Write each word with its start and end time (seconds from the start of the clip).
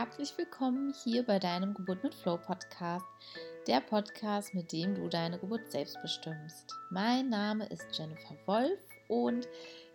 herzlich 0.00 0.32
willkommen 0.38 0.94
hier 1.04 1.22
bei 1.22 1.38
deinem 1.38 1.74
Geburt 1.74 2.02
mit 2.02 2.14
Flow 2.14 2.38
Podcast, 2.38 3.04
der 3.66 3.82
Podcast, 3.82 4.54
mit 4.54 4.72
dem 4.72 4.94
du 4.94 5.08
deine 5.08 5.38
Geburt 5.38 5.70
selbst 5.70 6.00
bestimmst. 6.00 6.74
Mein 6.88 7.28
Name 7.28 7.66
ist 7.66 7.84
Jennifer 7.92 8.34
Wolf 8.46 8.80
und 9.08 9.46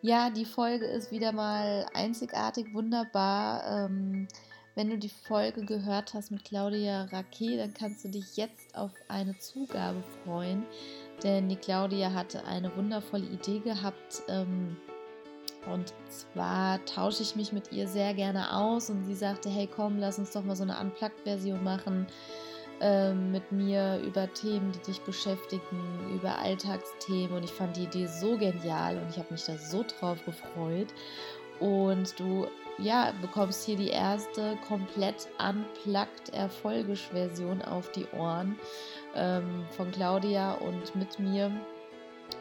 ja, 0.03 0.29
die 0.29 0.45
Folge 0.45 0.85
ist 0.85 1.09
wieder 1.09 1.31
mal 1.31 1.87
einzigartig, 1.95 2.71
wunderbar. 2.75 3.63
Ähm, 3.67 4.27
wenn 4.75 4.91
du 4.91 4.99
die 4.99 5.09
Folge 5.09 5.65
gehört 5.65 6.13
hast 6.13 6.29
mit 6.29 6.45
Claudia 6.45 7.05
Raquet, 7.05 7.57
dann 7.57 7.73
kannst 7.73 8.05
du 8.05 8.09
dich 8.09 8.37
jetzt 8.37 8.77
auf 8.77 8.91
eine 9.07 9.35
Zugabe 9.39 10.03
freuen, 10.23 10.67
denn 11.23 11.49
die 11.49 11.55
Claudia 11.55 12.13
hatte 12.13 12.45
eine 12.45 12.77
wundervolle 12.77 13.25
Idee 13.25 13.57
gehabt. 13.57 14.21
Ähm, 14.27 14.77
und 15.71 15.93
zwar 16.09 16.83
tausche 16.85 17.23
ich 17.23 17.35
mich 17.35 17.51
mit 17.51 17.71
ihr 17.71 17.87
sehr 17.87 18.13
gerne 18.13 18.55
aus 18.55 18.89
und 18.89 19.05
sie 19.05 19.15
sagte, 19.15 19.49
hey 19.49 19.67
komm, 19.73 19.97
lass 19.99 20.19
uns 20.19 20.31
doch 20.31 20.43
mal 20.43 20.55
so 20.55 20.63
eine 20.63 20.79
Unplugged-Version 20.79 21.63
machen 21.63 22.07
äh, 22.81 23.13
mit 23.13 23.51
mir 23.51 23.99
über 24.05 24.31
Themen, 24.33 24.71
die 24.71 24.91
dich 24.91 25.01
beschäftigen, 25.01 26.11
über 26.13 26.37
Alltagsthemen. 26.39 27.35
Und 27.35 27.43
ich 27.43 27.51
fand 27.51 27.77
die 27.77 27.83
Idee 27.83 28.07
so 28.07 28.37
genial 28.37 28.97
und 28.97 29.09
ich 29.09 29.17
habe 29.17 29.31
mich 29.31 29.45
da 29.45 29.57
so 29.57 29.83
drauf 29.83 30.23
gefreut. 30.25 30.93
Und 31.59 32.19
du 32.19 32.47
ja, 32.77 33.13
bekommst 33.21 33.65
hier 33.65 33.77
die 33.77 33.89
erste 33.89 34.57
komplett 34.67 35.27
unplugged 35.39 36.33
Erfolgisch-Version 36.33 37.61
auf 37.61 37.91
die 37.91 38.05
Ohren 38.17 38.59
ähm, 39.15 39.65
von 39.71 39.91
Claudia 39.91 40.53
und 40.55 40.95
mit 40.95 41.17
mir. 41.19 41.51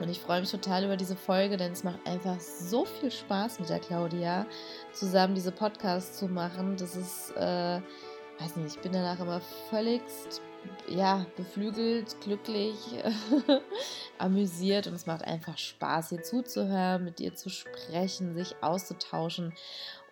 Und 0.01 0.09
ich 0.09 0.21
freue 0.21 0.41
mich 0.41 0.51
total 0.51 0.85
über 0.85 0.97
diese 0.97 1.17
Folge, 1.17 1.57
denn 1.57 1.73
es 1.73 1.85
macht 1.85 2.07
einfach 2.07 2.39
so 2.41 2.85
viel 2.85 3.11
Spaß 3.11 3.61
mit 3.61 3.69
der 3.69 3.79
Claudia, 3.79 4.47
zusammen 4.93 5.35
diese 5.35 5.53
Podcasts 5.53 6.19
zu 6.19 6.27
machen. 6.27 6.77
Das 6.77 6.97
ist, 6.97 7.31
äh, 7.37 7.81
weiß 8.41 8.57
nicht, 8.57 8.77
ich 8.77 8.83
bin 8.83 8.93
danach 8.93 9.21
immer 9.21 9.41
völligst, 9.71 10.43
ja, 10.89 11.27
beflügelt, 11.37 12.21
glücklich, 12.21 12.77
amüsiert 14.19 14.87
und 14.87 14.95
es 14.95 15.07
macht 15.07 15.25
einfach 15.25 15.59
Spaß, 15.59 16.13
ihr 16.13 16.23
zuzuhören, 16.23 17.05
mit 17.05 17.21
ihr 17.21 17.35
zu 17.35 17.51
sprechen, 17.51 18.35
sich 18.35 18.57
auszutauschen. 18.63 19.55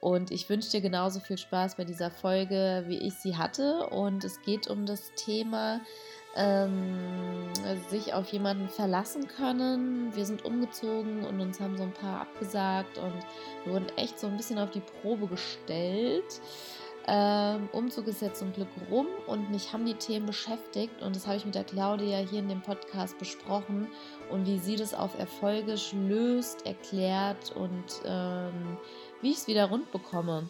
Und 0.00 0.32
ich 0.32 0.48
wünsche 0.48 0.70
dir 0.70 0.80
genauso 0.80 1.20
viel 1.20 1.38
Spaß 1.38 1.76
bei 1.76 1.84
dieser 1.84 2.10
Folge, 2.10 2.84
wie 2.88 2.98
ich 2.98 3.14
sie 3.14 3.36
hatte. 3.36 3.86
Und 3.86 4.24
es 4.24 4.42
geht 4.42 4.66
um 4.66 4.84
das 4.84 5.12
Thema, 5.14 5.80
ähm, 6.36 7.50
sich 7.88 8.14
auf 8.14 8.28
jemanden 8.32 8.68
verlassen 8.68 9.28
können. 9.28 10.14
Wir 10.14 10.24
sind 10.24 10.44
umgezogen 10.44 11.24
und 11.24 11.40
uns 11.40 11.60
haben 11.60 11.76
so 11.76 11.82
ein 11.82 11.92
paar 11.92 12.22
abgesagt 12.22 12.98
und 12.98 13.14
wir 13.64 13.74
wurden 13.74 13.88
echt 13.96 14.18
so 14.18 14.26
ein 14.26 14.36
bisschen 14.36 14.58
auf 14.58 14.70
die 14.70 14.82
Probe 15.02 15.26
gestellt. 15.26 16.40
Ähm, 17.08 17.68
Umzug 17.72 18.06
ist 18.06 18.22
jetzt 18.22 18.38
zum 18.38 18.52
Glück 18.52 18.68
rum 18.88 19.08
und 19.26 19.50
mich 19.50 19.72
haben 19.72 19.84
die 19.84 19.94
Themen 19.94 20.26
beschäftigt 20.26 21.02
und 21.02 21.16
das 21.16 21.26
habe 21.26 21.36
ich 21.36 21.44
mit 21.44 21.56
der 21.56 21.64
Claudia 21.64 22.18
hier 22.18 22.38
in 22.38 22.48
dem 22.48 22.62
Podcast 22.62 23.18
besprochen 23.18 23.88
und 24.30 24.46
wie 24.46 24.58
sie 24.58 24.76
das 24.76 24.94
auf 24.94 25.18
Erfolgisch 25.18 25.92
löst, 25.92 26.64
erklärt 26.64 27.56
und 27.56 27.84
ähm, 28.04 28.78
wie 29.20 29.30
ich 29.30 29.38
es 29.38 29.46
wieder 29.48 29.66
rund 29.66 29.90
bekomme. 29.90 30.48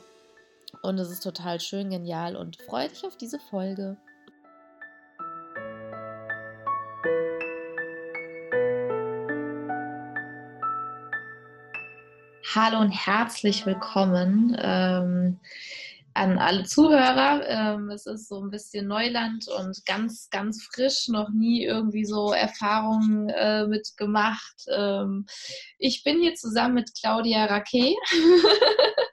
Und 0.82 0.98
es 0.98 1.10
ist 1.10 1.22
total 1.22 1.58
schön, 1.58 1.90
genial 1.90 2.36
und 2.36 2.60
freue 2.62 2.88
dich 2.88 3.04
auf 3.06 3.16
diese 3.16 3.38
Folge. 3.38 3.96
Hallo 12.54 12.80
und 12.80 12.90
herzlich 12.90 13.64
willkommen 13.64 14.54
ähm, 14.60 15.40
an 16.12 16.38
alle 16.38 16.64
Zuhörer. 16.64 17.48
Ähm, 17.48 17.88
es 17.88 18.04
ist 18.04 18.28
so 18.28 18.42
ein 18.42 18.50
bisschen 18.50 18.86
Neuland 18.88 19.48
und 19.48 19.86
ganz, 19.86 20.28
ganz 20.28 20.62
frisch, 20.62 21.08
noch 21.08 21.30
nie 21.30 21.64
irgendwie 21.64 22.04
so 22.04 22.32
Erfahrungen 22.32 23.30
äh, 23.30 23.66
mitgemacht. 23.66 24.66
Ähm, 24.70 25.24
ich 25.78 26.02
bin 26.04 26.20
hier 26.20 26.34
zusammen 26.34 26.74
mit 26.74 26.90
Claudia 27.00 27.46
Raquet. 27.46 27.96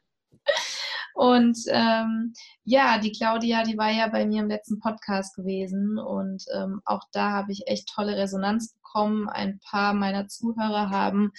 Und 1.20 1.60
ähm, 1.68 2.34
ja, 2.64 2.98
die 2.98 3.12
Claudia, 3.12 3.64
die 3.64 3.78
war 3.78 3.92
ja 3.92 4.08
bei 4.08 4.26
mir 4.26 4.42
im 4.42 4.48
letzten 4.48 4.80
Podcast 4.80 5.36
gewesen 5.36 6.00
und 6.00 6.46
ähm, 6.56 6.82
auch 6.86 7.04
da 7.12 7.32
habe 7.32 7.52
ich 7.52 7.68
echt 7.68 7.90
tolle 7.94 8.16
Resonanz 8.16 8.79
bekommen. 8.90 9.30
Ein 9.30 9.60
paar 9.60 9.94
meiner 9.94 10.28
Zuhörer 10.28 10.90
haben 10.90 11.32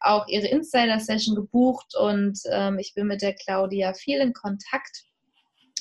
auch 0.00 0.26
ihre 0.28 0.46
Insider-Session 0.46 1.34
gebucht 1.34 1.94
und 1.96 2.38
ähm, 2.50 2.78
ich 2.78 2.94
bin 2.94 3.06
mit 3.06 3.22
der 3.22 3.34
Claudia 3.34 3.94
viel 3.94 4.20
in 4.20 4.32
Kontakt. 4.32 5.04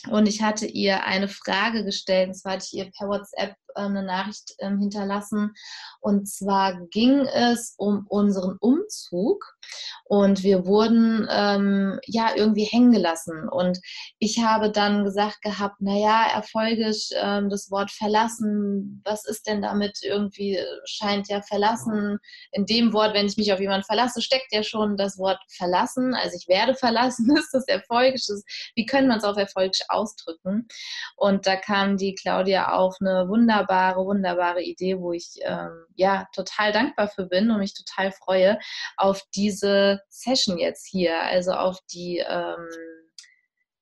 Und 0.09 0.27
ich 0.27 0.41
hatte 0.41 0.66
ihr 0.67 1.03
eine 1.03 1.27
Frage 1.27 1.83
gestellt, 1.83 2.29
und 2.29 2.35
zwar 2.35 2.53
hatte 2.53 2.67
ich 2.71 2.77
ihr 2.77 2.91
per 2.91 3.07
WhatsApp 3.07 3.55
eine 3.85 4.03
Nachricht 4.03 4.55
ähm, 4.59 4.79
hinterlassen. 4.79 5.53
Und 5.99 6.27
zwar 6.27 6.79
ging 6.88 7.19
es 7.19 7.73
um 7.77 8.05
unseren 8.07 8.57
Umzug 8.59 9.57
und 10.05 10.43
wir 10.43 10.65
wurden 10.65 11.27
ähm, 11.29 11.99
ja 12.05 12.31
irgendwie 12.35 12.63
hängen 12.63 12.91
gelassen. 12.91 13.49
Und 13.49 13.79
ich 14.19 14.41
habe 14.43 14.71
dann 14.71 15.03
gesagt 15.03 15.41
gehabt, 15.41 15.81
naja, 15.81 16.27
erfolgisch 16.33 17.09
ähm, 17.16 17.49
das 17.49 17.69
Wort 17.71 17.91
verlassen, 17.91 19.01
was 19.03 19.25
ist 19.25 19.47
denn 19.47 19.61
damit 19.61 19.99
irgendwie, 20.01 20.59
scheint 20.85 21.27
ja 21.27 21.41
verlassen. 21.41 22.19
In 22.51 22.66
dem 22.66 22.93
Wort, 22.93 23.13
wenn 23.13 23.27
ich 23.27 23.37
mich 23.37 23.51
auf 23.51 23.59
jemanden 23.59 23.85
verlasse, 23.85 24.21
steckt 24.21 24.53
ja 24.53 24.63
schon 24.63 24.95
das 24.95 25.17
Wort 25.17 25.39
verlassen. 25.49 26.13
Also 26.13 26.37
ich 26.37 26.47
werde 26.47 26.75
verlassen, 26.75 27.29
ist 27.37 27.53
das 27.53 27.67
erfolgisch? 27.67 28.27
Wie 28.75 28.85
können 28.85 29.07
wir 29.07 29.17
es 29.17 29.23
auf 29.23 29.37
erfolgisch 29.37 29.81
ausdrücken? 29.89 30.67
Und 31.16 31.45
da 31.47 31.55
kam 31.57 31.97
die 31.97 32.16
Claudia 32.16 32.73
auf 32.73 32.95
eine 33.01 33.27
wunderbare 33.27 33.66
wunderbare, 33.67 34.05
wunderbare 34.05 34.61
Idee, 34.61 35.00
wo 35.00 35.13
ich 35.13 35.39
ähm, 35.41 35.85
ja 35.95 36.28
total 36.33 36.72
dankbar 36.72 37.07
für 37.07 37.25
bin 37.25 37.51
und 37.51 37.59
mich 37.59 37.73
total 37.73 38.11
freue 38.11 38.59
auf 38.97 39.22
diese 39.35 40.01
Session 40.09 40.57
jetzt 40.57 40.88
hier, 40.88 41.22
also 41.22 41.51
auf 41.51 41.79
die 41.91 42.23
ähm, 42.28 42.67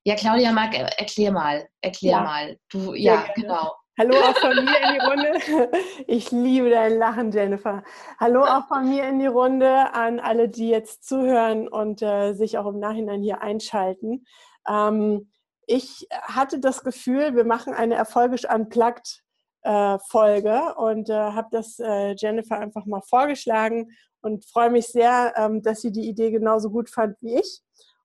ja, 0.04 0.16
Claudia 0.16 0.52
Marc, 0.52 0.76
erklär 0.76 1.32
mal, 1.32 1.68
erklär 1.82 2.12
ja. 2.12 2.22
mal. 2.22 2.60
Du, 2.70 2.94
ja, 2.94 3.26
genau. 3.36 3.74
Hallo 3.98 4.16
auch 4.18 4.38
von 4.40 4.52
mir 4.52 4.78
in 4.78 4.94
die 4.94 5.06
Runde. 5.06 5.72
Ich 6.06 6.32
liebe 6.32 6.70
dein 6.70 6.98
Lachen, 6.98 7.32
Jennifer. 7.32 7.82
Hallo 8.20 8.44
auch 8.44 8.68
von 8.68 8.88
mir 8.88 9.08
in 9.08 9.20
die 9.20 9.26
Runde 9.26 9.94
an 9.94 10.20
alle, 10.20 10.50
die 10.50 10.70
jetzt 10.70 11.08
zuhören 11.08 11.68
und 11.68 12.02
äh, 12.02 12.34
sich 12.34 12.58
auch 12.58 12.68
im 12.68 12.80
Nachhinein 12.80 13.24
hier 13.24 13.42
einschalten. 13.42 14.26
Ähm, 14.70 15.32
ich 15.66 16.08
hatte 16.22 16.60
das 16.60 16.84
Gefühl, 16.84 17.36
wir 17.36 17.46
machen 17.46 17.74
eine 17.74 17.96
erfolgisch 17.96 18.48
unplugged 18.48 19.25
äh, 19.66 19.98
Folge 20.00 20.76
und 20.76 21.10
äh, 21.10 21.14
habe 21.14 21.48
das 21.52 21.80
äh, 21.80 22.16
Jennifer 22.18 22.60
einfach 22.60 22.86
mal 22.86 23.02
vorgeschlagen 23.02 23.92
und 24.22 24.46
freue 24.46 24.70
mich 24.70 24.88
sehr, 24.88 25.34
ähm, 25.36 25.62
dass 25.62 25.82
sie 25.82 25.92
die 25.92 26.08
Idee 26.08 26.32
genauso 26.32 26.70
gut 26.70 26.90
fand 26.90 27.18
wie 27.22 27.40
ich. 27.40 27.62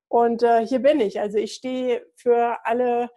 Und 0.07 0.43
äh, 0.43 0.65
hier 0.65 0.79
bin 0.79 0.99
ich. 0.99 1.19
Also 1.19 1.37
ich 1.37 1.53
stehe 1.53 2.05
für 2.15 2.57
alle 2.65 3.09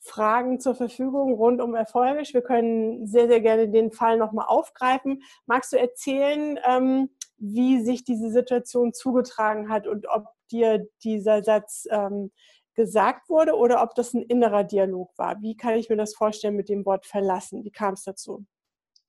Fragen 0.00 0.58
zur 0.58 0.74
Verfügung 0.74 1.34
rund 1.34 1.60
um 1.60 1.74
Erfolgisch. 1.74 2.34
Wir 2.34 2.42
können 2.42 3.06
sehr, 3.06 3.28
sehr 3.28 3.40
gerne 3.40 3.68
den 3.68 3.92
Fall 3.92 4.18
nochmal 4.18 4.46
aufgreifen. 4.48 5.22
Magst 5.46 5.72
du 5.72 5.78
erzählen, 5.78 6.58
ähm, 6.64 7.10
wie 7.38 7.82
sich 7.82 8.04
diese 8.04 8.30
Situation 8.30 8.92
zugetragen 8.92 9.68
hat 9.68 9.86
und 9.86 10.08
ob 10.08 10.26
dir 10.50 10.86
dieser 11.04 11.42
Satz 11.42 11.86
ähm, 11.90 12.32
gesagt 12.74 13.28
wurde 13.28 13.54
oder 13.56 13.82
ob 13.82 13.94
das 13.94 14.14
ein 14.14 14.22
innerer 14.22 14.64
Dialog 14.64 15.16
war. 15.16 15.40
Wie 15.40 15.56
kann 15.56 15.74
ich 15.76 15.88
mir 15.88 15.96
das 15.96 16.14
vorstellen 16.14 16.56
mit 16.56 16.68
dem 16.68 16.84
Wort 16.86 17.06
verlassen? 17.06 17.64
Wie 17.64 17.70
kam 17.70 17.94
es 17.94 18.04
dazu? 18.04 18.44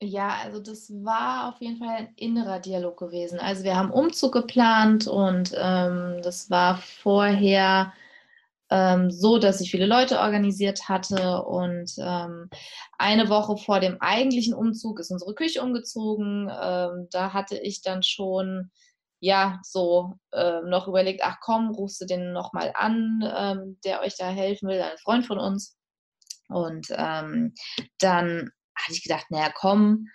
Ja, 0.01 0.35
also 0.43 0.59
das 0.59 0.91
war 0.91 1.49
auf 1.49 1.61
jeden 1.61 1.77
Fall 1.77 1.95
ein 1.95 2.13
innerer 2.17 2.59
Dialog 2.59 2.97
gewesen. 2.97 3.39
Also 3.39 3.63
wir 3.63 3.77
haben 3.77 3.91
Umzug 3.91 4.33
geplant 4.33 5.07
und 5.07 5.53
ähm, 5.57 6.19
das 6.21 6.49
war 6.49 6.77
vorher 6.77 7.93
ähm, 8.69 9.11
so, 9.11 9.37
dass 9.37 9.61
ich 9.61 9.71
viele 9.71 9.85
Leute 9.85 10.19
organisiert 10.19 10.89
hatte 10.89 11.43
und 11.43 11.93
ähm, 11.99 12.49
eine 12.97 13.29
Woche 13.29 13.55
vor 13.55 13.79
dem 13.79 14.01
eigentlichen 14.01 14.53
Umzug 14.53 14.99
ist 14.99 15.11
unsere 15.11 15.35
Küche 15.35 15.61
umgezogen. 15.61 16.49
Ähm, 16.49 17.07
da 17.11 17.31
hatte 17.31 17.57
ich 17.57 17.81
dann 17.81 18.03
schon 18.03 18.71
ja, 19.23 19.61
so 19.63 20.15
äh, 20.33 20.59
noch 20.65 20.89
überlegt, 20.89 21.21
ach 21.23 21.37
komm, 21.39 21.69
rufst 21.71 22.01
du 22.01 22.05
den 22.05 22.33
nochmal 22.33 22.73
an, 22.75 23.23
ähm, 23.33 23.79
der 23.85 24.01
euch 24.01 24.17
da 24.17 24.27
helfen 24.27 24.67
will, 24.67 24.81
ein 24.81 24.97
Freund 24.97 25.25
von 25.25 25.39
uns. 25.39 25.77
Und 26.49 26.87
ähm, 26.89 27.53
dann 27.99 28.49
hatte 28.75 28.91
ich 28.91 29.01
gedacht, 29.01 29.27
naja, 29.29 29.49
komm, 29.55 30.09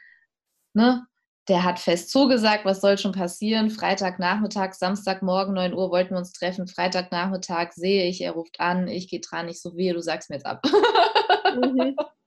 ne, 0.75 1.07
der 1.49 1.65
hat 1.65 1.79
fest 1.79 2.11
zugesagt, 2.11 2.67
was 2.67 2.83
soll 2.83 2.99
schon 2.99 3.13
passieren? 3.13 3.71
Freitagnachmittag, 3.71 4.75
Samstagmorgen, 4.75 5.55
9 5.55 5.73
Uhr 5.73 5.91
wollten 5.91 6.11
wir 6.11 6.19
uns 6.19 6.33
treffen. 6.33 6.69
Freitagnachmittag 6.69 7.73
sehe 7.73 8.07
ich, 8.07 8.21
er 8.21 8.33
ruft 8.33 8.61
an, 8.61 8.89
ich 8.89 9.09
gehe 9.09 9.21
dran, 9.21 9.49
ich 9.49 9.63
so 9.63 9.75
wehe, 9.75 9.95
du 9.95 10.03
sagst 10.03 10.29
mir 10.29 10.37
jetzt 10.37 10.47
ab. 10.47 10.63
Mhm. 11.55 11.97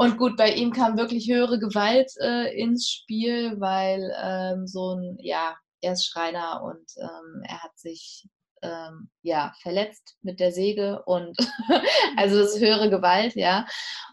Und 0.00 0.16
gut, 0.16 0.36
bei 0.36 0.52
ihm 0.52 0.72
kam 0.72 0.96
wirklich 0.96 1.28
höhere 1.28 1.58
Gewalt 1.58 2.12
äh, 2.20 2.56
ins 2.56 2.88
Spiel, 2.88 3.60
weil 3.60 4.14
ähm, 4.22 4.64
so 4.68 4.94
ein, 4.94 5.18
ja, 5.20 5.56
er 5.80 5.94
ist 5.94 6.06
Schreiner 6.06 6.62
und 6.62 6.86
ähm, 6.98 7.42
er 7.42 7.64
hat 7.64 7.76
sich 7.76 8.28
ähm, 8.62 9.10
ja, 9.22 9.52
verletzt 9.60 10.16
mit 10.22 10.38
der 10.38 10.52
Säge 10.52 11.02
und 11.06 11.36
also 12.16 12.38
das 12.38 12.54
ist 12.54 12.60
höhere 12.60 12.90
Gewalt, 12.90 13.34
ja. 13.34 13.66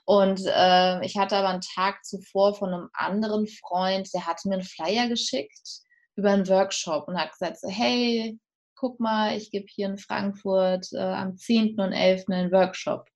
Und 0.05 0.41
äh, 0.47 1.05
ich 1.05 1.17
hatte 1.17 1.37
aber 1.37 1.49
einen 1.49 1.61
Tag 1.61 2.03
zuvor 2.03 2.55
von 2.55 2.73
einem 2.73 2.89
anderen 2.93 3.45
Freund, 3.45 4.11
der 4.11 4.25
hatte 4.25 4.49
mir 4.49 4.55
einen 4.55 4.63
Flyer 4.63 5.07
geschickt 5.07 5.83
über 6.15 6.31
einen 6.31 6.47
Workshop 6.47 7.07
und 7.07 7.15
hat 7.15 7.31
gesagt, 7.33 7.59
so, 7.59 7.69
hey, 7.69 8.39
guck 8.73 8.99
mal, 8.99 9.37
ich 9.37 9.51
gebe 9.51 9.67
hier 9.69 9.85
in 9.85 9.99
Frankfurt 9.99 10.87
äh, 10.93 10.97
am 10.97 11.37
10. 11.37 11.79
und 11.79 11.93
11. 11.93 12.23
einen 12.29 12.51
Workshop. 12.51 13.07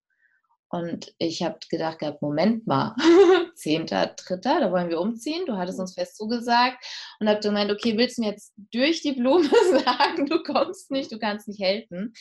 Und 0.69 1.13
ich 1.17 1.41
habe 1.41 1.57
gedacht 1.69 1.99
gehabt, 1.99 2.21
Moment 2.21 2.67
mal, 2.67 2.95
10.3., 3.57 4.59
da 4.59 4.71
wollen 4.71 4.89
wir 4.89 5.01
umziehen, 5.01 5.45
du 5.45 5.57
hattest 5.57 5.79
uns 5.79 5.95
fest 5.95 6.15
zugesagt 6.15 6.77
und 7.19 7.27
habe 7.27 7.39
gemeint, 7.39 7.71
okay, 7.71 7.97
willst 7.97 8.17
du 8.17 8.21
mir 8.21 8.31
jetzt 8.31 8.53
durch 8.71 9.01
die 9.01 9.13
Blume 9.13 9.49
sagen, 9.83 10.27
du 10.27 10.43
kommst 10.43 10.91
nicht, 10.91 11.11
du 11.11 11.17
kannst 11.17 11.47
nicht 11.47 11.59
helfen. 11.59 12.13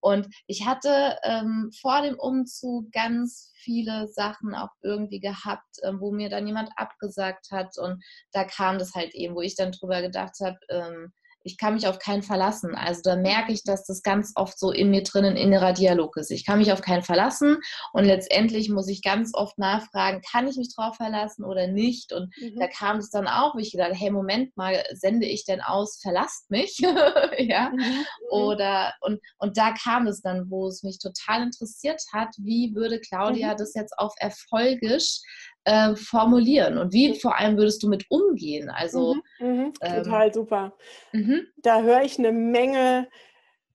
Und 0.00 0.26
ich 0.46 0.66
hatte 0.66 1.16
ähm, 1.22 1.70
vor 1.80 2.02
dem 2.02 2.18
Umzug 2.18 2.90
ganz 2.90 3.52
viele 3.54 4.08
Sachen 4.08 4.52
auch 4.54 4.70
irgendwie 4.82 5.20
gehabt, 5.20 5.78
äh, 5.82 5.92
wo 5.96 6.10
mir 6.10 6.28
dann 6.28 6.46
jemand 6.46 6.70
abgesagt 6.76 7.52
hat. 7.52 7.78
Und 7.78 8.02
da 8.32 8.42
kam 8.44 8.78
das 8.78 8.94
halt 8.94 9.14
eben, 9.14 9.36
wo 9.36 9.42
ich 9.42 9.54
dann 9.54 9.70
drüber 9.70 10.02
gedacht 10.02 10.34
habe, 10.40 10.58
ähm, 10.70 11.12
ich 11.44 11.58
kann 11.58 11.74
mich 11.74 11.86
auf 11.86 11.98
keinen 11.98 12.22
verlassen. 12.22 12.74
Also 12.74 13.02
da 13.04 13.16
merke 13.16 13.52
ich, 13.52 13.64
dass 13.64 13.84
das 13.84 14.02
ganz 14.02 14.32
oft 14.34 14.58
so 14.58 14.70
in 14.70 14.90
mir 14.90 15.02
drin 15.02 15.24
ein 15.24 15.36
innerer 15.36 15.72
Dialog 15.72 16.16
ist. 16.16 16.30
Ich 16.30 16.44
kann 16.44 16.58
mich 16.58 16.72
auf 16.72 16.80
keinen 16.80 17.02
verlassen 17.02 17.58
und 17.92 18.04
letztendlich 18.04 18.68
muss 18.68 18.88
ich 18.88 19.02
ganz 19.02 19.32
oft 19.34 19.58
nachfragen, 19.58 20.22
kann 20.30 20.48
ich 20.48 20.56
mich 20.56 20.74
drauf 20.74 20.96
verlassen 20.96 21.44
oder 21.44 21.66
nicht? 21.66 22.12
Und 22.12 22.32
mhm. 22.38 22.58
da 22.58 22.66
kam 22.68 22.98
es 22.98 23.10
dann 23.10 23.26
auch, 23.26 23.54
wo 23.54 23.58
ich 23.58 23.72
gedacht, 23.72 23.92
hey, 23.94 24.10
Moment 24.10 24.56
mal, 24.56 24.82
sende 24.92 25.26
ich 25.26 25.44
denn 25.44 25.60
aus, 25.60 25.98
verlasst 26.00 26.50
mich? 26.50 26.78
ja. 27.38 27.70
Mhm, 27.70 27.78
mhm. 27.78 28.06
Oder 28.30 28.94
und, 29.00 29.20
und 29.38 29.56
da 29.56 29.72
kam 29.72 30.06
es 30.06 30.22
dann, 30.22 30.50
wo 30.50 30.68
es 30.68 30.82
mich 30.82 30.98
total 30.98 31.42
interessiert 31.42 32.02
hat, 32.12 32.28
wie 32.38 32.74
würde 32.74 33.00
Claudia 33.00 33.52
mhm. 33.52 33.56
das 33.58 33.74
jetzt 33.74 33.98
auf 33.98 34.14
erfolgisch 34.18 35.20
äh, 35.64 35.94
formulieren 35.94 36.78
und 36.78 36.92
wie 36.92 37.18
vor 37.18 37.38
allem 37.38 37.56
würdest 37.56 37.82
du 37.82 37.88
mit 37.88 38.10
umgehen? 38.10 38.70
Also 38.70 39.14
mhm, 39.38 39.46
mhm, 39.46 39.72
ähm, 39.80 40.02
total 40.02 40.34
super. 40.34 40.72
Mhm. 41.12 41.46
Da 41.58 41.82
höre 41.82 42.02
ich 42.02 42.18
eine 42.18 42.32
Menge 42.32 43.08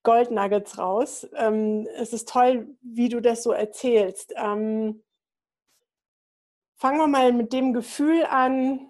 Goldnuggets 0.03 0.77
raus. 0.77 1.27
Ähm, 1.35 1.87
es 1.95 2.13
ist 2.13 2.29
toll, 2.29 2.67
wie 2.81 3.09
du 3.09 3.21
das 3.21 3.43
so 3.43 3.51
erzählst. 3.51 4.33
Ähm, 4.37 5.03
fangen 6.77 6.99
wir 6.99 7.07
mal 7.07 7.33
mit 7.33 7.51
dem 7.51 7.73
Gefühl 7.73 8.23
an, 8.25 8.87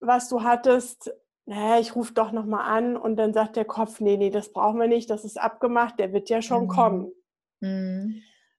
was 0.00 0.28
du 0.28 0.42
hattest. 0.42 1.12
Naja, 1.44 1.80
ich 1.80 1.94
rufe 1.94 2.12
doch 2.14 2.32
nochmal 2.32 2.76
an 2.76 2.96
und 2.96 3.16
dann 3.16 3.32
sagt 3.32 3.56
der 3.56 3.64
Kopf, 3.64 4.00
nee, 4.00 4.16
nee, 4.16 4.30
das 4.30 4.52
brauchen 4.52 4.80
wir 4.80 4.88
nicht, 4.88 5.10
das 5.10 5.24
ist 5.24 5.38
abgemacht, 5.38 5.98
der 5.98 6.12
wird 6.12 6.28
ja 6.28 6.42
schon 6.42 6.64
mhm. 6.64 6.68
kommen. 6.68 7.12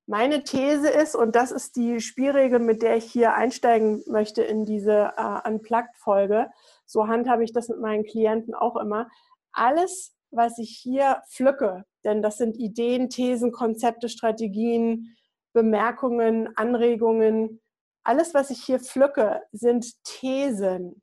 Mhm. 0.08 0.12
Meine 0.12 0.44
These 0.44 0.90
ist, 0.90 1.16
und 1.16 1.36
das 1.36 1.52
ist 1.52 1.76
die 1.76 2.00
Spielregel, 2.00 2.60
mit 2.60 2.82
der 2.82 2.98
ich 2.98 3.06
hier 3.06 3.34
einsteigen 3.34 4.04
möchte 4.08 4.42
in 4.42 4.66
diese 4.66 5.14
äh, 5.18 5.48
Unplugged-Folge, 5.48 6.50
so 6.86 7.08
handhabe 7.08 7.44
ich 7.44 7.54
das 7.54 7.70
mit 7.70 7.80
meinen 7.80 8.06
Klienten 8.06 8.56
auch 8.56 8.78
immer, 8.78 9.10
alles, 9.52 10.16
was 10.32 10.58
ich 10.58 10.78
hier 10.82 11.22
pflücke, 11.30 11.86
denn 12.04 12.22
das 12.22 12.38
sind 12.38 12.58
Ideen, 12.58 13.10
Thesen, 13.10 13.52
Konzepte, 13.52 14.10
Strategien, 14.10 15.16
Bemerkungen, 15.54 16.56
Anregungen, 16.56 17.62
alles, 18.04 18.34
was 18.34 18.52
ich 18.52 18.64
hier 18.64 18.80
pflücke, 18.80 19.42
sind 19.52 20.02
Thesen, 20.04 21.02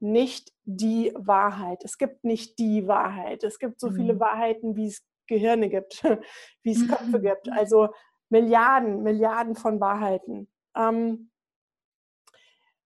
nicht 0.00 0.52
die 0.64 1.12
Wahrheit. 1.16 1.82
Es 1.84 1.96
gibt 1.96 2.24
nicht 2.24 2.58
die 2.58 2.86
Wahrheit. 2.86 3.44
Es 3.44 3.58
gibt 3.58 3.80
so 3.80 3.90
viele 3.90 4.14
mhm. 4.14 4.20
Wahrheiten, 4.20 4.76
wie 4.76 4.88
es 4.88 5.02
Gehirne 5.26 5.70
gibt, 5.70 6.02
wie 6.62 6.72
es 6.72 6.86
Köpfe 6.86 7.20
gibt. 7.20 7.48
Also 7.50 7.88
Milliarden, 8.28 9.02
Milliarden 9.02 9.54
von 9.54 9.80
Wahrheiten. 9.80 10.48
Ähm, 10.76 11.30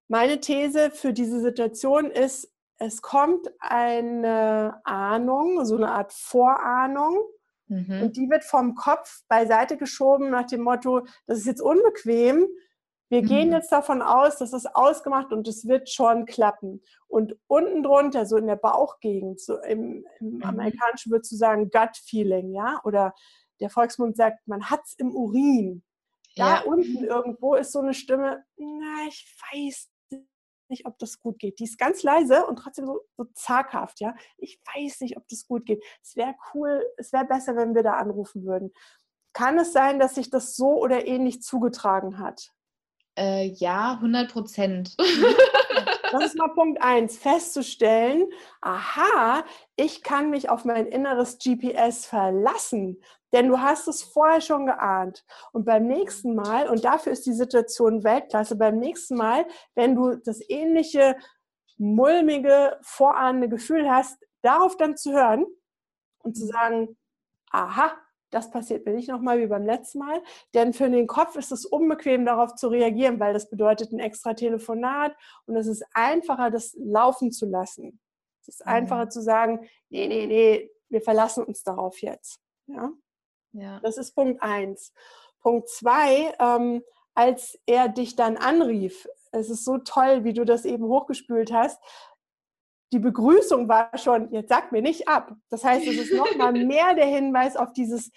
meine 0.08 0.40
These 0.40 0.90
für 0.90 1.12
diese 1.12 1.40
Situation 1.40 2.10
ist, 2.10 2.52
es 2.78 3.02
kommt 3.02 3.48
eine 3.60 4.80
Ahnung, 4.84 5.64
so 5.64 5.76
eine 5.76 5.92
Art 5.92 6.12
Vorahnung, 6.12 7.18
mhm. 7.68 8.02
und 8.02 8.16
die 8.16 8.28
wird 8.28 8.42
vom 8.42 8.74
Kopf 8.74 9.22
beiseite 9.28 9.76
geschoben 9.76 10.30
nach 10.30 10.46
dem 10.46 10.62
Motto, 10.62 11.02
das 11.26 11.38
ist 11.38 11.46
jetzt 11.46 11.62
unbequem, 11.62 12.48
wir 13.10 13.22
mhm. 13.22 13.26
gehen 13.26 13.52
jetzt 13.52 13.72
davon 13.72 14.02
aus, 14.02 14.38
dass 14.38 14.52
es 14.52 14.66
ausgemacht 14.66 15.32
und 15.32 15.46
es 15.48 15.66
wird 15.66 15.90
schon 15.90 16.26
klappen. 16.26 16.80
Und 17.08 17.36
unten 17.48 17.82
drunter, 17.82 18.24
so 18.24 18.36
in 18.36 18.46
der 18.46 18.56
Bauchgegend, 18.56 19.40
so 19.40 19.60
im, 19.60 20.06
im 20.20 20.36
mhm. 20.36 20.42
Amerikanischen 20.44 21.10
würde 21.10 21.22
zu 21.22 21.36
sagen 21.36 21.70
Gut 21.70 21.96
Feeling, 21.96 22.52
ja, 22.52 22.80
oder 22.84 23.12
der 23.60 23.70
Volksmund 23.70 24.16
sagt, 24.16 24.46
man 24.46 24.70
hat 24.70 24.82
es 24.84 24.94
im 24.94 25.14
Urin. 25.14 25.82
Da 26.36 26.56
ja. 26.56 26.60
unten 26.62 27.04
irgendwo 27.04 27.54
ist 27.54 27.72
so 27.72 27.80
eine 27.80 27.94
Stimme, 27.94 28.44
na, 28.56 29.06
ich 29.08 29.26
weiß 29.52 29.90
nicht, 30.68 30.86
ob 30.86 30.98
das 30.98 31.20
gut 31.20 31.38
geht. 31.38 31.58
Die 31.58 31.64
ist 31.64 31.78
ganz 31.78 32.02
leise 32.02 32.46
und 32.46 32.56
trotzdem 32.56 32.86
so, 32.86 33.00
so 33.16 33.24
zaghaft, 33.34 34.00
ja. 34.00 34.14
Ich 34.38 34.60
weiß 34.74 35.00
nicht, 35.00 35.16
ob 35.16 35.26
das 35.28 35.46
gut 35.46 35.66
geht. 35.66 35.82
Es 36.02 36.16
wäre 36.16 36.34
cool, 36.54 36.84
es 36.96 37.12
wäre 37.12 37.24
besser, 37.24 37.56
wenn 37.56 37.74
wir 37.74 37.82
da 37.82 37.94
anrufen 37.94 38.44
würden. 38.44 38.72
Kann 39.32 39.58
es 39.58 39.72
sein, 39.72 39.98
dass 39.98 40.14
sich 40.14 40.30
das 40.30 40.56
so 40.56 40.80
oder 40.80 41.06
ähnlich 41.06 41.42
zugetragen 41.42 42.18
hat? 42.18 42.52
Äh, 43.18 43.46
ja, 43.46 43.94
100 43.94 44.32
Prozent. 44.32 44.96
Das 46.12 46.24
ist 46.24 46.36
mal 46.36 46.48
Punkt 46.48 46.82
eins, 46.82 47.16
festzustellen, 47.16 48.26
aha, 48.60 49.44
ich 49.76 50.02
kann 50.02 50.30
mich 50.30 50.50
auf 50.50 50.64
mein 50.64 50.86
inneres 50.86 51.38
GPS 51.38 52.04
verlassen, 52.04 53.00
denn 53.32 53.48
du 53.48 53.60
hast 53.60 53.88
es 53.88 54.02
vorher 54.02 54.40
schon 54.40 54.66
geahnt. 54.66 55.24
Und 55.52 55.64
beim 55.64 55.86
nächsten 55.86 56.34
Mal, 56.34 56.68
und 56.68 56.84
dafür 56.84 57.12
ist 57.12 57.26
die 57.26 57.32
Situation 57.32 58.04
Weltklasse, 58.04 58.56
beim 58.56 58.78
nächsten 58.78 59.16
Mal, 59.16 59.46
wenn 59.74 59.94
du 59.94 60.16
das 60.16 60.40
ähnliche 60.48 61.16
mulmige, 61.78 62.78
vorahnende 62.82 63.48
Gefühl 63.48 63.90
hast, 63.90 64.18
darauf 64.42 64.76
dann 64.76 64.96
zu 64.96 65.12
hören 65.12 65.46
und 66.22 66.36
zu 66.36 66.46
sagen, 66.46 66.96
aha, 67.50 67.92
das 68.30 68.50
passiert 68.50 68.86
mir 68.86 68.92
nicht 68.92 69.08
nochmal 69.08 69.40
wie 69.40 69.46
beim 69.46 69.66
letzten 69.66 69.98
Mal. 69.98 70.22
Denn 70.54 70.72
für 70.72 70.88
den 70.88 71.06
Kopf 71.06 71.36
ist 71.36 71.52
es 71.52 71.66
unbequem, 71.66 72.24
darauf 72.24 72.54
zu 72.54 72.68
reagieren, 72.68 73.18
weil 73.18 73.32
das 73.32 73.50
bedeutet 73.50 73.92
ein 73.92 73.98
extra 73.98 74.34
Telefonat 74.34 75.16
und 75.46 75.56
es 75.56 75.66
ist 75.66 75.84
einfacher, 75.92 76.50
das 76.50 76.74
laufen 76.78 77.32
zu 77.32 77.46
lassen. 77.46 78.00
Es 78.42 78.48
ist 78.48 78.66
mhm. 78.66 78.72
einfacher 78.72 79.08
zu 79.10 79.20
sagen, 79.20 79.68
nee, 79.88 80.06
nee, 80.06 80.26
nee, 80.26 80.70
wir 80.88 81.00
verlassen 81.00 81.44
uns 81.44 81.62
darauf 81.62 82.00
jetzt. 82.00 82.40
Ja? 82.66 82.90
Ja. 83.52 83.80
Das 83.80 83.96
ist 83.96 84.14
Punkt 84.14 84.42
eins. 84.42 84.92
Punkt 85.40 85.68
zwei, 85.68 86.34
ähm, 86.38 86.82
als 87.14 87.58
er 87.66 87.88
dich 87.88 88.16
dann 88.16 88.36
anrief, 88.36 89.08
es 89.32 89.50
ist 89.50 89.64
so 89.64 89.78
toll, 89.78 90.24
wie 90.24 90.32
du 90.32 90.44
das 90.44 90.64
eben 90.64 90.84
hochgespült 90.84 91.52
hast, 91.52 91.80
die 92.92 92.98
Begrüßung 92.98 93.68
war 93.68 93.96
schon, 93.98 94.32
jetzt 94.32 94.48
sag 94.48 94.72
mir 94.72 94.82
nicht 94.82 95.06
ab. 95.06 95.32
Das 95.48 95.64
heißt, 95.64 95.86
es 95.86 95.96
ist 95.96 96.12
nochmal 96.12 96.52
mehr 96.66 96.94
der 96.94 97.06
Hinweis 97.06 97.56
auf 97.56 97.72
dieses 97.72 98.10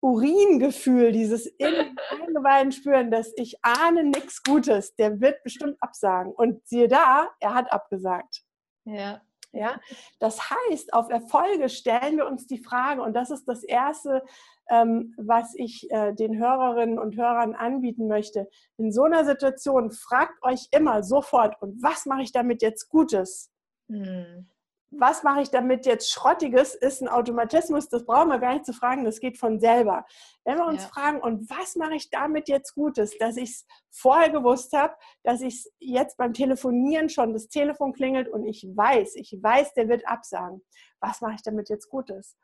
Uringefühl, 0.00 1.12
dieses 1.12 1.52
Eingeweiden 1.60 2.72
spüren, 2.72 3.10
dass 3.10 3.32
ich 3.36 3.56
ahne 3.62 4.04
nichts 4.04 4.42
Gutes. 4.42 4.94
Der 4.96 5.20
wird 5.20 5.42
bestimmt 5.42 5.76
absagen. 5.80 6.32
Und 6.32 6.66
siehe 6.66 6.88
da, 6.88 7.28
er 7.40 7.54
hat 7.54 7.72
abgesagt. 7.72 8.42
Ja. 8.84 9.22
Ja, 9.56 9.80
das 10.18 10.50
heißt, 10.50 10.92
auf 10.92 11.08
Erfolge 11.08 11.70
stellen 11.70 12.18
wir 12.18 12.26
uns 12.26 12.46
die 12.46 12.62
Frage, 12.62 13.00
und 13.00 13.14
das 13.14 13.30
ist 13.30 13.48
das 13.48 13.64
Erste, 13.64 14.22
ähm, 14.68 15.14
was 15.16 15.54
ich 15.54 15.90
äh, 15.90 16.12
den 16.12 16.38
Hörerinnen 16.38 16.98
und 16.98 17.16
Hörern 17.16 17.54
anbieten 17.54 18.06
möchte. 18.06 18.48
In 18.76 18.92
so 18.92 19.04
einer 19.04 19.24
Situation 19.24 19.90
fragt 19.90 20.42
euch 20.42 20.68
immer 20.72 21.02
sofort, 21.02 21.60
und 21.62 21.82
was 21.82 22.04
mache 22.04 22.22
ich 22.22 22.32
damit 22.32 22.60
jetzt 22.60 22.90
Gutes? 22.90 23.50
Hm. 23.88 24.50
Was 24.90 25.24
mache 25.24 25.42
ich 25.42 25.50
damit 25.50 25.84
jetzt 25.84 26.10
Schrottiges, 26.10 26.74
ist 26.74 27.02
ein 27.02 27.08
Automatismus, 27.08 27.88
das 27.88 28.06
brauchen 28.06 28.28
wir 28.28 28.38
gar 28.38 28.54
nicht 28.54 28.64
zu 28.64 28.72
fragen, 28.72 29.04
das 29.04 29.18
geht 29.18 29.36
von 29.36 29.58
selber. 29.58 30.06
Wenn 30.44 30.58
wir 30.58 30.66
uns 30.66 30.84
ja. 30.84 30.88
fragen, 30.88 31.20
und 31.20 31.50
was 31.50 31.74
mache 31.74 31.96
ich 31.96 32.08
damit 32.10 32.48
jetzt 32.48 32.74
Gutes, 32.74 33.18
dass 33.18 33.36
ich 33.36 33.50
es 33.50 33.66
vorher 33.90 34.30
gewusst 34.30 34.72
habe, 34.72 34.94
dass 35.24 35.40
ich 35.40 35.54
es 35.54 35.72
jetzt 35.80 36.16
beim 36.16 36.32
Telefonieren 36.32 37.08
schon 37.08 37.32
das 37.32 37.48
Telefon 37.48 37.92
klingelt 37.92 38.28
und 38.28 38.46
ich 38.46 38.64
weiß, 38.64 39.16
ich 39.16 39.36
weiß, 39.42 39.74
der 39.74 39.88
wird 39.88 40.06
absagen. 40.06 40.62
Was 41.00 41.20
mache 41.20 41.34
ich 41.34 41.42
damit 41.42 41.68
jetzt 41.68 41.88
Gutes? 41.88 42.36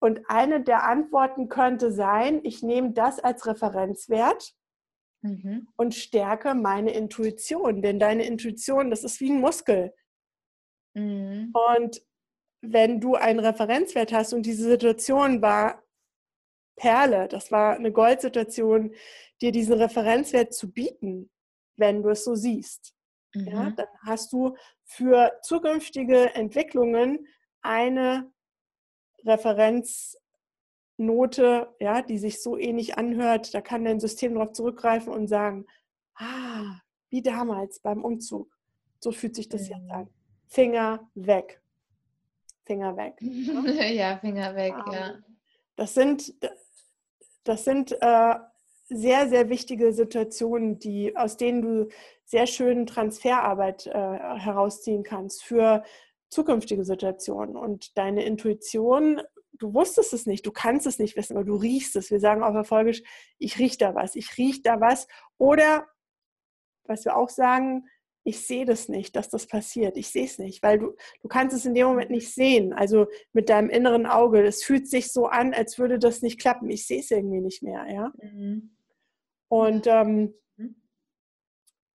Und 0.00 0.20
eine 0.28 0.62
der 0.62 0.84
Antworten 0.84 1.48
könnte 1.48 1.92
sein, 1.92 2.40
ich 2.44 2.62
nehme 2.62 2.92
das 2.92 3.18
als 3.18 3.46
Referenzwert 3.46 4.54
mhm. 5.22 5.68
und 5.76 5.94
stärke 5.94 6.54
meine 6.54 6.92
Intuition. 6.92 7.82
Denn 7.82 7.98
deine 7.98 8.24
Intuition, 8.24 8.90
das 8.90 9.04
ist 9.04 9.20
wie 9.20 9.30
ein 9.30 9.40
Muskel. 9.40 9.92
Mhm. 10.94 11.52
Und 11.70 12.02
wenn 12.60 13.00
du 13.00 13.14
einen 13.14 13.40
Referenzwert 13.40 14.12
hast 14.12 14.32
und 14.32 14.44
diese 14.44 14.68
Situation 14.68 15.42
war 15.42 15.82
Perle, 16.76 17.28
das 17.28 17.50
war 17.50 17.74
eine 17.74 17.92
Goldsituation, 17.92 18.94
dir 19.40 19.52
diesen 19.52 19.74
Referenzwert 19.74 20.54
zu 20.54 20.72
bieten, 20.72 21.30
wenn 21.76 22.02
du 22.02 22.10
es 22.10 22.24
so 22.24 22.34
siehst, 22.34 22.94
mhm. 23.34 23.46
ja, 23.46 23.70
dann 23.70 23.86
hast 24.04 24.32
du 24.32 24.56
für 24.84 25.32
zukünftige 25.42 26.34
Entwicklungen 26.34 27.26
eine 27.62 28.30
Referenznote, 29.24 31.74
ja, 31.80 32.02
die 32.02 32.18
sich 32.18 32.42
so 32.42 32.56
ähnlich 32.56 32.98
anhört, 32.98 33.54
da 33.54 33.60
kann 33.60 33.84
dein 33.84 34.00
System 34.00 34.34
darauf 34.34 34.52
zurückgreifen 34.52 35.12
und 35.12 35.28
sagen, 35.28 35.66
ah, 36.14 36.80
wie 37.10 37.22
damals 37.22 37.80
beim 37.80 38.04
Umzug. 38.04 38.52
So 39.00 39.12
fühlt 39.12 39.36
sich 39.36 39.48
das 39.48 39.68
jetzt 39.68 39.90
an. 39.90 40.08
Finger 40.48 41.08
weg. 41.14 41.60
Finger 42.64 42.96
weg. 42.96 43.14
ja, 43.20 44.18
Finger 44.18 44.54
weg, 44.54 44.74
um, 44.86 44.92
ja. 44.92 45.10
Ähm, 45.10 45.24
das 45.76 45.94
sind, 45.94 46.34
das 47.44 47.64
sind 47.64 47.92
äh, 48.00 48.34
sehr, 48.88 49.28
sehr 49.28 49.48
wichtige 49.48 49.92
Situationen, 49.92 50.78
die, 50.78 51.16
aus 51.16 51.36
denen 51.36 51.62
du 51.62 51.88
sehr 52.24 52.46
schön 52.46 52.86
Transferarbeit 52.86 53.86
äh, 53.86 53.92
herausziehen 53.92 55.02
kannst 55.02 55.44
für 55.44 55.84
zukünftige 56.30 56.84
Situationen. 56.84 57.56
Und 57.56 57.96
deine 57.96 58.24
Intuition, 58.24 59.22
du 59.52 59.72
wusstest 59.74 60.12
es 60.12 60.26
nicht, 60.26 60.46
du 60.46 60.52
kannst 60.52 60.86
es 60.86 60.98
nicht 60.98 61.16
wissen, 61.16 61.36
aber 61.36 61.44
du 61.44 61.56
riechst 61.56 61.96
es. 61.96 62.10
Wir 62.10 62.20
sagen 62.20 62.42
auch 62.42 62.54
erfolgisch, 62.54 63.02
ich 63.38 63.58
rieche 63.58 63.78
da 63.78 63.94
was, 63.94 64.14
ich 64.14 64.36
rieche 64.36 64.62
da 64.62 64.80
was. 64.80 65.06
Oder, 65.38 65.86
was 66.84 67.04
wir 67.04 67.16
auch 67.16 67.30
sagen, 67.30 67.86
ich 68.28 68.46
sehe 68.46 68.66
das 68.66 68.90
nicht, 68.90 69.16
dass 69.16 69.30
das 69.30 69.46
passiert. 69.46 69.96
Ich 69.96 70.10
sehe 70.10 70.26
es 70.26 70.38
nicht, 70.38 70.62
weil 70.62 70.78
du, 70.78 70.94
du 71.22 71.28
kannst 71.28 71.56
es 71.56 71.64
in 71.64 71.74
dem 71.74 71.86
Moment 71.86 72.10
nicht 72.10 72.34
sehen. 72.34 72.74
Also 72.74 73.06
mit 73.32 73.48
deinem 73.48 73.70
inneren 73.70 74.04
Auge. 74.04 74.42
Es 74.42 74.62
fühlt 74.62 74.86
sich 74.86 75.10
so 75.10 75.28
an, 75.28 75.54
als 75.54 75.78
würde 75.78 75.98
das 75.98 76.20
nicht 76.20 76.38
klappen. 76.38 76.68
Ich 76.68 76.86
sehe 76.86 77.00
es 77.00 77.10
irgendwie 77.10 77.40
nicht 77.40 77.62
mehr, 77.62 77.86
ja. 77.90 78.12
Mhm. 78.20 78.76
Und 79.48 79.86
ähm, 79.86 80.34
mhm. 80.58 80.76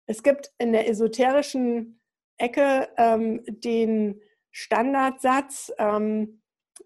es 0.08 0.24
gibt 0.24 0.52
in 0.58 0.72
der 0.72 0.90
esoterischen 0.90 2.02
Ecke 2.40 2.90
ähm, 2.98 3.44
den 3.46 4.20
Standardsatz, 4.50 5.72
ähm, 5.78 6.42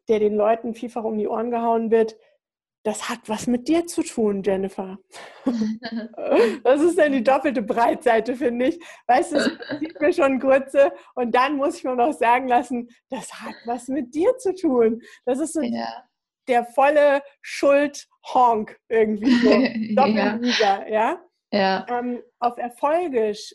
der 0.09 0.19
den 0.19 0.35
Leuten 0.35 0.73
vielfach 0.73 1.05
um 1.05 1.17
die 1.17 1.29
Ohren 1.29 1.51
gehauen 1.51 1.89
wird, 1.89 2.17
das 2.83 3.09
hat 3.09 3.19
was 3.27 3.47
mit 3.47 3.67
dir 3.67 3.85
zu 3.85 4.03
tun, 4.03 4.43
Jennifer. 4.43 4.97
das 6.63 6.81
ist 6.81 6.97
dann 6.97 7.11
die 7.11 7.23
doppelte 7.23 7.61
Breitseite, 7.61 8.35
finde 8.35 8.67
ich. 8.67 8.79
Weißt 9.07 9.33
du, 9.33 9.39
sieht 9.79 9.99
mir 9.99 10.13
schon 10.13 10.39
kurze 10.39 10.91
und 11.15 11.35
dann 11.35 11.57
muss 11.57 11.77
ich 11.77 11.83
mir 11.83 11.95
noch 11.95 12.13
sagen 12.13 12.47
lassen, 12.47 12.89
das 13.09 13.33
hat 13.41 13.55
was 13.65 13.87
mit 13.87 14.13
dir 14.15 14.37
zu 14.37 14.55
tun. 14.55 15.01
Das 15.25 15.39
ist 15.39 15.53
so 15.53 15.61
ja. 15.61 16.03
der 16.47 16.65
volle 16.65 17.21
Schuld-Honk 17.41 18.79
irgendwie 18.89 19.35
so. 19.39 19.95
Doppelliga, 19.95 20.87
ja. 20.87 21.21
ja. 21.51 21.85
Ähm, 21.89 22.21
auf 22.39 22.57
Erfolgisch 22.57 23.53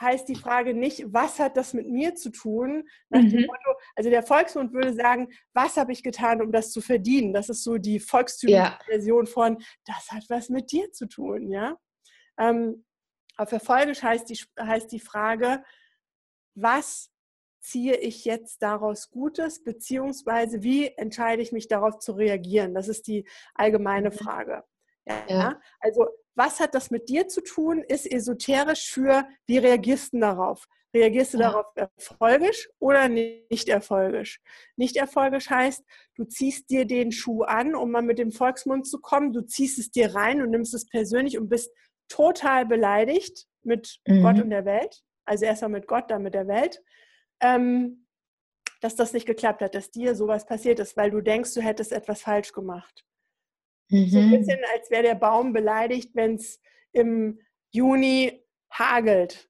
heißt 0.00 0.28
die 0.28 0.34
Frage 0.34 0.74
nicht, 0.74 1.04
was 1.12 1.38
hat 1.38 1.56
das 1.56 1.74
mit 1.74 1.88
mir 1.88 2.14
zu 2.14 2.30
tun? 2.30 2.88
Mhm. 3.10 3.46
Motto, 3.46 3.78
also 3.96 4.10
der 4.10 4.22
Volksmund 4.22 4.72
würde 4.72 4.94
sagen, 4.94 5.28
was 5.52 5.76
habe 5.76 5.92
ich 5.92 6.02
getan, 6.02 6.42
um 6.42 6.52
das 6.52 6.72
zu 6.72 6.80
verdienen? 6.80 7.32
Das 7.32 7.48
ist 7.48 7.62
so 7.64 7.78
die 7.78 8.00
volkstümliche 8.00 8.58
ja. 8.58 8.78
Version 8.86 9.26
von, 9.26 9.58
das 9.84 10.10
hat 10.10 10.24
was 10.28 10.48
mit 10.48 10.72
dir 10.72 10.92
zu 10.92 11.06
tun, 11.06 11.50
ja. 11.50 11.76
Ähm, 12.38 12.84
auf 13.36 13.52
Erfolgisch 13.52 14.02
heißt 14.02 14.28
die, 14.30 14.38
heißt 14.58 14.92
die 14.92 15.00
Frage, 15.00 15.64
was 16.54 17.10
ziehe 17.60 17.96
ich 17.96 18.24
jetzt 18.24 18.62
daraus 18.62 19.10
Gutes, 19.10 19.64
beziehungsweise 19.64 20.62
wie 20.62 20.88
entscheide 20.88 21.42
ich 21.42 21.50
mich 21.50 21.66
darauf 21.66 21.98
zu 21.98 22.12
reagieren? 22.12 22.74
Das 22.74 22.88
ist 22.88 23.06
die 23.06 23.26
allgemeine 23.54 24.10
mhm. 24.10 24.14
Frage. 24.14 24.64
Ja, 25.06 25.24
ja. 25.28 25.60
Also 25.80 26.08
was 26.34 26.60
hat 26.60 26.74
das 26.74 26.90
mit 26.90 27.08
dir 27.08 27.28
zu 27.28 27.42
tun, 27.42 27.82
ist 27.82 28.10
esoterisch 28.10 28.90
für, 28.90 29.26
wie 29.46 29.58
reagierst 29.58 30.12
du 30.12 30.20
darauf? 30.20 30.66
Reagierst 30.94 31.34
du 31.34 31.38
ja. 31.38 31.50
darauf 31.50 31.66
erfolgisch 31.74 32.68
oder 32.78 33.08
nicht 33.08 33.68
erfolgisch? 33.68 34.40
Nicht 34.76 34.96
erfolgisch 34.96 35.50
heißt, 35.50 35.82
du 36.14 36.24
ziehst 36.24 36.70
dir 36.70 36.84
den 36.86 37.10
Schuh 37.10 37.42
an, 37.42 37.74
um 37.74 37.90
mal 37.90 38.02
mit 38.02 38.18
dem 38.18 38.30
Volksmund 38.30 38.86
zu 38.86 39.00
kommen, 39.00 39.32
du 39.32 39.42
ziehst 39.42 39.78
es 39.78 39.90
dir 39.90 40.14
rein 40.14 40.40
und 40.40 40.50
nimmst 40.50 40.74
es 40.74 40.86
persönlich 40.86 41.36
und 41.38 41.48
bist 41.48 41.70
total 42.08 42.66
beleidigt 42.66 43.46
mit 43.62 44.00
mhm. 44.06 44.22
Gott 44.22 44.40
und 44.40 44.50
der 44.50 44.64
Welt. 44.64 45.02
Also 45.24 45.46
erstmal 45.46 45.70
mit 45.70 45.88
Gott, 45.88 46.10
dann 46.10 46.22
mit 46.22 46.34
der 46.34 46.46
Welt. 46.46 46.82
Ähm, 47.40 48.06
dass 48.80 48.96
das 48.96 49.14
nicht 49.14 49.26
geklappt 49.26 49.62
hat, 49.62 49.74
dass 49.74 49.90
dir 49.90 50.14
sowas 50.14 50.44
passiert 50.44 50.78
ist, 50.78 50.96
weil 50.96 51.10
du 51.10 51.22
denkst, 51.22 51.54
du 51.54 51.62
hättest 51.62 51.90
etwas 51.90 52.20
falsch 52.20 52.52
gemacht. 52.52 53.04
Mhm. 53.94 54.08
So 54.08 54.18
ein 54.18 54.26
mhm. 54.26 54.38
bisschen, 54.38 54.60
als 54.74 54.90
wäre 54.90 55.02
der 55.04 55.14
Baum 55.14 55.52
beleidigt, 55.52 56.14
wenn 56.14 56.34
es 56.34 56.60
im 56.92 57.38
Juni 57.70 58.44
hagelt. 58.70 59.48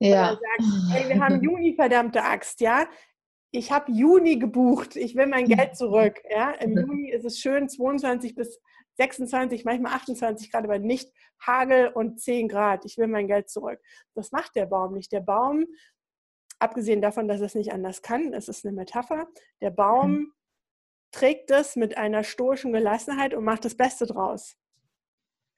Ja. 0.00 0.30
Sagt, 0.30 0.92
hey, 0.92 1.08
wir 1.08 1.22
haben 1.22 1.42
Juni, 1.42 1.74
verdammte 1.74 2.22
Axt, 2.22 2.60
ja. 2.60 2.88
Ich 3.50 3.70
habe 3.70 3.92
Juni 3.92 4.38
gebucht, 4.38 4.96
ich 4.96 5.14
will 5.14 5.26
mein 5.26 5.44
Geld 5.44 5.76
zurück. 5.76 6.20
Ja? 6.28 6.52
Im 6.52 6.76
Juni 6.76 7.10
ist 7.10 7.24
es 7.24 7.38
schön 7.38 7.68
22 7.68 8.34
bis 8.34 8.60
26, 8.96 9.64
manchmal 9.64 9.92
28 9.92 10.50
Grad, 10.50 10.64
aber 10.64 10.78
nicht 10.78 11.12
Hagel 11.40 11.88
und 11.88 12.20
10 12.20 12.48
Grad. 12.48 12.84
Ich 12.84 12.96
will 12.96 13.06
mein 13.06 13.28
Geld 13.28 13.48
zurück. 13.50 13.80
Das 14.14 14.32
macht 14.32 14.56
der 14.56 14.66
Baum 14.66 14.94
nicht. 14.94 15.12
Der 15.12 15.20
Baum, 15.20 15.66
abgesehen 16.58 17.02
davon, 17.02 17.28
dass 17.28 17.40
es 17.40 17.54
nicht 17.54 17.72
anders 17.72 18.02
kann, 18.02 18.32
es 18.32 18.48
ist 18.48 18.64
eine 18.64 18.74
Metapher, 18.74 19.28
der 19.60 19.70
Baum 19.70 20.12
mhm 20.12 20.32
trägt 21.14 21.50
es 21.50 21.76
mit 21.76 21.96
einer 21.96 22.24
stoischen 22.24 22.72
Gelassenheit 22.72 23.34
und 23.34 23.44
macht 23.44 23.64
das 23.64 23.76
Beste 23.76 24.06
draus. 24.06 24.56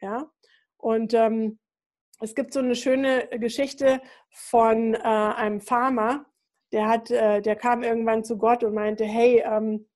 Ja, 0.00 0.30
und 0.76 1.14
ähm, 1.14 1.58
es 2.20 2.34
gibt 2.34 2.52
so 2.52 2.60
eine 2.60 2.76
schöne 2.76 3.28
Geschichte 3.40 4.00
von 4.30 4.94
äh, 4.94 4.98
einem 4.98 5.60
Farmer, 5.60 6.26
der 6.72 6.88
hat, 6.88 7.10
äh, 7.10 7.40
der 7.40 7.56
kam 7.56 7.82
irgendwann 7.82 8.24
zu 8.24 8.36
Gott 8.36 8.64
und 8.64 8.74
meinte, 8.74 9.04
hey, 9.04 9.42
ähm, 9.46 9.88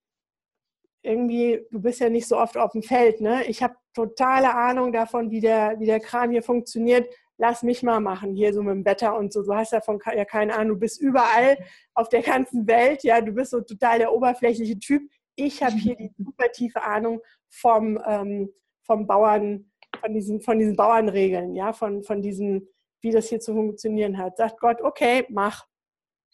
irgendwie, 1.03 1.65
du 1.71 1.81
bist 1.81 1.99
ja 1.99 2.09
nicht 2.09 2.27
so 2.27 2.37
oft 2.37 2.57
auf 2.57 2.71
dem 2.71 2.83
Feld, 2.83 3.21
ne? 3.21 3.43
Ich 3.45 3.61
habe 3.61 3.75
totale 3.93 4.53
Ahnung 4.53 4.91
davon, 4.91 5.29
wie 5.31 5.41
der, 5.41 5.79
wie 5.79 5.85
der 5.85 5.99
Kram 5.99 6.31
hier 6.31 6.43
funktioniert. 6.43 7.07
Lass 7.37 7.63
mich 7.63 7.83
mal 7.83 7.99
machen, 7.99 8.35
hier 8.35 8.53
so 8.53 8.61
mit 8.61 8.75
dem 8.75 8.85
Wetter 8.85 9.17
und 9.17 9.33
so. 9.33 9.43
Du 9.43 9.53
hast 9.53 9.73
davon 9.73 9.99
ja 10.15 10.25
keine 10.25 10.53
Ahnung. 10.53 10.75
Du 10.75 10.79
bist 10.79 11.01
überall 11.01 11.57
auf 11.95 12.09
der 12.09 12.21
ganzen 12.21 12.67
Welt, 12.67 13.03
ja. 13.03 13.19
Du 13.19 13.31
bist 13.31 13.51
so 13.51 13.61
total 13.61 13.99
der 13.99 14.13
oberflächliche 14.13 14.77
Typ 14.79 15.03
ich 15.35 15.63
habe 15.63 15.75
hier 15.75 15.95
die 15.95 16.11
super 16.17 16.51
tiefe 16.51 16.83
Ahnung 16.83 17.21
vom, 17.49 17.99
ähm, 18.05 18.49
vom 18.83 19.07
Bauern, 19.07 19.71
von 19.99 20.13
diesen, 20.13 20.41
von 20.41 20.59
diesen 20.59 20.75
Bauernregeln, 20.75 21.55
ja, 21.55 21.73
von, 21.73 22.03
von 22.03 22.21
diesem, 22.21 22.67
wie 23.01 23.11
das 23.11 23.29
hier 23.29 23.39
zu 23.39 23.53
funktionieren 23.53 24.17
hat. 24.17 24.37
Sagt 24.37 24.59
Gott, 24.59 24.81
okay, 24.81 25.25
mach. 25.29 25.65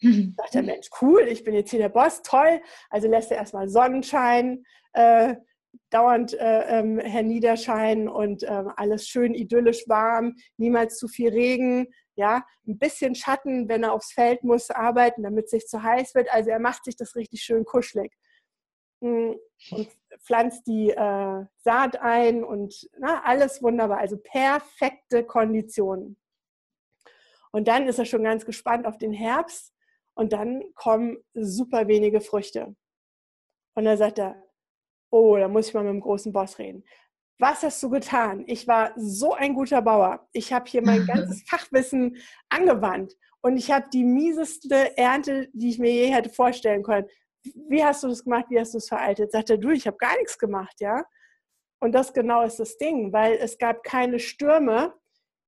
Sagt 0.00 0.54
der 0.54 0.62
Mensch, 0.62 0.88
cool, 1.02 1.22
ich 1.22 1.42
bin 1.42 1.54
jetzt 1.54 1.70
hier 1.70 1.80
der 1.80 1.88
Boss, 1.88 2.22
toll. 2.22 2.60
Also 2.88 3.08
lässt 3.08 3.32
er 3.32 3.38
erstmal 3.38 3.68
Sonnenschein 3.68 4.64
äh, 4.92 5.34
dauernd 5.90 6.34
äh, 6.34 6.78
ähm, 6.78 6.98
herniederscheinen 6.98 8.08
und 8.08 8.42
äh, 8.42 8.64
alles 8.76 9.06
schön 9.06 9.34
idyllisch 9.34 9.88
warm, 9.88 10.36
niemals 10.56 10.98
zu 10.98 11.08
viel 11.08 11.30
Regen, 11.30 11.88
ja, 12.14 12.44
ein 12.66 12.78
bisschen 12.78 13.14
Schatten, 13.14 13.68
wenn 13.68 13.84
er 13.84 13.92
aufs 13.92 14.12
Feld 14.12 14.42
muss, 14.42 14.70
arbeiten, 14.70 15.22
damit 15.22 15.46
es 15.46 15.52
nicht 15.52 15.68
zu 15.68 15.82
heiß 15.82 16.14
wird. 16.14 16.32
Also 16.32 16.50
er 16.50 16.58
macht 16.58 16.84
sich 16.84 16.96
das 16.96 17.14
richtig 17.16 17.42
schön 17.42 17.64
kuschelig. 17.64 18.12
Und 19.00 19.38
pflanzt 20.20 20.66
die 20.66 20.90
äh, 20.90 21.44
Saat 21.56 22.00
ein 22.00 22.44
und 22.44 22.88
na, 22.98 23.22
alles 23.24 23.62
wunderbar. 23.62 23.98
Also 23.98 24.16
perfekte 24.16 25.24
Konditionen. 25.24 26.16
Und 27.50 27.68
dann 27.68 27.86
ist 27.88 27.98
er 27.98 28.04
schon 28.04 28.24
ganz 28.24 28.44
gespannt 28.44 28.86
auf 28.86 28.98
den 28.98 29.12
Herbst 29.12 29.72
und 30.14 30.32
dann 30.32 30.62
kommen 30.74 31.16
super 31.34 31.88
wenige 31.88 32.20
Früchte. 32.20 32.76
Und 33.74 33.84
dann 33.84 33.96
sagt 33.96 34.18
er, 34.18 34.42
oh, 35.10 35.36
da 35.36 35.48
muss 35.48 35.68
ich 35.68 35.74
mal 35.74 35.84
mit 35.84 35.92
dem 35.92 36.00
großen 36.00 36.32
Boss 36.32 36.58
reden. 36.58 36.84
Was 37.38 37.62
hast 37.62 37.82
du 37.82 37.88
getan? 37.88 38.44
Ich 38.48 38.66
war 38.66 38.92
so 38.96 39.32
ein 39.32 39.54
guter 39.54 39.80
Bauer. 39.80 40.28
Ich 40.32 40.52
habe 40.52 40.68
hier 40.68 40.82
mein 40.82 41.06
ganzes 41.06 41.42
Fachwissen 41.48 42.16
angewandt 42.48 43.14
und 43.40 43.56
ich 43.56 43.70
habe 43.70 43.86
die 43.92 44.04
mieseste 44.04 44.96
Ernte, 44.98 45.48
die 45.52 45.70
ich 45.70 45.78
mir 45.78 45.92
je 45.92 46.12
hätte 46.12 46.30
vorstellen 46.30 46.82
können 46.82 47.08
wie 47.42 47.84
hast 47.84 48.02
du 48.02 48.08
das 48.08 48.24
gemacht, 48.24 48.46
wie 48.48 48.58
hast 48.58 48.74
du 48.74 48.78
es 48.78 48.88
veraltet? 48.88 49.32
Sagt 49.32 49.50
er, 49.50 49.58
du, 49.58 49.70
ich 49.70 49.86
habe 49.86 49.96
gar 49.96 50.16
nichts 50.16 50.38
gemacht, 50.38 50.76
ja. 50.80 51.04
Und 51.80 51.92
das 51.92 52.12
genau 52.12 52.42
ist 52.42 52.58
das 52.58 52.76
Ding, 52.76 53.12
weil 53.12 53.34
es 53.34 53.58
gab 53.58 53.84
keine 53.84 54.18
Stürme, 54.18 54.94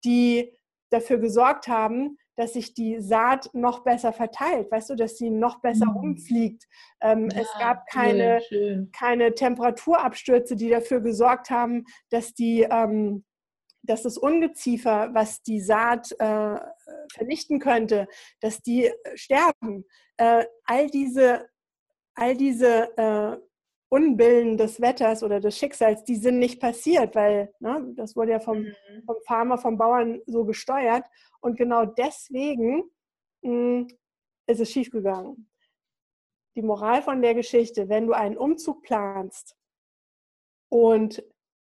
die 0.05 0.57
dafür 0.91 1.19
gesorgt 1.19 1.69
haben, 1.69 2.19
dass 2.37 2.55
sich 2.55 2.73
die 2.73 3.01
Saat 3.01 3.51
noch 3.53 3.85
besser 3.85 4.13
verteilt, 4.13 4.71
weißt 4.71 4.91
du, 4.91 4.95
dass 4.95 5.19
sie 5.19 5.31
noch 5.31 5.61
besser 5.61 5.87
mhm. 5.87 5.97
rumfliegt. 5.97 6.67
Ähm, 7.03 7.29
ja, 7.31 7.43
es 7.43 7.49
gab 7.59 7.87
keine, 7.87 8.41
schön. 8.41 8.91
keine 8.93 9.35
Temperaturabstürze, 9.35 10.57
die 10.57 10.71
dafür 10.71 11.01
gesorgt 11.01 11.51
haben, 11.51 11.85
dass 12.11 12.33
die 12.33 12.67
ähm, 12.71 13.25
dass 13.83 14.03
das 14.03 14.19
Ungeziefer, 14.19 15.09
was 15.15 15.43
die 15.43 15.61
Saat 15.61 16.13
äh, 16.19 16.59
vernichten 17.15 17.59
könnte, 17.59 18.09
dass 18.41 18.61
die 18.61 18.87
äh, 18.87 18.95
sterben. 19.15 19.85
Äh, 20.19 20.45
all 20.65 20.89
diese 20.89 21.49
all 22.15 22.37
diese 22.37 22.97
äh, 22.97 23.39
Unbillen 23.89 24.57
des 24.57 24.81
Wetters 24.81 25.23
oder 25.23 25.41
des 25.41 25.59
Schicksals, 25.59 26.05
die 26.05 26.17
sind 26.17 26.39
nicht 26.39 26.61
passiert, 26.61 27.15
weil 27.17 27.53
ne, 27.59 27.93
das 27.97 28.15
wurde 28.15 28.33
ja 28.33 28.41
vom, 28.41 28.61
mhm. 28.61 29.03
vom 29.05 29.17
Farmer, 29.27 29.59
vom 29.59 29.77
Bauern 29.77 30.21
so 30.27 30.45
gesteuert. 30.45 31.05
Und 31.41 31.57
genau 31.57 31.85
deswegen 31.85 32.85
mh, 33.43 33.51
hm, 33.51 33.89
ist 34.47 34.61
es 34.61 34.71
schiefgegangen. 34.71 35.49
die 36.57 36.63
Moral 36.63 37.03
von 37.03 37.23
der 37.23 37.35
Geschichte, 37.35 37.89
wenn 37.89 38.07
du 38.07 38.13
einen 38.13 38.37
Umzug 38.37 38.83
planst 38.83 39.57
und 40.69 41.25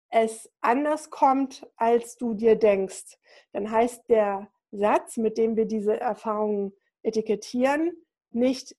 es 0.09 0.51
anders 0.61 1.09
kommt, 1.09 1.67
als 1.75 2.17
du 2.17 2.35
dir 2.35 2.55
denkst, 2.55 3.17
dann 3.51 3.71
heißt 3.71 4.07
der 4.09 4.51
Satz, 4.71 5.17
mit 5.17 5.37
dem 5.37 5.55
wir 5.55 5.65
diese 5.65 5.99
Erfahrungen 5.99 6.73
etikettieren, 7.01 7.91
nicht 8.31 8.75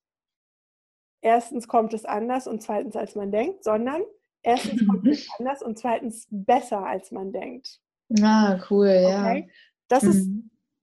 erstens 1.24 1.66
kommt 1.66 1.94
es 1.94 2.04
anders 2.04 2.46
und 2.46 2.62
zweitens 2.62 2.96
als 2.96 3.14
man 3.14 3.32
denkt, 3.32 3.64
sondern 3.64 4.02
erstens 4.42 4.86
kommt 4.86 5.06
es 5.08 5.26
anders 5.38 5.62
und 5.62 5.78
zweitens 5.78 6.28
besser 6.30 6.86
als 6.86 7.10
man 7.10 7.32
denkt. 7.32 7.80
Ah, 8.22 8.60
cool, 8.70 8.86
okay? 8.86 9.38
ja. 9.38 9.52
Das 9.88 10.02
mhm. 10.02 10.10
ist, 10.10 10.30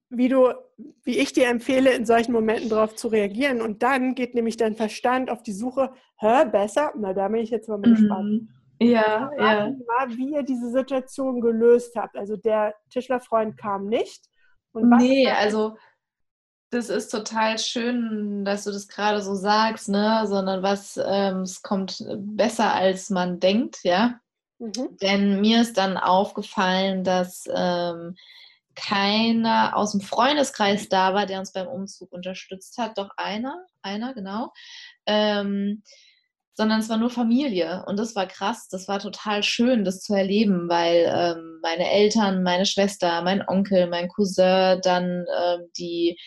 wie 0.10 0.28
du, 0.28 0.52
wie 1.04 1.20
ich 1.20 1.32
dir 1.34 1.48
empfehle, 1.48 1.94
in 1.94 2.06
solchen 2.06 2.32
Momenten 2.34 2.70
darauf 2.70 2.96
zu 2.96 3.08
reagieren. 3.08 3.62
Und 3.62 3.84
dann 3.84 4.16
geht 4.16 4.34
nämlich 4.34 4.58
dein 4.58 4.76
Verstand 4.76 5.30
auf 5.30 5.44
die 5.44 5.54
Suche, 5.54 5.94
hä, 6.18 6.46
besser? 6.52 6.92
Na, 6.98 7.14
da 7.14 7.28
bin 7.28 7.42
ich 7.42 7.52
jetzt 7.52 7.70
mal 7.70 7.78
mhm. 7.78 7.84
gespannt. 7.84 8.50
Ja, 8.80 9.32
ja. 9.38 9.70
Mal, 9.70 10.18
wie 10.18 10.34
ihr 10.34 10.42
diese 10.42 10.72
Situation 10.72 11.40
gelöst 11.40 11.96
habt. 11.96 12.18
Also 12.18 12.36
der 12.36 12.74
Tischlerfreund 12.90 13.56
kam 13.56 13.86
nicht. 13.86 14.26
nee, 14.74 15.30
also 15.30 15.78
das 16.72 16.90
ist 16.90 17.10
total 17.10 17.60
schön, 17.60 18.46
dass 18.46 18.64
du 18.64 18.72
das 18.72 18.88
gerade 18.88 19.22
so 19.22 19.36
sagst, 19.36 19.90
ne? 19.90 20.26
Sondern 20.26 20.64
was, 20.64 20.98
ähm, 21.04 21.42
es 21.42 21.62
kommt 21.62 22.04
besser 22.18 22.74
als 22.74 23.10
man 23.10 23.40
denkt, 23.40 23.80
ja. 23.84 24.20
Mhm. 24.58 24.98
Denn 25.02 25.42
mir 25.42 25.62
ist 25.62 25.78
dann 25.78 25.98
aufgefallen, 25.98 27.04
dass 27.04 27.44
ähm, 27.54 28.16
keiner 28.76 29.76
aus 29.76 29.92
dem 29.92 30.02
Freundeskreis 30.02 30.88
da 30.88 31.14
war, 31.14 31.26
der 31.26 31.40
uns 31.40 31.52
beim 31.52 31.68
Umzug 31.68 32.14
unterstützt 32.14 32.78
hat. 32.78 32.98
Doch 32.98 33.10
einer, 33.18 33.66
einer, 33.82 34.14
genau. 34.14 34.54
Ähm, 35.06 35.84
sondern 36.54 36.80
es 36.80 36.90
war 36.90 36.98
nur 36.98 37.10
Familie. 37.10 37.84
Und 37.88 37.98
das 37.98 38.16
war 38.16 38.28
krass, 38.28 38.70
das 38.70 38.88
war 38.88 39.00
total 39.00 39.44
schön, 39.44 39.84
das 39.84 40.02
zu 40.02 40.14
erleben, 40.14 40.70
weil 40.70 41.12
ähm, 41.14 41.60
meine 41.62 41.90
Eltern, 41.90 42.44
meine 42.44 42.66
Schwester, 42.66 43.22
mein 43.24 43.46
Onkel, 43.46 43.88
mein 43.88 44.08
Cousin, 44.08 44.80
dann 44.84 45.26
ähm, 45.44 45.70
die 45.78 46.18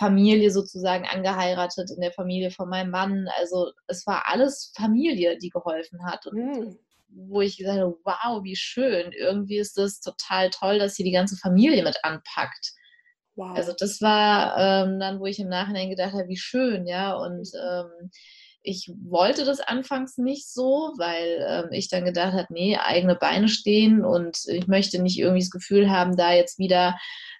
Familie 0.00 0.50
sozusagen 0.50 1.04
angeheiratet 1.06 1.90
in 1.90 2.00
der 2.00 2.12
Familie 2.12 2.50
von 2.50 2.70
meinem 2.70 2.90
Mann. 2.90 3.28
Also 3.38 3.70
es 3.86 4.06
war 4.06 4.28
alles 4.28 4.72
Familie, 4.74 5.36
die 5.36 5.50
geholfen 5.50 6.06
hat. 6.06 6.26
Und 6.26 6.38
mhm. 6.38 6.78
wo 7.10 7.42
ich 7.42 7.58
gesagt 7.58 7.78
habe, 7.78 7.98
wow, 8.02 8.42
wie 8.42 8.56
schön. 8.56 9.12
Irgendwie 9.12 9.58
ist 9.58 9.76
das 9.76 10.00
total 10.00 10.48
toll, 10.48 10.78
dass 10.78 10.96
hier 10.96 11.04
die 11.04 11.12
ganze 11.12 11.36
Familie 11.36 11.84
mit 11.84 11.98
anpackt. 12.02 12.72
Wow. 13.36 13.54
Also 13.54 13.74
das 13.78 14.00
war 14.00 14.56
ähm, 14.56 14.98
dann, 14.98 15.20
wo 15.20 15.26
ich 15.26 15.38
im 15.38 15.48
Nachhinein 15.48 15.90
gedacht 15.90 16.14
habe, 16.14 16.28
wie 16.28 16.38
schön, 16.38 16.86
ja. 16.86 17.14
Und 17.14 17.50
ähm, 17.54 18.10
ich 18.62 18.90
wollte 19.02 19.44
das 19.44 19.60
anfangs 19.60 20.18
nicht 20.18 20.48
so, 20.52 20.92
weil 20.98 21.46
ähm, 21.48 21.72
ich 21.72 21.88
dann 21.88 22.04
gedacht 22.04 22.34
habe, 22.34 22.46
nee, 22.50 22.76
eigene 22.76 23.14
Beine 23.14 23.48
stehen 23.48 24.04
und 24.04 24.38
ich 24.46 24.66
möchte 24.66 25.00
nicht 25.00 25.18
irgendwie 25.18 25.40
das 25.40 25.50
Gefühl 25.50 25.90
haben, 25.90 26.16
da 26.16 26.32
jetzt 26.32 26.58
wieder 26.58 26.98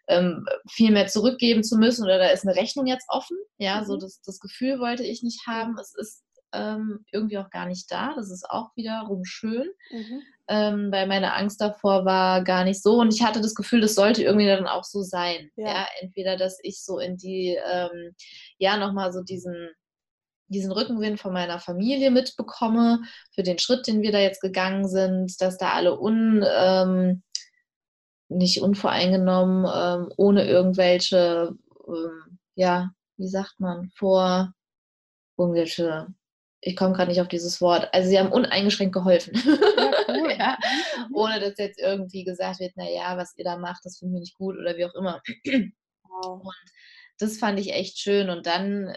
ähm, 0.09 0.45
viel 0.69 0.91
mehr 0.91 1.07
zurückgeben 1.07 1.63
zu 1.63 1.77
müssen 1.77 2.05
oder 2.05 2.19
da 2.19 2.29
ist 2.29 2.47
eine 2.47 2.57
Rechnung 2.57 2.87
jetzt 2.87 3.07
offen. 3.09 3.37
Ja, 3.59 3.81
mhm. 3.81 3.87
so 3.87 3.97
das, 3.97 4.21
das 4.23 4.41
Gefühl 4.41 4.81
wollte 4.81 5.05
ich 5.05 5.23
nicht 5.23 5.47
haben. 5.47 5.77
Es 5.79 5.95
ist 5.95 6.25
ähm, 6.53 7.05
irgendwie 7.13 7.39
auch 7.39 7.51
gar 7.51 7.67
nicht 7.67 7.91
da. 7.93 8.15
Das 8.15 8.31
ist 8.31 8.49
auch 8.49 8.71
wiederum 8.75 9.25
schön, 9.25 9.69
mhm. 9.91 10.23
ähm, 10.49 10.89
weil 10.91 11.07
meine 11.07 11.35
Angst 11.35 11.61
davor 11.61 12.05
war 12.05 12.43
gar 12.43 12.65
nicht 12.65 12.83
so. 12.83 13.01
Und 13.01 13.15
ich 13.15 13.23
hatte 13.23 13.41
das 13.41 13.55
Gefühl, 13.55 13.81
das 13.81 13.95
sollte 13.95 14.23
irgendwie 14.23 14.47
dann 14.47 14.67
auch 14.67 14.85
so 14.85 15.03
sein. 15.03 15.51
Ja, 15.57 15.69
ja 15.69 15.87
entweder, 16.01 16.37
dass 16.37 16.59
ich 16.63 16.83
so 16.83 16.99
in 16.99 17.17
die, 17.17 17.59
ähm, 17.71 18.15
ja, 18.59 18.77
nochmal 18.77 19.13
so 19.13 19.23
diesen 19.23 19.71
diesen 20.51 20.73
Rückenwind 20.73 21.21
von 21.21 21.33
meiner 21.33 21.61
Familie 21.61 22.11
mitbekomme 22.11 23.01
für 23.33 23.43
den 23.43 23.59
Schritt, 23.59 23.87
den 23.87 24.03
wir 24.03 24.13
da 24.13 24.19
jetzt 24.19 24.41
gegangen 24.41 24.89
sind, 24.89 25.41
dass 25.41 25.57
da 25.57 25.71
alle 25.71 25.99
un, 25.99 26.45
ähm, 26.47 27.23
nicht 28.29 28.61
unvoreingenommen, 28.61 29.71
ähm, 29.73 30.13
ohne 30.17 30.45
irgendwelche, 30.47 31.55
ähm, 31.87 32.39
ja, 32.55 32.91
wie 33.17 33.29
sagt 33.29 33.61
man, 33.61 33.91
vor 33.95 34.53
irgendwelche, 35.39 36.09
ich 36.61 36.77
komme 36.77 36.95
gerade 36.95 37.11
nicht 37.11 37.21
auf 37.21 37.29
dieses 37.29 37.61
Wort, 37.61 37.89
also 37.93 38.09
sie 38.09 38.19
haben 38.19 38.33
uneingeschränkt 38.33 38.93
geholfen. 38.93 39.35
Ja, 39.35 39.93
cool. 40.09 40.33
ja, 40.39 40.59
mhm. 41.09 41.15
ohne 41.15 41.41
dass 41.41 41.59
jetzt 41.59 41.79
irgendwie 41.79 42.25
gesagt 42.25 42.61
wird, 42.61 42.77
naja, 42.77 43.17
was 43.17 43.37
ihr 43.37 43.45
da 43.45 43.57
macht, 43.57 43.85
das 43.85 43.99
finden 43.99 44.15
wir 44.15 44.21
nicht 44.21 44.37
gut 44.37 44.57
oder 44.57 44.77
wie 44.77 44.85
auch 44.85 44.95
immer. 44.95 45.23
Wow. 46.03 46.43
Und 46.43 46.71
das 47.21 47.37
fand 47.37 47.61
ich 47.61 47.73
echt 47.75 47.99
schön. 47.99 48.31
Und 48.31 48.47
dann, 48.47 48.95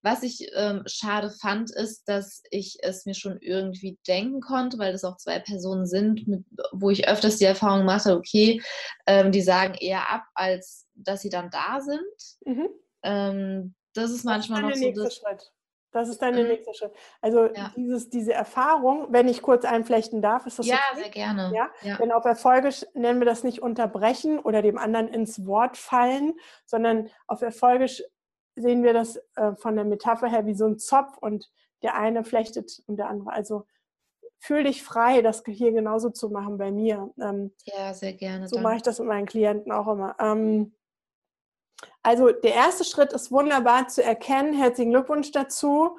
was 0.00 0.22
ich 0.22 0.50
ähm, 0.54 0.82
schade 0.86 1.30
fand, 1.30 1.70
ist, 1.70 2.08
dass 2.08 2.42
ich 2.50 2.78
es 2.80 3.04
mir 3.04 3.14
schon 3.14 3.38
irgendwie 3.40 3.98
denken 4.08 4.40
konnte, 4.40 4.78
weil 4.78 4.92
das 4.92 5.04
auch 5.04 5.18
zwei 5.18 5.38
Personen 5.38 5.84
sind, 5.86 6.26
mit, 6.26 6.44
wo 6.72 6.88
ich 6.88 7.08
öfters 7.08 7.36
die 7.36 7.44
Erfahrung 7.44 7.84
mache, 7.84 8.16
okay, 8.16 8.62
ähm, 9.06 9.32
die 9.32 9.42
sagen 9.42 9.74
eher 9.74 10.10
ab, 10.10 10.24
als 10.34 10.86
dass 10.94 11.20
sie 11.20 11.28
dann 11.28 11.50
da 11.50 11.80
sind. 11.80 12.56
Mhm. 12.56 12.68
Ähm, 13.02 13.74
das 13.92 14.10
ist 14.10 14.24
manchmal 14.24 14.62
das 14.62 14.78
ist 14.78 14.86
noch 14.86 14.94
so. 14.94 15.02
Das, 15.04 15.16
Schritt. 15.16 15.52
Das 15.92 16.08
ist 16.08 16.22
dann 16.22 16.34
der 16.34 16.44
mhm. 16.44 16.50
nächste 16.50 16.74
Schritt. 16.74 16.92
Also 17.20 17.46
ja. 17.46 17.70
dieses, 17.76 18.08
diese 18.08 18.32
Erfahrung, 18.32 19.06
wenn 19.10 19.28
ich 19.28 19.42
kurz 19.42 19.64
einflechten 19.64 20.22
darf, 20.22 20.46
ist 20.46 20.58
das 20.58 20.66
Ja, 20.66 20.78
okay? 20.92 21.02
sehr 21.02 21.10
gerne. 21.10 21.52
Ja? 21.54 21.70
ja? 21.82 21.96
Denn 21.98 22.10
auf 22.12 22.24
Erfolge 22.24 22.70
nennen 22.94 23.20
wir 23.20 23.26
das 23.26 23.44
nicht 23.44 23.60
unterbrechen 23.60 24.38
oder 24.38 24.62
dem 24.62 24.78
anderen 24.78 25.08
ins 25.08 25.46
Wort 25.46 25.76
fallen, 25.76 26.32
sondern 26.64 27.10
auf 27.26 27.42
Erfolge 27.42 27.86
sehen 28.56 28.82
wir 28.82 28.92
das 28.92 29.16
äh, 29.36 29.54
von 29.56 29.76
der 29.76 29.84
Metapher 29.84 30.28
her 30.28 30.46
wie 30.46 30.54
so 30.54 30.66
ein 30.66 30.78
Zopf 30.78 31.16
und 31.18 31.50
der 31.82 31.94
eine 31.96 32.24
flechtet 32.24 32.82
und 32.86 32.96
der 32.96 33.08
andere. 33.08 33.32
Also 33.32 33.66
fühl 34.38 34.64
dich 34.64 34.82
frei, 34.82 35.22
das 35.22 35.42
hier 35.46 35.72
genauso 35.72 36.10
zu 36.10 36.30
machen 36.30 36.58
bei 36.58 36.72
mir. 36.72 37.12
Ähm, 37.20 37.52
ja, 37.64 37.94
sehr 37.94 38.12
gerne. 38.12 38.48
So 38.48 38.58
mache 38.58 38.76
ich 38.76 38.82
das 38.82 38.98
mit 38.98 39.08
meinen 39.08 39.26
Klienten 39.26 39.70
auch 39.70 39.86
immer. 39.86 40.16
Ähm, 40.18 40.74
also 42.02 42.30
der 42.30 42.54
erste 42.54 42.84
Schritt 42.84 43.12
ist 43.12 43.30
wunderbar 43.30 43.88
zu 43.88 44.02
erkennen. 44.02 44.54
Herzlichen 44.54 44.90
Glückwunsch 44.90 45.30
dazu. 45.30 45.98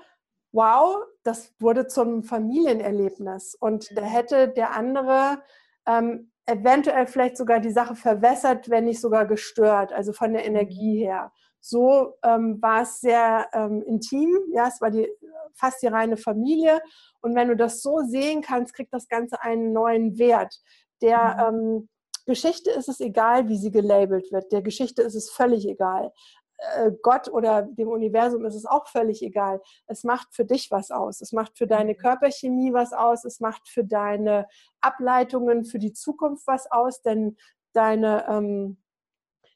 Wow, 0.52 1.04
das 1.24 1.54
wurde 1.60 1.88
zum 1.88 2.24
Familienerlebnis. 2.24 3.56
Und 3.56 3.98
da 3.98 4.02
mhm. 4.02 4.06
hätte 4.06 4.48
der 4.50 4.72
andere 4.72 5.42
ähm, 5.88 6.32
eventuell 6.46 7.08
vielleicht 7.08 7.38
sogar 7.38 7.60
die 7.60 7.72
Sache 7.72 7.96
verwässert, 7.96 8.70
wenn 8.70 8.86
nicht 8.86 9.02
sogar 9.02 9.26
gestört, 9.26 9.94
also 9.94 10.14
von 10.14 10.34
der 10.34 10.44
mhm. 10.44 10.56
Energie 10.56 11.00
her. 11.00 11.32
So 11.60 12.18
ähm, 12.24 12.62
war 12.62 12.82
es 12.82 13.00
sehr 13.00 13.48
ähm, 13.54 13.82
intim, 13.84 14.38
ja, 14.52 14.68
es 14.68 14.82
war 14.82 14.92
die, 14.92 15.10
fast 15.56 15.82
die 15.82 15.88
reine 15.88 16.18
Familie. 16.18 16.82
Und 17.22 17.36
wenn 17.36 17.48
du 17.48 17.56
das 17.56 17.82
so 17.82 18.00
sehen 18.00 18.42
kannst, 18.42 18.74
kriegt 18.74 18.94
das 18.94 19.08
Ganze 19.08 19.42
einen 19.42 19.72
neuen 19.72 20.18
Wert, 20.18 20.60
der 21.02 21.52
mhm. 21.52 21.58
ähm, 21.58 21.90
Geschichte 22.26 22.72
ist 22.72 22.90
es 22.90 23.00
egal, 23.00 23.50
wie 23.50 23.58
sie 23.58 23.72
gelabelt 23.72 24.32
wird. 24.32 24.52
Der 24.52 24.62
Geschichte 24.62 25.02
ist 25.02 25.16
es 25.16 25.30
völlig 25.30 25.68
egal. 25.68 26.12
Äh, 26.58 26.92
Gott 27.02 27.28
oder 27.30 27.64
dem 27.64 27.90
Universum 27.90 28.46
ist 28.46 28.56
es 28.56 28.66
auch 28.66 28.88
völlig 28.88 29.22
egal. 29.22 29.62
Es 29.88 30.04
macht 30.04 30.34
für 30.34 30.46
dich 30.46 30.72
was 30.72 30.92
aus. 30.92 31.22
Es 31.22 31.32
macht 31.32 31.58
für 31.58 31.68
deine 31.68 31.94
mhm. 31.94 31.98
Körperchemie 31.98 32.74
was 32.74 32.94
aus. 32.94 33.26
Es 33.26 33.40
macht 33.40 33.68
für 33.68 33.84
deine 33.84 34.48
Ableitungen 34.82 35.66
für 35.66 35.80
die 35.80 35.94
Zukunft 35.94 36.48
was 36.48 36.72
aus. 36.72 37.02
Denn 37.02 37.38
deine, 37.74 38.26
ähm, 38.30 38.82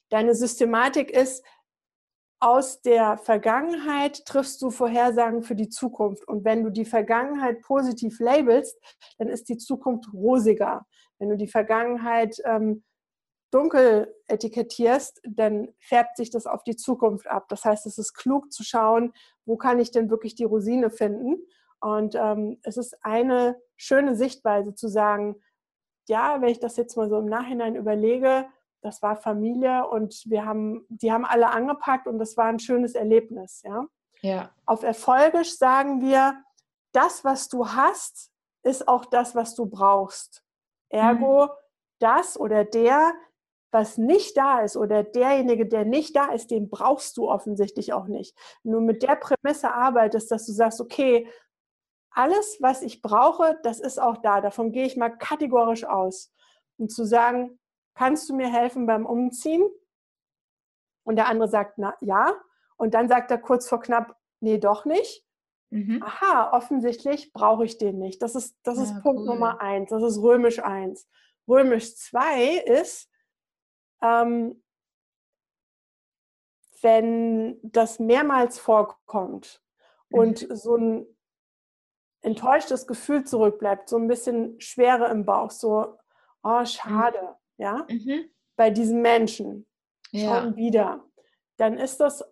deine 0.09 0.35
Systematik 0.35 1.11
ist, 1.11 1.43
aus 2.39 2.81
der 2.81 3.17
Vergangenheit 3.17 4.23
triffst 4.25 4.61
du 4.61 4.69
Vorhersagen 4.69 5.41
für 5.41 5.55
die 5.55 5.69
Zukunft. 5.69 6.27
Und 6.27 6.45
wenn 6.45 6.63
du 6.63 6.69
die 6.69 6.85
Vergangenheit 6.85 7.61
positiv 7.61 8.19
labelst, 8.19 8.77
dann 9.17 9.27
ist 9.27 9.49
die 9.49 9.57
Zukunft 9.57 10.13
rosiger. 10.13 10.85
Wenn 11.19 11.29
du 11.29 11.37
die 11.37 11.47
Vergangenheit 11.47 12.41
ähm, 12.45 12.83
dunkel 13.51 14.13
etikettierst, 14.27 15.21
dann 15.27 15.69
färbt 15.79 16.17
sich 16.17 16.29
das 16.29 16.45
auf 16.45 16.63
die 16.63 16.75
Zukunft 16.75 17.27
ab. 17.27 17.47
Das 17.49 17.65
heißt, 17.65 17.85
es 17.85 17.97
ist 17.97 18.13
klug 18.13 18.51
zu 18.51 18.63
schauen, 18.63 19.13
wo 19.45 19.57
kann 19.57 19.79
ich 19.79 19.91
denn 19.91 20.09
wirklich 20.09 20.35
die 20.35 20.43
Rosine 20.43 20.89
finden. 20.89 21.37
Und 21.79 22.15
ähm, 22.15 22.59
es 22.63 22.77
ist 22.77 22.97
eine 23.03 23.59
schöne 23.75 24.15
Sichtweise 24.15 24.73
zu 24.73 24.87
sagen, 24.87 25.41
ja, 26.07 26.41
wenn 26.41 26.49
ich 26.49 26.59
das 26.59 26.77
jetzt 26.77 26.97
mal 26.97 27.09
so 27.09 27.19
im 27.19 27.25
Nachhinein 27.25 27.75
überlege, 27.75 28.47
das 28.81 29.01
war 29.01 29.15
Familie 29.15 29.87
und 29.87 30.23
wir 30.25 30.45
haben, 30.45 30.85
die 30.89 31.11
haben 31.11 31.25
alle 31.25 31.49
angepackt 31.49 32.07
und 32.07 32.19
das 32.19 32.37
war 32.37 32.45
ein 32.45 32.59
schönes 32.59 32.95
Erlebnis. 32.95 33.61
Ja? 33.63 33.85
Ja. 34.21 34.51
Auf 34.65 34.83
Erfolgisch 34.83 35.57
sagen 35.57 36.01
wir, 36.01 36.41
das, 36.91 37.23
was 37.23 37.49
du 37.49 37.67
hast, 37.69 38.31
ist 38.63 38.87
auch 38.87 39.05
das, 39.05 39.35
was 39.35 39.55
du 39.55 39.65
brauchst. 39.65 40.43
Ergo, 40.89 41.45
mhm. 41.45 41.49
das 41.99 42.39
oder 42.39 42.63
der, 42.63 43.13
was 43.71 43.97
nicht 43.97 44.37
da 44.37 44.61
ist 44.61 44.77
oder 44.77 45.03
derjenige, 45.03 45.67
der 45.67 45.85
nicht 45.85 46.15
da 46.15 46.31
ist, 46.31 46.51
den 46.51 46.69
brauchst 46.69 47.17
du 47.17 47.29
offensichtlich 47.29 47.93
auch 47.93 48.07
nicht. 48.07 48.35
Wenn 48.63 48.71
du 48.73 48.79
mit 48.79 49.03
der 49.03 49.15
Prämisse 49.15 49.71
arbeitest, 49.71 50.31
dass 50.31 50.45
du 50.45 50.53
sagst, 50.53 50.79
okay, 50.79 51.29
alles, 52.11 52.57
was 52.61 52.81
ich 52.81 53.01
brauche, 53.01 53.59
das 53.61 53.79
ist 53.79 53.99
auch 53.99 54.17
da. 54.17 54.41
Davon 54.41 54.71
gehe 54.71 54.85
ich 54.85 54.97
mal 54.97 55.09
kategorisch 55.09 55.83
aus. 55.83 56.33
Und 56.77 56.91
zu 56.91 57.05
sagen, 57.05 57.59
kannst 57.93 58.29
du 58.29 58.35
mir 58.35 58.51
helfen 58.51 58.87
beim 58.87 59.05
Umziehen? 59.05 59.67
Und 61.03 61.17
der 61.17 61.27
andere 61.27 61.47
sagt, 61.47 61.77
na 61.77 61.95
ja. 62.01 62.35
Und 62.77 62.93
dann 62.93 63.07
sagt 63.07 63.29
er 63.31 63.37
kurz 63.37 63.69
vor 63.69 63.81
knapp, 63.81 64.15
nee, 64.39 64.57
doch 64.57 64.85
nicht. 64.85 65.26
Mhm. 65.69 66.01
aha, 66.03 66.51
offensichtlich 66.53 67.33
brauche 67.33 67.65
ich 67.65 67.77
den 67.77 67.99
nicht. 67.99 68.21
Das 68.21 68.35
ist, 68.35 68.57
das 68.63 68.77
ja, 68.77 68.83
ist 68.83 69.01
Punkt 69.01 69.21
cool. 69.21 69.25
Nummer 69.25 69.61
eins. 69.61 69.89
Das 69.89 70.03
ist 70.03 70.21
römisch 70.21 70.59
eins. 70.59 71.07
Römisch 71.47 71.95
zwei 71.95 72.57
ist, 72.57 73.09
ähm, 74.01 74.63
wenn 76.81 77.59
das 77.63 77.99
mehrmals 77.99 78.59
vorkommt 78.59 79.61
und 80.09 80.47
mhm. 80.47 80.55
so 80.55 80.75
ein 80.75 81.17
enttäuschtes 82.21 82.87
Gefühl 82.87 83.23
zurückbleibt, 83.23 83.89
so 83.89 83.97
ein 83.97 84.07
bisschen 84.07 84.59
Schwere 84.59 85.07
im 85.07 85.25
Bauch, 85.25 85.51
so, 85.51 85.97
oh, 86.43 86.65
schade, 86.65 87.21
mhm. 87.21 87.63
ja, 87.63 87.85
mhm. 87.89 88.29
bei 88.55 88.69
diesen 88.69 89.01
Menschen 89.01 89.65
ja. 90.11 90.41
schon 90.41 90.55
wieder, 90.55 91.03
dann 91.57 91.77
ist 91.77 91.99
das 91.99 92.23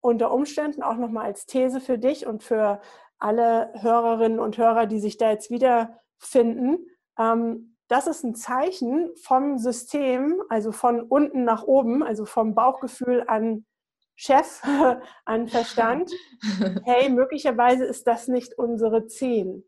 unter 0.00 0.32
Umständen 0.32 0.82
auch 0.82 0.96
nochmal 0.96 1.26
als 1.26 1.46
These 1.46 1.80
für 1.80 1.98
dich 1.98 2.26
und 2.26 2.42
für 2.42 2.80
alle 3.18 3.72
Hörerinnen 3.74 4.40
und 4.40 4.56
Hörer, 4.56 4.86
die 4.86 5.00
sich 5.00 5.18
da 5.18 5.30
jetzt 5.30 5.50
wiederfinden. 5.50 6.86
Ähm, 7.18 7.76
das 7.88 8.06
ist 8.06 8.24
ein 8.24 8.34
Zeichen 8.34 9.10
vom 9.22 9.58
System, 9.58 10.42
also 10.48 10.72
von 10.72 11.02
unten 11.02 11.44
nach 11.44 11.64
oben, 11.64 12.02
also 12.02 12.24
vom 12.24 12.54
Bauchgefühl 12.54 13.24
an 13.26 13.66
Chef, 14.14 14.62
an 15.24 15.48
Verstand. 15.48 16.10
hey, 16.84 17.08
möglicherweise 17.10 17.84
ist 17.84 18.06
das 18.06 18.28
nicht 18.28 18.56
unsere 18.56 19.06
10. 19.06 19.64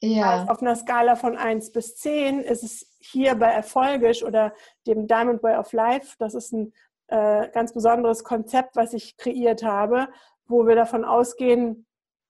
Ja. 0.00 0.30
Also 0.30 0.52
auf 0.52 0.62
einer 0.62 0.76
Skala 0.76 1.16
von 1.16 1.36
1 1.36 1.72
bis 1.72 1.96
10 1.96 2.40
ist 2.40 2.62
es 2.62 2.96
hier 3.00 3.34
bei 3.36 3.48
Erfolgisch 3.48 4.22
oder 4.22 4.54
dem 4.86 5.06
Diamond 5.06 5.42
Way 5.42 5.56
of 5.56 5.72
Life, 5.72 6.16
das 6.18 6.34
ist 6.34 6.52
ein 6.52 6.72
äh, 7.14 7.48
ganz 7.52 7.72
besonderes 7.72 8.24
Konzept, 8.24 8.74
was 8.74 8.92
ich 8.92 9.16
kreiert 9.16 9.62
habe, 9.62 10.08
wo 10.48 10.66
wir 10.66 10.74
davon 10.74 11.04
ausgehen, 11.04 11.86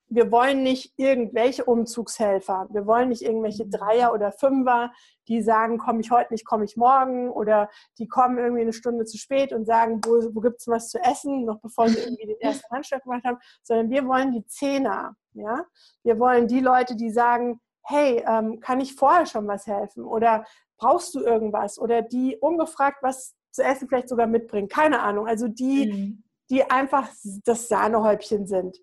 wir 0.09 0.31
wollen 0.31 0.63
nicht 0.63 0.93
irgendwelche 0.97 1.65
Umzugshelfer. 1.65 2.69
Wir 2.71 2.87
wollen 2.87 3.09
nicht 3.09 3.23
irgendwelche 3.23 3.67
Dreier 3.67 4.13
oder 4.13 4.31
Fünfer, 4.31 4.93
die 5.27 5.41
sagen, 5.41 5.79
komme 5.79 6.03
ich 6.03 6.11
heute 6.11 6.35
nicht, 6.35 6.45
komme 6.45 6.67
ich 6.67 6.77
morgen. 6.77 7.31
Oder 7.31 7.71
die 7.99 8.07
kommen 8.07 8.37
irgendwie 8.37 8.61
eine 8.61 8.75
Stunde 8.75 9.07
zu 9.07 9.17
spät 9.17 9.55
und 9.55 9.65
sagen, 9.65 10.03
wo, 10.05 10.21
wo 10.35 10.41
gibt 10.41 10.61
es 10.61 10.69
was 10.69 10.91
zu 10.91 11.03
essen, 11.03 11.47
noch 11.47 11.61
bevor 11.61 11.89
sie 11.89 11.99
irgendwie 11.99 12.27
den 12.27 12.41
ersten 12.41 12.71
Handschlag 12.71 13.03
gemacht 13.05 13.25
haben. 13.25 13.39
Sondern 13.63 13.89
wir 13.89 14.07
wollen 14.07 14.33
die 14.33 14.47
Zehner. 14.47 15.17
Ja? 15.33 15.65
Wir 16.03 16.19
wollen 16.19 16.47
die 16.47 16.61
Leute, 16.61 16.95
die 16.95 17.11
sagen, 17.11 17.59
hey, 17.83 18.23
ähm, 18.27 18.61
kann 18.61 18.81
ich 18.81 18.95
vorher 18.95 19.25
schon 19.25 19.49
was 19.49 19.67
helfen? 19.67 20.05
Oder 20.05 20.45
brauchst 20.77 21.15
du 21.15 21.21
irgendwas? 21.21 21.79
Oder 21.79 22.03
die 22.03 22.37
ungefragt 22.37 22.99
was 23.01 23.35
zu 23.55 23.63
essen 23.63 23.89
vielleicht 23.89 24.09
sogar 24.09 24.27
mitbringen. 24.27 24.69
Keine 24.69 25.01
Ahnung. 25.01 25.27
Also 25.27 25.49
die, 25.49 25.93
mhm. 25.93 26.25
die 26.51 26.69
einfach 26.71 27.09
das 27.45 27.69
Sahnehäubchen 27.69 28.47
sind. 28.47 28.79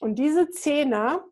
Und 0.00 0.18
diese 0.18 0.50
Zehner, 0.50 1.24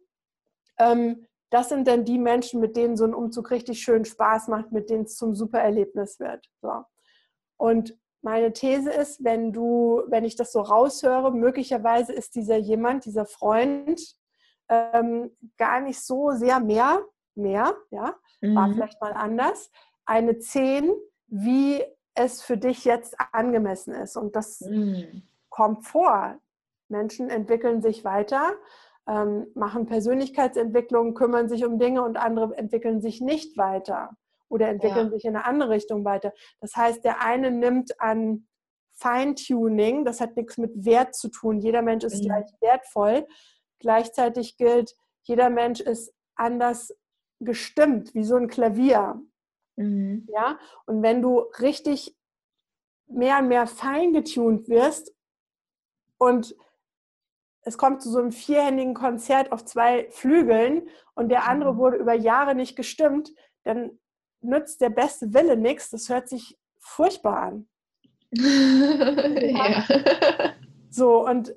ähm, 0.78 1.26
das 1.50 1.70
sind 1.70 1.88
dann 1.88 2.04
die 2.04 2.18
Menschen, 2.18 2.60
mit 2.60 2.76
denen 2.76 2.96
so 2.96 3.04
ein 3.04 3.14
Umzug 3.14 3.50
richtig 3.50 3.80
schön 3.80 4.04
Spaß 4.04 4.48
macht, 4.48 4.70
mit 4.70 4.90
denen 4.90 5.04
es 5.04 5.16
zum 5.16 5.34
super 5.34 5.60
Erlebnis 5.60 6.20
wird. 6.20 6.46
So. 6.60 6.84
Und 7.56 7.96
meine 8.20 8.52
These 8.52 8.90
ist, 8.90 9.24
wenn 9.24 9.52
du, 9.52 10.02
wenn 10.08 10.24
ich 10.24 10.36
das 10.36 10.52
so 10.52 10.60
raushöre, 10.60 11.32
möglicherweise 11.32 12.12
ist 12.12 12.34
dieser 12.34 12.56
jemand, 12.56 13.06
dieser 13.06 13.24
Freund, 13.24 14.00
ähm, 14.68 15.34
gar 15.56 15.80
nicht 15.80 16.00
so 16.00 16.32
sehr 16.32 16.60
mehr, 16.60 17.02
mehr, 17.34 17.74
ja, 17.90 18.14
mhm. 18.42 18.54
war 18.54 18.72
vielleicht 18.72 19.00
mal 19.00 19.12
anders, 19.12 19.70
eine 20.04 20.38
Zehn, 20.38 20.92
wie 21.26 21.82
es 22.18 22.42
für 22.42 22.56
dich 22.56 22.84
jetzt 22.84 23.16
angemessen 23.32 23.94
ist. 23.94 24.16
Und 24.16 24.36
das 24.36 24.60
mhm. 24.60 25.22
kommt 25.48 25.86
vor. 25.86 26.38
Menschen 26.88 27.30
entwickeln 27.30 27.80
sich 27.80 28.04
weiter, 28.04 28.52
ähm, 29.06 29.46
machen 29.54 29.86
Persönlichkeitsentwicklung, 29.86 31.14
kümmern 31.14 31.48
sich 31.48 31.64
um 31.64 31.78
Dinge 31.78 32.02
und 32.02 32.16
andere 32.16 32.56
entwickeln 32.56 33.00
sich 33.00 33.20
nicht 33.20 33.56
weiter 33.56 34.16
oder 34.48 34.68
entwickeln 34.68 35.06
ja. 35.06 35.12
sich 35.12 35.24
in 35.24 35.36
eine 35.36 35.44
andere 35.44 35.70
Richtung 35.70 36.04
weiter. 36.04 36.32
Das 36.60 36.74
heißt, 36.74 37.04
der 37.04 37.22
eine 37.22 37.50
nimmt 37.50 38.00
an 38.00 38.46
Feintuning, 38.94 40.04
das 40.04 40.20
hat 40.20 40.36
nichts 40.36 40.58
mit 40.58 40.84
Wert 40.84 41.14
zu 41.14 41.28
tun. 41.28 41.60
Jeder 41.60 41.82
Mensch 41.82 42.04
ist 42.04 42.22
mhm. 42.22 42.26
gleich 42.26 42.46
wertvoll. 42.60 43.26
Gleichzeitig 43.78 44.56
gilt, 44.56 44.96
jeder 45.22 45.50
Mensch 45.50 45.80
ist 45.80 46.12
anders 46.34 46.92
gestimmt, 47.38 48.14
wie 48.14 48.24
so 48.24 48.34
ein 48.36 48.48
Klavier. 48.48 49.20
Mhm. 49.78 50.26
Ja, 50.28 50.58
und 50.86 51.02
wenn 51.02 51.22
du 51.22 51.38
richtig 51.60 52.16
mehr 53.06 53.38
und 53.38 53.48
mehr 53.48 53.66
feingetuned 53.66 54.68
wirst 54.68 55.14
und 56.18 56.56
es 57.62 57.78
kommt 57.78 58.02
zu 58.02 58.10
so 58.10 58.18
einem 58.18 58.32
vierhändigen 58.32 58.94
Konzert 58.94 59.52
auf 59.52 59.64
zwei 59.64 60.10
Flügeln 60.10 60.88
und 61.14 61.28
der 61.28 61.48
andere 61.48 61.74
mhm. 61.74 61.78
wurde 61.78 61.96
über 61.98 62.14
Jahre 62.14 62.54
nicht 62.54 62.76
gestimmt, 62.76 63.32
dann 63.62 63.98
nützt 64.40 64.80
der 64.80 64.90
beste 64.90 65.32
Wille 65.34 65.56
nichts. 65.56 65.90
Das 65.90 66.08
hört 66.08 66.28
sich 66.28 66.58
furchtbar 66.78 67.38
an. 67.38 67.68
ja. 68.32 69.84
So, 70.90 71.24
und 71.26 71.54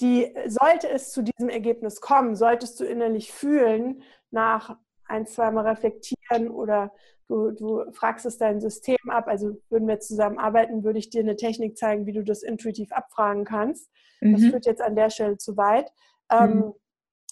die, 0.00 0.34
sollte 0.46 0.88
es 0.88 1.12
zu 1.12 1.22
diesem 1.22 1.48
Ergebnis 1.48 2.00
kommen, 2.00 2.34
solltest 2.36 2.80
du 2.80 2.84
innerlich 2.84 3.32
fühlen, 3.32 4.02
nach 4.30 4.76
ein, 5.08 5.26
zweimal 5.26 5.66
reflektieren 5.66 6.48
oder 6.48 6.92
du, 7.28 7.50
du 7.50 7.90
fragst 7.92 8.26
es 8.26 8.38
dein 8.38 8.60
System 8.60 8.98
ab. 9.08 9.28
Also 9.28 9.56
würden 9.68 9.88
wir 9.88 10.00
zusammen 10.00 10.38
arbeiten, 10.38 10.84
würde 10.84 10.98
ich 10.98 11.10
dir 11.10 11.20
eine 11.20 11.36
Technik 11.36 11.76
zeigen, 11.76 12.06
wie 12.06 12.12
du 12.12 12.24
das 12.24 12.42
intuitiv 12.42 12.92
abfragen 12.92 13.44
kannst. 13.44 13.90
Mhm. 14.20 14.32
Das 14.32 14.42
führt 14.42 14.66
jetzt 14.66 14.82
an 14.82 14.96
der 14.96 15.10
Stelle 15.10 15.36
zu 15.36 15.56
weit. 15.56 15.90
Ähm, 16.30 16.56
mhm. 16.56 16.74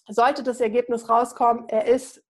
Sollte 0.08 0.42
das 0.42 0.60
Ergebnis 0.60 1.08
rauskommen, 1.08 1.68
er 1.68 1.86
ist 1.86 2.22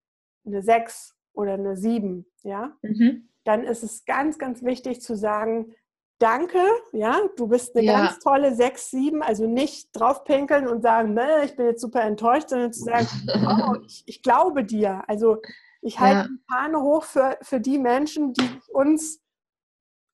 eine 0.47 0.63
6 0.63 1.15
oder 1.35 1.55
eine 1.55 1.77
7, 1.77 2.25
ja, 2.43 2.75
mhm. 2.81 3.29
dann 3.45 3.65
ist 3.65 3.83
es 3.83 4.07
ganz, 4.07 4.39
ganz 4.39 4.63
wichtig 4.63 5.03
zu 5.03 5.15
sagen, 5.15 5.75
danke, 6.19 6.59
ja, 6.93 7.21
du 7.37 7.47
bist 7.47 7.77
eine 7.77 7.87
ja. 7.87 7.99
ganz 7.99 8.19
tolle 8.19 8.55
6, 8.55 8.91
7, 8.91 9.23
also 9.23 9.47
nicht 9.47 9.89
draufpinkeln 9.93 10.67
und 10.69 10.83
sagen, 10.83 11.15
ne, 11.15 11.45
ich 11.45 11.57
bin 11.57 11.67
jetzt 11.67 11.81
super 11.81 12.03
enttäuscht, 12.03 12.51
sondern 12.51 12.73
zu 12.73 12.85
sagen, 12.85 13.07
oh, 13.47 13.77
ich, 13.87 14.03
ich 14.07 14.23
glaube 14.23 14.65
dir. 14.65 15.03
Also 15.09 15.39
ich 15.83 16.01
halte 16.01 16.17
ja. 16.17 16.29
die 16.29 16.53
Fahne 16.53 16.81
hoch 16.81 17.05
für, 17.05 17.39
für 17.43 17.61
die 17.61 17.79
Menschen, 17.79 18.33
die 18.33 18.61
uns 18.73 19.21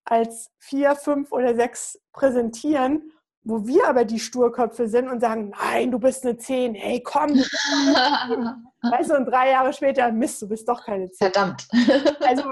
als 0.05 0.51
4, 0.59 0.97
5 0.97 1.33
oder 1.33 1.55
6 1.55 2.01
präsentieren, 2.12 3.12
wo 3.45 3.67
wir 3.67 3.88
aber 3.88 4.05
die 4.05 4.21
Sturköpfe 4.21 4.88
sind 4.88 5.09
und 5.09 5.21
sagen, 5.21 5.51
nein, 5.51 5.91
du 5.91 5.99
bist 5.99 6.25
eine 6.25 6.37
10, 6.37 6.75
hey, 6.75 7.03
komm. 7.03 7.31
Weißt 8.83 9.11
du, 9.11 9.17
und 9.17 9.27
drei 9.27 9.51
Jahre 9.51 9.73
später, 9.73 10.11
Mist, 10.12 10.43
du 10.43 10.49
bist 10.49 10.69
doch 10.69 10.85
keine 10.85 11.11
10. 11.11 11.33
Verdammt. 11.33 11.69
also 12.21 12.43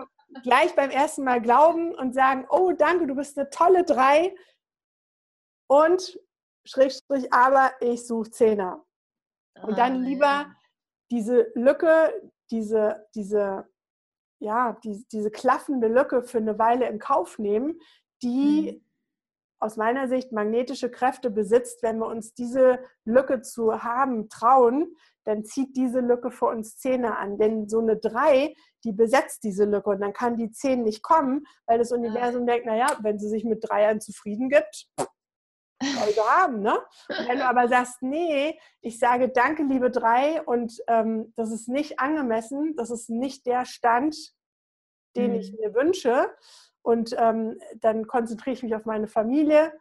gleich 0.43 0.75
beim 0.75 0.91
ersten 0.91 1.25
Mal 1.25 1.41
glauben 1.41 1.95
und 1.95 2.15
sagen, 2.15 2.47
oh 2.51 2.73
danke, 2.73 3.07
du 3.07 3.15
bist 3.15 3.39
eine 3.39 3.51
tolle 3.51 3.85
Drei 3.85 4.35
und 5.69 6.19
Schrägstrich, 6.65 7.33
aber 7.33 7.73
ich 7.81 8.07
suche 8.07 8.31
Zehner. 8.31 8.85
Und 9.63 9.79
dann 9.79 9.97
ah, 9.97 10.07
lieber 10.07 10.47
diese 11.11 11.51
Lücke, 11.55 12.13
diese, 12.51 13.07
diese, 13.15 13.69
ja, 14.41 14.79
die, 14.85 15.07
diese 15.13 15.31
klaffende 15.31 15.89
Lücke 15.89 16.23
für 16.23 16.39
eine 16.39 16.59
Weile 16.59 16.89
in 16.89 16.99
Kauf 16.99 17.39
nehmen, 17.39 17.81
die 18.23 18.73
mhm. 18.73 18.85
aus 19.59 19.77
meiner 19.77 20.09
Sicht 20.09 20.33
magnetische 20.33 20.91
Kräfte 20.91 21.31
besitzt, 21.31 21.83
wenn 21.83 21.99
wir 21.99 22.07
uns 22.07 22.35
diese 22.35 22.81
Lücke 23.05 23.43
zu 23.43 23.83
haben 23.83 24.29
trauen, 24.29 24.97
dann 25.31 25.45
zieht 25.45 25.77
diese 25.77 26.01
Lücke 26.01 26.33
für 26.33 26.47
uns 26.47 26.77
Zähne 26.77 27.17
an. 27.17 27.39
Denn 27.39 27.69
so 27.69 27.79
eine 27.79 27.97
3, 27.97 28.53
die 28.85 28.93
besetzt 28.93 29.45
diese 29.45 29.65
Lücke 29.65 29.91
und 29.91 30.01
dann 30.01 30.13
kann 30.13 30.37
die 30.37 30.51
10 30.51 30.83
nicht 30.83 31.03
kommen, 31.03 31.47
weil 31.67 31.79
das 31.79 31.93
Universum 31.93 32.47
ja. 32.47 32.55
denkt, 32.55 32.67
naja, 32.67 32.99
wenn 33.03 33.19
sie 33.21 33.29
sich 33.29 33.45
mit 33.45 33.65
Dreiern 33.69 34.01
zufrieden 34.01 34.49
gibt, 34.49 34.89
soll 35.83 36.13
sie 36.13 36.21
haben. 36.21 36.61
Ne? 36.61 36.75
Und 37.09 37.29
wenn 37.29 37.39
du 37.39 37.47
aber 37.47 37.69
sagst, 37.69 38.03
nee, 38.03 38.59
ich 38.81 38.99
sage 38.99 39.29
danke, 39.29 39.63
liebe 39.63 39.91
3 39.91 40.43
und 40.43 40.83
ähm, 40.89 41.33
das 41.37 41.53
ist 41.53 41.69
nicht 41.69 42.01
angemessen, 42.01 42.75
das 42.77 42.91
ist 42.91 43.09
nicht 43.09 43.47
der 43.47 43.65
Stand, 43.65 44.17
den 45.17 45.33
mhm. 45.33 45.39
ich 45.39 45.53
mir 45.53 45.75
wünsche 45.75 46.29
und 46.83 47.15
ähm, 47.17 47.61
dann 47.77 48.09
konzentriere 48.09 48.55
ich 48.55 48.63
mich 48.65 48.75
auf 48.75 48.85
meine 48.85 49.07
Familie, 49.07 49.73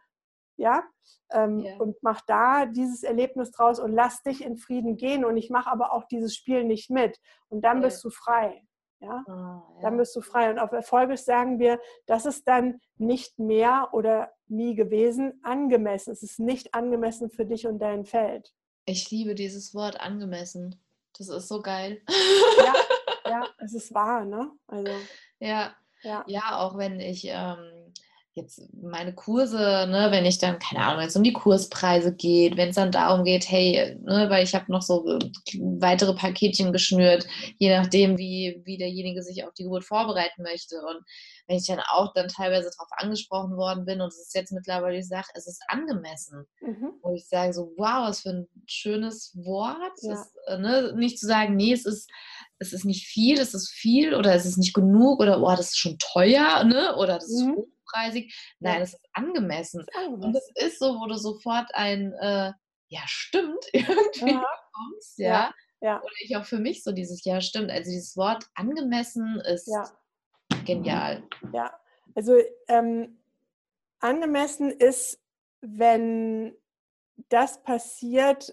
ja, 0.60 0.84
ähm, 1.32 1.60
yeah. 1.60 1.76
und 1.78 1.96
mach 2.02 2.20
da 2.26 2.66
dieses 2.66 3.02
Erlebnis 3.02 3.50
draus 3.50 3.80
und 3.80 3.92
lass 3.92 4.22
dich 4.22 4.44
in 4.44 4.58
Frieden 4.58 4.96
gehen 4.96 5.24
und 5.24 5.36
ich 5.36 5.50
mache 5.50 5.70
aber 5.70 5.92
auch 5.92 6.04
dieses 6.04 6.36
Spiel 6.36 6.64
nicht 6.64 6.90
mit 6.90 7.18
und 7.48 7.62
dann 7.62 7.78
yeah. 7.78 7.86
bist 7.86 8.04
du 8.04 8.10
frei. 8.10 8.62
Ja? 9.00 9.24
Oh, 9.26 9.32
ja? 9.32 9.80
Dann 9.82 9.96
bist 9.96 10.14
du 10.14 10.20
frei. 10.20 10.50
Und 10.50 10.58
auf 10.58 10.72
Erfolges 10.72 11.24
sagen 11.24 11.58
wir, 11.58 11.80
das 12.06 12.26
ist 12.26 12.46
dann 12.46 12.80
nicht 12.98 13.38
mehr 13.38 13.88
oder 13.92 14.30
nie 14.46 14.74
gewesen 14.74 15.40
angemessen. 15.42 16.12
Es 16.12 16.22
ist 16.22 16.38
nicht 16.38 16.74
angemessen 16.74 17.30
für 17.30 17.46
dich 17.46 17.66
und 17.66 17.78
dein 17.78 18.04
Feld. 18.04 18.52
Ich 18.84 19.10
liebe 19.10 19.34
dieses 19.34 19.74
Wort 19.74 19.98
angemessen. 20.00 20.82
Das 21.16 21.28
ist 21.28 21.48
so 21.48 21.62
geil. 21.62 22.02
Ja, 22.58 22.74
ja 23.30 23.46
es 23.58 23.72
ist 23.72 23.94
wahr, 23.94 24.26
ne? 24.26 24.50
Also, 24.66 24.92
ja. 25.38 25.74
ja. 26.02 26.24
Ja, 26.26 26.58
auch 26.58 26.76
wenn 26.76 27.00
ich 27.00 27.24
ähm, 27.26 27.92
jetzt 28.34 28.62
meine 28.72 29.12
Kurse, 29.12 29.58
ne, 29.58 30.08
wenn 30.10 30.24
ich 30.24 30.38
dann, 30.38 30.58
keine 30.58 30.84
Ahnung, 30.84 31.00
wenn 31.00 31.08
es 31.08 31.16
um 31.16 31.24
die 31.24 31.32
Kurspreise 31.32 32.14
geht, 32.14 32.56
wenn 32.56 32.68
es 32.68 32.76
dann 32.76 32.92
darum 32.92 33.24
geht, 33.24 33.50
hey, 33.50 33.96
ne, 34.02 34.30
weil 34.30 34.44
ich 34.44 34.54
habe 34.54 34.70
noch 34.70 34.82
so 34.82 35.06
äh, 35.06 35.18
weitere 35.58 36.14
Paketchen 36.14 36.72
geschnürt, 36.72 37.26
je 37.58 37.76
nachdem, 37.76 38.18
wie, 38.18 38.62
wie 38.64 38.78
derjenige 38.78 39.22
sich 39.22 39.44
auf 39.44 39.52
die 39.54 39.64
Geburt 39.64 39.84
vorbereiten 39.84 40.42
möchte. 40.42 40.76
Und 40.76 41.04
wenn 41.48 41.56
ich 41.56 41.66
dann 41.66 41.80
auch 41.80 42.12
dann 42.12 42.28
teilweise 42.28 42.70
darauf 42.70 42.90
angesprochen 42.92 43.56
worden 43.56 43.84
bin 43.84 44.00
und 44.00 44.08
es 44.08 44.20
ist 44.20 44.34
jetzt 44.34 44.52
mittlerweile, 44.52 44.98
ich 44.98 45.08
sage, 45.08 45.26
es 45.34 45.48
ist 45.48 45.62
angemessen. 45.66 46.46
Mhm. 46.60 46.92
Wo 47.02 47.14
ich 47.14 47.26
sage 47.28 47.52
so, 47.52 47.72
wow, 47.76 48.08
was 48.08 48.20
für 48.20 48.30
ein 48.30 48.48
schönes 48.66 49.32
Wort. 49.34 49.76
Ja. 50.02 50.10
Das, 50.10 50.32
äh, 50.46 50.58
ne, 50.58 50.92
nicht 50.96 51.18
zu 51.18 51.26
sagen, 51.26 51.56
nee, 51.56 51.72
es 51.72 51.84
ist 51.84 52.08
es 52.60 52.72
ist 52.72 52.84
nicht 52.84 53.06
viel, 53.06 53.40
es 53.40 53.54
ist 53.54 53.70
viel 53.70 54.14
oder 54.14 54.34
es 54.34 54.44
ist 54.44 54.58
nicht 54.58 54.74
genug 54.74 55.20
oder 55.20 55.42
oh, 55.42 55.50
das 55.50 55.70
ist 55.70 55.78
schon 55.78 55.98
teuer, 55.98 56.62
ne? 56.64 56.94
Oder 56.96 57.14
das 57.14 57.28
ist 57.28 57.42
mhm. 57.42 57.56
hochpreisig. 57.56 58.34
Nein, 58.60 58.82
es 58.82 58.92
ist 58.92 59.08
angemessen. 59.14 59.80
ist 59.80 59.96
angemessen. 59.96 60.24
Und 60.24 60.36
es 60.36 60.50
ist 60.54 60.78
so, 60.78 61.00
wo 61.00 61.06
du 61.06 61.16
sofort 61.16 61.68
ein 61.74 62.12
äh, 62.20 62.52
ja, 62.90 63.00
stimmt, 63.06 63.64
irgendwie 63.72 64.32
ja. 64.32 64.44
bekommst, 64.44 65.18
ja. 65.18 65.28
ja. 65.28 65.54
ja. 65.80 66.02
Oder 66.02 66.12
ich 66.22 66.36
auch 66.36 66.44
für 66.44 66.58
mich 66.58 66.84
so 66.84 66.92
dieses 66.92 67.24
Ja, 67.24 67.40
stimmt. 67.40 67.70
Also 67.70 67.90
dieses 67.90 68.16
Wort 68.16 68.44
angemessen 68.54 69.40
ist 69.46 69.68
ja. 69.68 69.90
genial. 70.66 71.22
Ja, 71.52 71.72
also 72.14 72.34
ähm, 72.68 73.18
angemessen 74.00 74.70
ist, 74.70 75.18
wenn 75.60 76.54
das 77.28 77.62
passiert, 77.62 78.52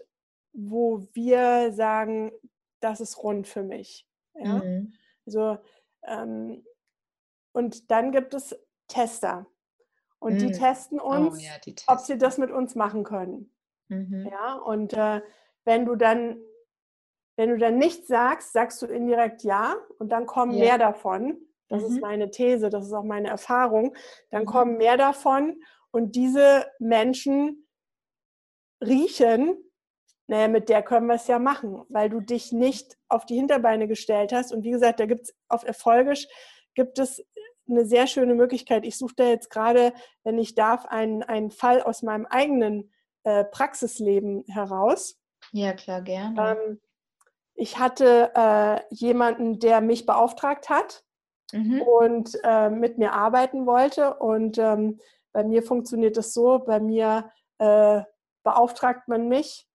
wo 0.54 1.08
wir 1.14 1.74
sagen, 1.74 2.32
das 2.80 3.02
ist 3.02 3.22
rund 3.24 3.48
für 3.48 3.64
mich. 3.64 4.08
Ja? 4.36 4.56
Mhm. 4.56 4.94
Also, 5.26 5.58
ähm, 6.04 6.66
und 7.54 7.92
dann 7.92 8.12
gibt 8.12 8.34
es 8.34 8.56
Tester. 8.88 9.48
Und 10.20 10.36
mhm. 10.36 10.40
die 10.40 10.52
testen 10.52 11.00
oh 11.00 11.10
uns, 11.10 11.38
oh, 11.38 11.42
ja, 11.42 11.60
die 11.64 11.76
testen. 11.76 11.94
ob 11.94 12.00
sie 12.02 12.18
das 12.18 12.38
mit 12.38 12.52
uns 12.52 12.76
machen 12.76 13.04
können. 13.04 13.52
Mhm. 13.90 14.28
Ja, 14.32 14.56
und 14.56 14.94
äh, 14.94 15.22
wenn 15.64 15.86
du 15.86 15.96
dann, 15.96 16.40
wenn 17.36 17.50
du 17.50 17.58
dann 17.58 17.78
nichts 17.78 18.08
sagst, 18.08 18.54
sagst 18.54 18.82
du 18.82 18.88
indirekt 18.88 19.44
ja 19.44 19.76
und 20.00 20.10
dann 20.10 20.26
kommen 20.26 20.54
ja. 20.54 20.66
mehr 20.66 20.78
davon. 20.78 21.38
Das 21.70 21.84
ist 21.84 21.96
mhm. 21.96 22.00
meine 22.00 22.32
These, 22.32 22.70
das 22.70 22.86
ist 22.86 22.94
auch 22.94 23.04
meine 23.04 23.28
Erfahrung. 23.28 23.96
Dann 24.30 24.44
mhm. 24.44 24.48
kommen 24.48 24.78
mehr 24.78 24.98
davon 24.98 25.62
und 25.92 26.16
diese 26.16 26.66
Menschen 26.80 27.68
riechen, 28.82 29.58
naja, 30.28 30.48
mit 30.50 30.70
der 30.70 30.84
können 30.84 31.08
wir 31.08 31.16
es 31.16 31.28
ja 31.28 31.40
machen, 31.40 31.82
weil 31.90 32.10
du 32.10 32.20
dich 32.20 32.52
nicht 32.52 32.98
auf 33.08 33.26
die 33.26 33.36
Hinterbeine 33.36 33.88
gestellt 33.88 34.34
hast. 34.34 34.52
Und 34.52 34.64
wie 34.64 34.72
gesagt, 34.72 35.00
da 35.00 35.06
gibt 35.06 35.22
es 35.22 35.36
auf 35.48 35.64
Erfolgisch 35.64 36.28
gibt 36.76 37.00
es 37.00 37.26
eine 37.68 37.86
sehr 37.86 38.08
schöne 38.08 38.36
Möglichkeit. 38.36 38.86
Ich 38.86 38.98
suche 38.98 39.16
da 39.18 39.24
jetzt 39.26 39.50
gerade, 39.50 39.94
wenn 40.24 40.38
ich 40.38 40.54
darf, 40.56 40.86
einen, 40.86 41.24
einen 41.24 41.50
Fall 41.50 41.82
aus 41.82 42.04
meinem 42.04 42.26
eigenen 42.28 42.92
äh, 43.24 43.44
Praxisleben 43.44 44.46
heraus. 44.48 45.20
Ja, 45.52 45.74
klar, 45.74 46.02
gerne. 46.02 46.58
Ähm, 46.62 46.82
ich 47.56 47.80
hatte 47.80 48.32
äh, 48.36 48.82
jemanden, 48.92 49.60
der 49.60 49.82
mich 49.82 50.06
beauftragt 50.06 50.70
hat 50.70 51.04
mhm. 51.52 51.82
und 51.82 52.40
äh, 52.44 52.70
mit 52.70 53.00
mir 53.00 53.14
arbeiten 53.14 53.66
wollte. 53.66 54.14
Und 54.14 54.60
ähm, 54.60 55.00
bei 55.34 55.44
mir 55.44 55.64
funktioniert 55.64 56.16
es 56.18 56.34
so, 56.34 56.60
bei 56.60 56.80
mir 56.80 57.32
äh, 57.58 58.02
beauftragt 58.44 59.08
man 59.08 59.28
mich 59.28 59.67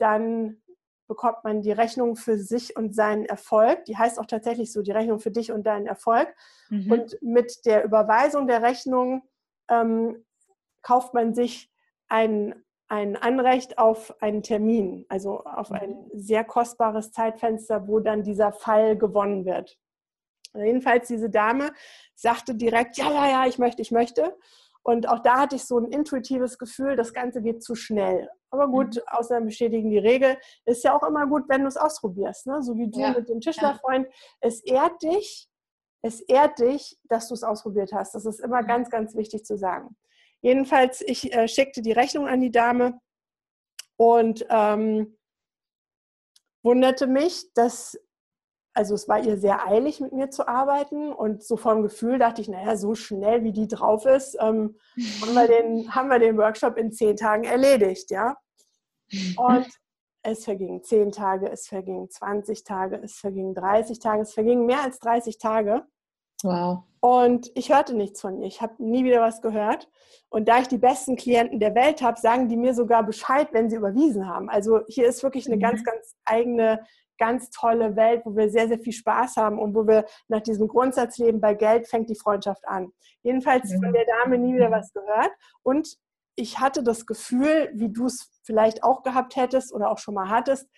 dann 0.00 0.62
bekommt 1.10 1.42
man 1.42 1.60
die 1.60 1.72
Rechnung 1.72 2.14
für 2.14 2.38
sich 2.38 2.76
und 2.76 2.94
seinen 2.94 3.24
Erfolg. 3.24 3.84
Die 3.86 3.96
heißt 3.96 4.20
auch 4.20 4.26
tatsächlich 4.26 4.72
so, 4.72 4.80
die 4.80 4.92
Rechnung 4.92 5.18
für 5.18 5.32
dich 5.32 5.50
und 5.50 5.64
deinen 5.64 5.86
Erfolg. 5.86 6.32
Mhm. 6.68 6.92
Und 6.92 7.18
mit 7.20 7.66
der 7.66 7.84
Überweisung 7.84 8.46
der 8.46 8.62
Rechnung 8.62 9.22
ähm, 9.68 10.24
kauft 10.82 11.12
man 11.12 11.34
sich 11.34 11.68
ein, 12.08 12.54
ein 12.86 13.16
Anrecht 13.16 13.76
auf 13.78 14.14
einen 14.22 14.44
Termin, 14.44 15.04
also 15.08 15.42
auf 15.44 15.70
mhm. 15.70 15.76
ein 15.76 16.10
sehr 16.14 16.44
kostbares 16.44 17.10
Zeitfenster, 17.10 17.88
wo 17.88 17.98
dann 17.98 18.22
dieser 18.22 18.52
Fall 18.52 18.96
gewonnen 18.96 19.44
wird. 19.44 19.78
Jedenfalls 20.54 21.08
diese 21.08 21.28
Dame 21.28 21.72
sagte 22.14 22.54
direkt, 22.54 22.96
ja, 22.98 23.10
ja, 23.10 23.28
ja, 23.28 23.46
ich 23.46 23.58
möchte, 23.58 23.82
ich 23.82 23.90
möchte. 23.90 24.36
Und 24.82 25.08
auch 25.08 25.20
da 25.20 25.40
hatte 25.40 25.56
ich 25.56 25.64
so 25.64 25.78
ein 25.78 25.90
intuitives 25.92 26.58
Gefühl, 26.58 26.96
das 26.96 27.12
Ganze 27.12 27.42
geht 27.42 27.62
zu 27.62 27.74
schnell. 27.74 28.28
Aber 28.50 28.68
gut, 28.68 28.96
mhm. 28.96 29.02
Ausnahmen 29.06 29.46
bestätigen 29.46 29.90
die 29.90 29.98
Regel. 29.98 30.38
Ist 30.64 30.84
ja 30.84 30.96
auch 30.96 31.06
immer 31.06 31.26
gut, 31.26 31.44
wenn 31.48 31.62
du 31.62 31.68
es 31.68 31.76
ausprobierst. 31.76 32.46
Ne? 32.46 32.62
So 32.62 32.76
wie 32.76 32.88
du 32.88 33.00
ja. 33.00 33.12
mit 33.12 33.28
dem 33.28 33.40
Tischlerfreund. 33.40 34.06
Ja. 34.06 34.12
Es 34.40 34.60
ehrt 34.64 35.02
dich, 35.02 35.48
es 36.02 36.20
ehrt 36.22 36.58
dich, 36.58 36.98
dass 37.04 37.28
du 37.28 37.34
es 37.34 37.42
ausprobiert 37.42 37.92
hast. 37.92 38.14
Das 38.14 38.24
ist 38.24 38.40
immer 38.40 38.62
mhm. 38.62 38.66
ganz, 38.66 38.90
ganz 38.90 39.14
wichtig 39.14 39.44
zu 39.44 39.56
sagen. 39.56 39.96
Jedenfalls, 40.42 41.02
ich 41.02 41.32
äh, 41.34 41.46
schickte 41.46 41.82
die 41.82 41.92
Rechnung 41.92 42.26
an 42.26 42.40
die 42.40 42.50
Dame 42.50 42.98
und 43.96 44.46
ähm, 44.48 45.18
wunderte 46.62 47.06
mich, 47.06 47.52
dass 47.52 47.98
also 48.80 48.94
es 48.94 49.08
war 49.08 49.22
ihr 49.22 49.36
sehr 49.36 49.66
eilig, 49.66 50.00
mit 50.00 50.14
mir 50.14 50.30
zu 50.30 50.48
arbeiten. 50.48 51.12
Und 51.12 51.42
so 51.42 51.58
vom 51.58 51.82
Gefühl 51.82 52.18
dachte 52.18 52.40
ich, 52.40 52.48
naja, 52.48 52.76
so 52.76 52.94
schnell 52.94 53.44
wie 53.44 53.52
die 53.52 53.68
drauf 53.68 54.06
ist, 54.06 54.38
ähm, 54.40 54.78
haben, 55.20 55.34
wir 55.34 55.46
den, 55.46 55.94
haben 55.94 56.08
wir 56.08 56.18
den 56.18 56.38
Workshop 56.38 56.78
in 56.78 56.90
zehn 56.90 57.14
Tagen 57.14 57.44
erledigt, 57.44 58.10
ja. 58.10 58.38
Und 59.36 59.66
es 60.22 60.44
vergingen 60.44 60.82
zehn 60.82 61.12
Tage, 61.12 61.50
es 61.50 61.68
vergingen 61.68 62.08
20 62.08 62.64
Tage, 62.64 62.98
es 63.02 63.16
vergingen 63.16 63.54
30 63.54 63.98
Tage, 63.98 64.22
es 64.22 64.32
vergingen 64.32 64.64
mehr 64.64 64.82
als 64.82 64.98
30 64.98 65.36
Tage. 65.36 65.82
Wow. 66.42 66.84
Und 67.00 67.50
ich 67.54 67.70
hörte 67.70 67.94
nichts 67.94 68.22
von 68.22 68.40
ihr. 68.40 68.46
Ich 68.46 68.62
habe 68.62 68.82
nie 68.82 69.04
wieder 69.04 69.20
was 69.20 69.42
gehört. 69.42 69.90
Und 70.30 70.48
da 70.48 70.60
ich 70.60 70.68
die 70.68 70.78
besten 70.78 71.16
Klienten 71.16 71.60
der 71.60 71.74
Welt 71.74 72.00
habe, 72.00 72.18
sagen 72.18 72.48
die 72.48 72.56
mir 72.56 72.72
sogar 72.72 73.02
Bescheid, 73.02 73.48
wenn 73.52 73.68
sie 73.68 73.76
überwiesen 73.76 74.26
haben. 74.26 74.48
Also 74.48 74.80
hier 74.88 75.06
ist 75.06 75.22
wirklich 75.22 75.46
eine 75.48 75.56
mhm. 75.56 75.60
ganz, 75.60 75.84
ganz 75.84 76.16
eigene 76.24 76.80
ganz 77.20 77.50
tolle 77.50 77.94
Welt, 77.94 78.22
wo 78.24 78.34
wir 78.34 78.50
sehr, 78.50 78.66
sehr 78.66 78.80
viel 78.80 78.92
Spaß 78.92 79.36
haben 79.36 79.58
und 79.58 79.74
wo 79.74 79.86
wir 79.86 80.06
nach 80.28 80.40
diesem 80.40 80.66
Grundsatz 80.66 81.18
leben, 81.18 81.40
bei 81.40 81.54
Geld 81.54 81.86
fängt 81.86 82.10
die 82.10 82.18
Freundschaft 82.18 82.66
an. 82.66 82.90
Jedenfalls 83.22 83.72
von 83.72 83.92
der 83.92 84.06
Dame 84.06 84.38
nie 84.38 84.54
wieder 84.54 84.70
was 84.70 84.92
gehört. 84.92 85.30
Und 85.62 85.96
ich 86.34 86.58
hatte 86.58 86.82
das 86.82 87.06
Gefühl, 87.06 87.70
wie 87.74 87.92
du 87.92 88.06
es 88.06 88.30
vielleicht 88.42 88.82
auch 88.82 89.02
gehabt 89.02 89.36
hättest 89.36 89.72
oder 89.72 89.90
auch 89.90 89.98
schon 89.98 90.14
mal 90.14 90.30
hattest, 90.30 90.68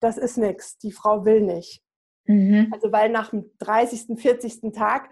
das 0.00 0.18
ist 0.18 0.36
nichts, 0.36 0.76
die 0.78 0.92
Frau 0.92 1.24
will 1.24 1.40
nicht. 1.40 1.80
Mhm. 2.24 2.70
Also 2.72 2.92
weil 2.92 3.08
nach 3.08 3.30
dem 3.30 3.52
30., 3.60 4.20
40. 4.20 4.72
Tag 4.74 5.08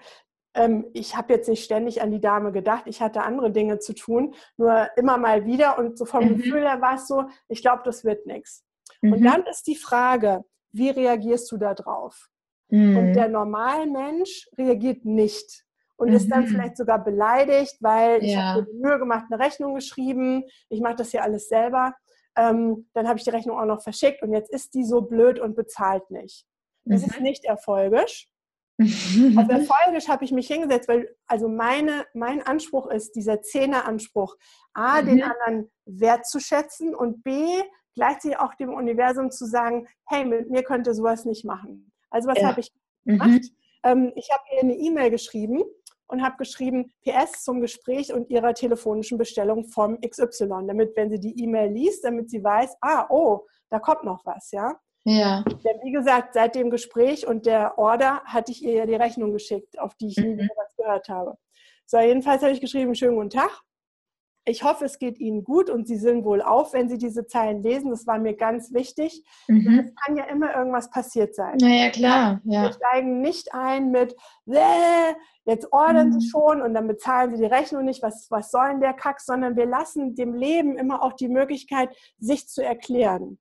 ähm, 0.55 0.87
ich 0.93 1.17
habe 1.17 1.33
jetzt 1.33 1.49
nicht 1.49 1.65
ständig 1.65 2.01
an 2.01 2.11
die 2.11 2.21
Dame 2.21 2.53
gedacht, 2.53 2.85
ich 2.87 3.01
hatte 3.01 3.23
andere 3.23 3.51
Dinge 3.51 3.79
zu 3.79 3.93
tun, 3.93 4.35
nur 4.57 4.89
immer 4.97 5.19
mal 5.19 5.47
wieder 5.47 5.79
und 5.79 5.99
so 5.99 6.05
vom 6.05 6.25
mhm. 6.25 6.37
Gefühl 6.37 6.63
her 6.63 6.81
war 6.81 6.95
es 6.95 7.07
so, 7.07 7.25
ich 7.49 7.61
glaube, 7.61 7.83
das 7.85 8.05
wird 8.05 8.27
nichts. 8.27 8.65
Mhm. 9.01 9.13
Und 9.13 9.25
dann 9.25 9.45
ist 9.47 9.67
die 9.67 9.77
Frage, 9.77 10.45
wie 10.75 10.91
reagierst 10.91 11.51
du 11.53 11.57
da 11.57 11.75
drauf? 11.75 12.29
Mhm. 12.69 12.97
Und 12.97 13.13
der 13.15 13.29
Normalmensch 13.29 14.49
reagiert 14.59 15.05
nicht 15.05 15.65
und 15.97 16.09
mhm. 16.09 16.17
ist 16.17 16.29
dann 16.29 16.43
mhm. 16.43 16.49
vielleicht 16.49 16.77
sogar 16.77 17.03
beleidigt, 17.03 17.77
weil 17.81 18.23
ja. 18.23 18.29
ich 18.29 18.37
habe 18.37 18.61
mir 18.63 18.67
die 18.67 18.79
Mühe 18.79 18.99
gemacht, 18.99 19.27
eine 19.31 19.43
Rechnung 19.43 19.75
geschrieben, 19.75 20.45
ich 20.69 20.81
mache 20.81 20.97
das 20.97 21.11
hier 21.11 21.23
alles 21.23 21.49
selber. 21.49 21.95
Ähm, 22.37 22.89
dann 22.95 23.07
habe 23.07 23.19
ich 23.19 23.25
die 23.25 23.31
Rechnung 23.31 23.59
auch 23.59 23.67
noch 23.67 23.83
verschickt 23.83 24.23
und 24.23 24.33
jetzt 24.33 24.51
ist 24.51 24.75
die 24.75 24.85
so 24.85 25.03
blöd 25.03 25.39
und 25.39 25.55
bezahlt 25.55 26.11
nicht. 26.11 26.45
Das 26.85 27.03
mhm. 27.03 27.09
ist 27.09 27.21
nicht 27.21 27.45
erfolgisch. 27.45 28.29
also 28.79 28.87
erfolgisch 29.53 30.09
habe 30.09 30.25
ich 30.25 30.33
mich 30.33 30.49
hingesetzt, 30.49 30.89
weil 30.89 31.15
also 31.27 31.49
meine, 31.49 32.07
mein 32.13 32.43
Anspruch 32.43 32.89
ist, 32.89 33.13
dieser 33.13 33.41
Zehner-Anspruch, 33.41 34.37
A, 34.73 35.01
mhm. 35.01 35.07
den 35.07 35.23
anderen 35.23 35.71
wertzuschätzen 35.85 36.93
und 36.93 37.23
B, 37.23 37.63
gleichzeitig 37.95 38.39
auch 38.39 38.55
dem 38.55 38.73
Universum 38.73 39.31
zu 39.31 39.47
sagen, 39.47 39.87
hey, 40.07 40.25
mit 40.25 40.51
mir 40.51 40.63
könnte 40.63 40.95
sowas 40.95 41.25
nicht 41.25 41.45
machen. 41.45 41.93
Also 42.11 42.29
was 42.29 42.41
ja. 42.41 42.49
habe 42.49 42.61
ich 42.61 42.71
gemacht? 43.05 43.29
Mhm. 43.29 43.51
Ähm, 43.85 44.13
ich 44.17 44.29
habe 44.31 44.43
ihr 44.55 44.63
eine 44.63 44.75
E-Mail 44.75 45.11
geschrieben 45.11 45.63
und 46.07 46.23
habe 46.23 46.37
geschrieben, 46.37 46.93
PS 47.05 47.45
zum 47.45 47.61
Gespräch 47.61 48.13
und 48.13 48.31
ihrer 48.31 48.55
telefonischen 48.55 49.19
Bestellung 49.19 49.65
vom 49.67 50.01
XY, 50.01 50.67
damit, 50.67 50.97
wenn 50.97 51.11
sie 51.11 51.21
die 51.21 51.43
E-Mail 51.43 51.73
liest, 51.73 52.05
damit 52.05 52.31
sie 52.31 52.43
weiß, 52.43 52.77
ah, 52.81 53.07
oh, 53.09 53.47
da 53.71 53.79
kommt 53.79 54.05
noch 54.05 54.25
was, 54.25 54.51
ja. 54.51 54.79
Ja. 55.07 55.43
Denn 55.43 55.81
wie 55.83 55.93
gesagt, 55.93 56.33
seit 56.33 56.55
dem 56.55 56.71
Gespräch 56.71 57.27
und 57.27 57.45
der 57.45 57.79
Order 57.79 58.23
hatte 58.25 58.53
ich 58.53 58.65
ihr 58.65 58.73
ja 58.73 58.87
die 58.87 58.95
Rechnung 58.95 59.33
geschickt, 59.33 59.79
auf 59.79 59.95
die 59.97 60.09
ich 60.09 60.17
mhm. 60.17 60.25
nie 60.25 60.39
wieder 60.39 60.55
was 60.57 60.77
gehört 60.77 61.09
habe. 61.09 61.37
So, 61.87 61.99
jedenfalls 61.99 62.43
habe 62.43 62.53
ich 62.53 62.61
geschrieben, 62.61 62.95
schönen 62.95 63.17
guten 63.17 63.31
Tag. 63.31 63.61
Ich 64.47 64.63
hoffe, 64.63 64.85
es 64.85 64.99
geht 64.99 65.19
Ihnen 65.19 65.43
gut 65.43 65.71
und 65.71 65.89
Sie 65.89 65.97
sind 65.97 66.25
wohl 66.25 66.43
auf, 66.43 66.75
wenn 66.75 66.89
Sie 66.89 66.99
diese 66.99 67.27
Zeilen 67.27 67.63
lesen. 67.63 67.91
Das 67.91 68.07
war 68.07 68.19
mir 68.19 68.35
ganz 68.35 68.75
wichtig. 68.75 69.25
Mhm. 69.49 69.79
Es 69.79 69.95
kann 69.95 70.17
ja 70.17 70.25
immer 70.25 70.55
irgendwas 70.55 70.91
passiert 70.91 71.35
sein. 71.35 71.57
Naja, 71.61 71.91
klar. 71.91 72.41
Ja. 72.45 72.65
Wir 72.65 72.73
steigen 72.73 73.21
nicht 73.23 73.55
ein 73.55 73.91
mit, 73.91 74.15
jetzt 74.47 75.73
ordern 75.73 76.09
mhm. 76.09 76.21
Sie 76.21 76.29
schon 76.29 76.61
und 76.61 76.75
dann 76.75 76.87
bezahlen 76.87 77.35
Sie 77.35 77.41
die 77.41 77.49
Rechnung 77.49 77.85
nicht. 77.87 78.03
Was, 78.03 78.31
was 78.31 78.51
soll 78.51 78.69
denn 78.69 78.81
der 78.81 78.93
Kack? 78.93 79.21
Sondern 79.21 79.57
wir 79.57 79.67
lassen 79.67 80.15
dem 80.15 80.35
Leben 80.35 80.77
immer 80.77 81.03
auch 81.03 81.15
die 81.15 81.29
Möglichkeit, 81.29 81.89
sich 82.19 82.47
zu 82.47 82.63
erklären. 82.63 83.39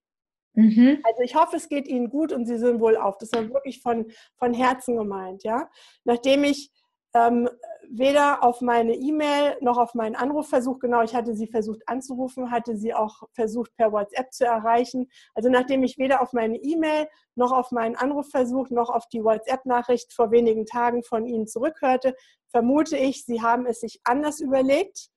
Mhm. 0.53 0.99
Also 1.03 1.21
ich 1.21 1.35
hoffe, 1.35 1.57
es 1.57 1.67
geht 1.67 1.87
Ihnen 1.87 2.09
gut 2.09 2.31
und 2.31 2.45
Sie 2.45 2.57
sind 2.57 2.79
wohl 2.79 2.95
auf. 2.95 3.17
Das 3.17 3.31
war 3.33 3.49
wirklich 3.49 3.81
von, 3.81 4.05
von 4.37 4.53
Herzen 4.53 4.95
gemeint. 4.95 5.43
Ja? 5.43 5.69
Nachdem 6.05 6.43
ich 6.43 6.71
ähm, 7.13 7.49
weder 7.95 8.43
auf 8.43 8.61
meine 8.61 8.95
E-Mail 8.95 9.55
noch 9.61 9.77
auf 9.77 9.93
meinen 9.93 10.15
Anrufversuch, 10.15 10.79
genau, 10.79 11.03
ich 11.03 11.13
hatte 11.13 11.35
sie 11.35 11.45
versucht 11.45 11.81
anzurufen, 11.87 12.49
hatte 12.49 12.75
sie 12.75 12.93
auch 12.93 13.21
versucht 13.33 13.75
per 13.75 13.91
WhatsApp 13.91 14.33
zu 14.33 14.45
erreichen. 14.45 15.09
Also 15.35 15.49
nachdem 15.49 15.83
ich 15.83 15.99
weder 15.99 16.21
auf 16.21 16.33
meine 16.33 16.57
E-Mail 16.57 17.07
noch 17.35 17.51
auf 17.51 17.71
meinen 17.71 17.95
Anrufversuch 17.95 18.71
noch 18.71 18.89
auf 18.89 19.07
die 19.09 19.23
WhatsApp-Nachricht 19.23 20.11
vor 20.11 20.31
wenigen 20.31 20.65
Tagen 20.65 21.03
von 21.03 21.27
Ihnen 21.27 21.45
zurückhörte, 21.45 22.15
vermute 22.47 22.97
ich, 22.97 23.25
Sie 23.25 23.43
haben 23.43 23.67
es 23.67 23.81
sich 23.81 23.99
anders 24.05 24.39
überlegt 24.39 25.09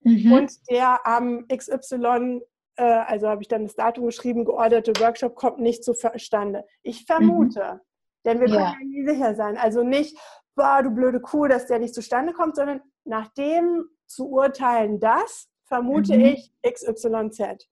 mhm. 0.00 0.32
und 0.32 0.52
der 0.68 1.06
am 1.06 1.46
XY 1.46 2.40
äh, 2.76 2.82
also 2.82 3.28
habe 3.28 3.42
ich 3.42 3.48
dann 3.48 3.62
das 3.62 3.76
Datum 3.76 4.06
geschrieben, 4.06 4.44
georderte 4.44 4.92
Workshop 5.00 5.36
kommt 5.36 5.60
nicht 5.60 5.84
zustande. 5.84 6.64
Ich 6.82 7.04
vermute, 7.04 7.74
mhm. 7.74 7.80
denn 8.24 8.40
wir 8.40 8.46
können 8.46 8.58
ja. 8.58 8.74
ja 8.80 8.84
nie 8.84 9.06
sicher 9.06 9.34
sein. 9.36 9.56
Also 9.56 9.84
nicht, 9.84 10.18
boah, 10.54 10.82
du 10.82 10.90
blöde 10.90 11.20
Kuh, 11.20 11.46
dass 11.46 11.66
der 11.66 11.78
nicht 11.78 11.94
zustande 11.94 12.32
kommt, 12.32 12.56
sondern 12.56 12.80
nach 13.04 13.28
dem 13.34 13.88
zu 14.06 14.28
urteilen, 14.28 15.00
das 15.00 15.48
vermute 15.64 16.16
mhm. 16.16 16.24
ich 16.24 16.52
XYZ. 16.62 17.68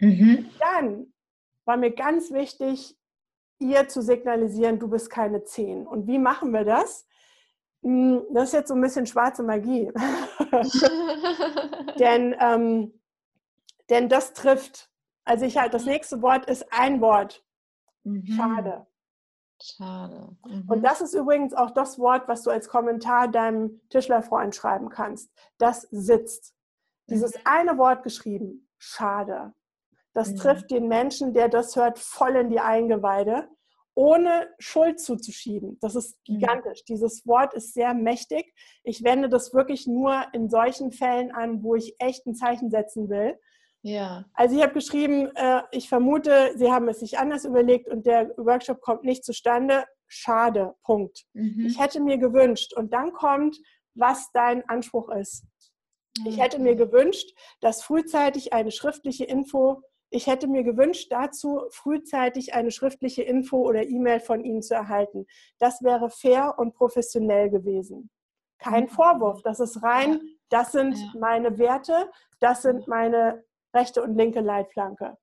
Mhm. 0.00 0.50
Dann 0.58 1.12
war 1.64 1.76
mir 1.76 1.92
ganz 1.92 2.30
wichtig, 2.30 2.96
ihr 3.58 3.88
zu 3.88 4.02
signalisieren, 4.02 4.78
du 4.78 4.88
bist 4.88 5.10
keine 5.10 5.44
10. 5.44 5.86
Und 5.86 6.06
wie 6.06 6.18
machen 6.18 6.52
wir 6.52 6.64
das? 6.64 7.06
Hm, 7.82 8.22
das 8.32 8.48
ist 8.48 8.54
jetzt 8.54 8.68
so 8.68 8.74
ein 8.74 8.80
bisschen 8.80 9.06
schwarze 9.06 9.42
Magie. 9.42 9.90
denn, 11.98 12.34
ähm, 12.40 13.00
denn 13.90 14.08
das 14.08 14.32
trifft. 14.32 14.90
Also 15.24 15.44
ich 15.46 15.56
halt, 15.56 15.74
das 15.74 15.86
nächste 15.86 16.20
Wort 16.22 16.46
ist 16.46 16.66
ein 16.72 17.00
Wort. 17.00 17.44
Mhm. 18.02 18.26
Schade. 18.26 18.86
Schade. 19.64 20.36
Mhm. 20.46 20.64
Und 20.68 20.82
das 20.82 21.00
ist 21.00 21.14
übrigens 21.14 21.54
auch 21.54 21.70
das 21.70 21.98
Wort, 21.98 22.28
was 22.28 22.42
du 22.42 22.50
als 22.50 22.68
Kommentar 22.68 23.28
deinem 23.28 23.80
Tischlerfreund 23.88 24.54
schreiben 24.54 24.90
kannst. 24.90 25.30
Das 25.58 25.82
sitzt. 25.90 26.54
Dieses 27.08 27.34
mhm. 27.34 27.40
eine 27.44 27.78
Wort 27.78 28.02
geschrieben. 28.02 28.68
Schade. 28.78 29.54
Das 30.12 30.32
mhm. 30.32 30.36
trifft 30.36 30.70
den 30.70 30.88
Menschen, 30.88 31.32
der 31.32 31.48
das 31.48 31.76
hört, 31.76 31.98
voll 31.98 32.36
in 32.36 32.50
die 32.50 32.60
Eingeweide, 32.60 33.48
ohne 33.94 34.48
Schuld 34.58 35.00
zuzuschieben. 35.00 35.78
Das 35.80 35.94
ist 35.94 36.18
mhm. 36.28 36.34
gigantisch. 36.34 36.84
Dieses 36.84 37.26
Wort 37.26 37.54
ist 37.54 37.72
sehr 37.72 37.94
mächtig. 37.94 38.54
Ich 38.82 39.02
wende 39.02 39.28
das 39.28 39.54
wirklich 39.54 39.86
nur 39.86 40.24
in 40.32 40.50
solchen 40.50 40.92
Fällen 40.92 41.32
an, 41.32 41.62
wo 41.62 41.74
ich 41.74 41.96
echt 41.98 42.26
ein 42.26 42.34
Zeichen 42.34 42.70
setzen 42.70 43.08
will. 43.08 43.38
Ja. 43.84 44.24
Also 44.32 44.56
ich 44.56 44.62
habe 44.62 44.72
geschrieben, 44.72 45.30
äh, 45.36 45.60
ich 45.70 45.90
vermute, 45.90 46.54
Sie 46.56 46.72
haben 46.72 46.88
es 46.88 47.00
sich 47.00 47.18
anders 47.18 47.44
überlegt 47.44 47.86
und 47.86 48.06
der 48.06 48.30
Workshop 48.38 48.80
kommt 48.80 49.04
nicht 49.04 49.26
zustande. 49.26 49.84
Schade, 50.08 50.74
Punkt. 50.84 51.26
Mhm. 51.34 51.66
Ich 51.66 51.78
hätte 51.78 52.00
mir 52.00 52.16
gewünscht 52.16 52.72
und 52.74 52.94
dann 52.94 53.12
kommt, 53.12 53.58
was 53.94 54.30
dein 54.32 54.66
Anspruch 54.70 55.10
ist. 55.10 55.44
Mhm. 56.18 56.26
Ich 56.26 56.40
hätte 56.40 56.58
mir 56.60 56.76
gewünscht, 56.76 57.36
dass 57.60 57.82
frühzeitig 57.82 58.54
eine 58.54 58.70
schriftliche 58.70 59.24
Info, 59.24 59.82
ich 60.08 60.28
hätte 60.28 60.46
mir 60.46 60.62
gewünscht, 60.62 61.08
dazu 61.10 61.64
frühzeitig 61.70 62.54
eine 62.54 62.70
schriftliche 62.70 63.22
Info 63.22 63.58
oder 63.58 63.86
E-Mail 63.86 64.20
von 64.20 64.44
Ihnen 64.44 64.62
zu 64.62 64.72
erhalten. 64.72 65.26
Das 65.58 65.82
wäre 65.82 66.08
fair 66.08 66.54
und 66.56 66.72
professionell 66.72 67.50
gewesen. 67.50 68.08
Kein 68.58 68.84
mhm. 68.84 68.88
Vorwurf, 68.88 69.42
das 69.42 69.60
ist 69.60 69.82
rein, 69.82 70.22
das 70.48 70.72
sind 70.72 70.96
ja. 70.96 71.12
meine 71.20 71.58
Werte, 71.58 72.10
das 72.40 72.62
sind 72.62 72.88
meine 72.88 73.44
rechte 73.74 74.02
und 74.02 74.16
linke 74.16 74.40
Leitplanke. 74.40 75.16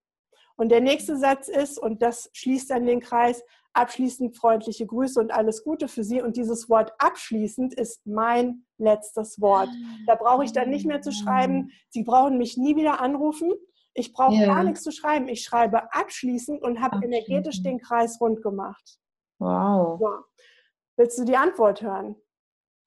Und 0.56 0.70
der 0.70 0.82
nächste 0.82 1.18
Satz 1.18 1.48
ist, 1.48 1.80
und 1.80 2.02
das 2.02 2.30
schließt 2.34 2.70
dann 2.70 2.86
den 2.86 3.00
Kreis, 3.00 3.44
abschließend 3.74 4.38
freundliche 4.38 4.86
Grüße 4.86 5.20
und 5.20 5.32
alles 5.32 5.64
Gute 5.64 5.88
für 5.88 6.04
Sie. 6.04 6.22
Und 6.22 6.36
dieses 6.38 6.70
Wort 6.70 6.92
abschließend 7.00 7.74
ist 7.74 8.06
mein 8.06 8.66
letztes 8.78 9.40
Wort. 9.40 9.70
Da 10.08 10.16
brauche 10.16 10.44
ich 10.44 10.52
dann 10.52 10.70
nicht 10.70 10.86
mehr 10.86 11.02
zu 11.02 11.12
schreiben, 11.12 11.72
Sie 11.90 12.04
brauchen 12.04 12.38
mich 12.38 12.58
nie 12.58 12.76
wieder 12.76 13.00
anrufen. 13.02 13.54
Ich 13.94 14.14
brauche 14.14 14.36
yeah. 14.36 14.54
gar 14.54 14.64
nichts 14.64 14.84
zu 14.84 14.92
schreiben. 14.92 15.28
Ich 15.28 15.44
schreibe 15.44 15.94
abschließend 15.94 16.62
und 16.62 16.82
habe 16.82 17.04
energetisch 17.04 17.62
den 17.62 17.80
Kreis 17.80 18.22
rund 18.22 18.42
gemacht. 18.42 19.00
Wow. 19.40 20.00
So. 20.00 20.10
Willst 20.98 21.18
du 21.20 21.26
die 21.26 21.36
Antwort 21.36 21.82
hören? 21.82 22.16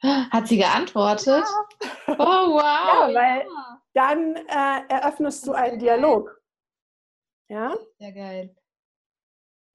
Hat 0.03 0.49
sie 0.49 0.59
geantwortet? 0.59 1.45
Ja. 1.45 2.15
Oh, 2.19 2.55
wow. 2.55 3.11
Ja, 3.11 3.15
weil 3.15 3.47
dann 3.95 4.37
äh, 4.37 4.83
eröffnest 4.89 5.47
du 5.47 5.53
einen 5.53 5.79
Dialog. 5.79 6.41
Ja? 7.49 7.75
Sehr 7.99 8.13
geil. 8.13 8.57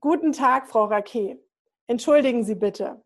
Guten 0.02 0.32
Tag, 0.32 0.68
Frau 0.68 0.86
Raquet. 0.86 1.40
Entschuldigen 1.88 2.44
Sie 2.44 2.56
bitte. 2.56 3.04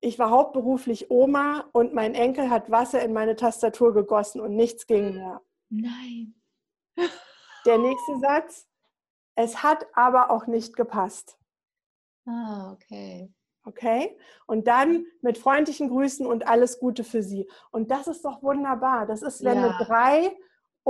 Ich 0.00 0.18
war 0.18 0.30
hauptberuflich 0.30 1.10
Oma 1.10 1.68
und 1.72 1.92
mein 1.92 2.14
Enkel 2.14 2.48
hat 2.48 2.70
Wasser 2.70 3.02
in 3.02 3.12
meine 3.12 3.36
Tastatur 3.36 3.92
gegossen 3.92 4.40
und 4.40 4.56
nichts 4.56 4.86
ging 4.86 5.14
mehr. 5.14 5.42
Nein. 5.68 6.34
Der 7.66 7.78
nächste 7.78 8.18
Satz. 8.20 8.66
Es 9.34 9.62
hat 9.62 9.86
aber 9.94 10.30
auch 10.30 10.46
nicht 10.46 10.76
gepasst. 10.76 11.38
Ah, 12.26 12.72
okay. 12.72 13.32
Okay? 13.64 14.18
Und 14.46 14.66
dann 14.66 15.06
mit 15.20 15.38
freundlichen 15.38 15.88
Grüßen 15.88 16.26
und 16.26 16.46
alles 16.46 16.78
Gute 16.78 17.04
für 17.04 17.22
Sie. 17.22 17.48
Und 17.70 17.90
das 17.90 18.06
ist 18.06 18.24
doch 18.24 18.42
wunderbar. 18.42 19.06
Das 19.06 19.22
ist, 19.22 19.44
wenn 19.44 19.58
ja. 19.58 19.64
eine 19.64 19.84
drei 19.84 20.36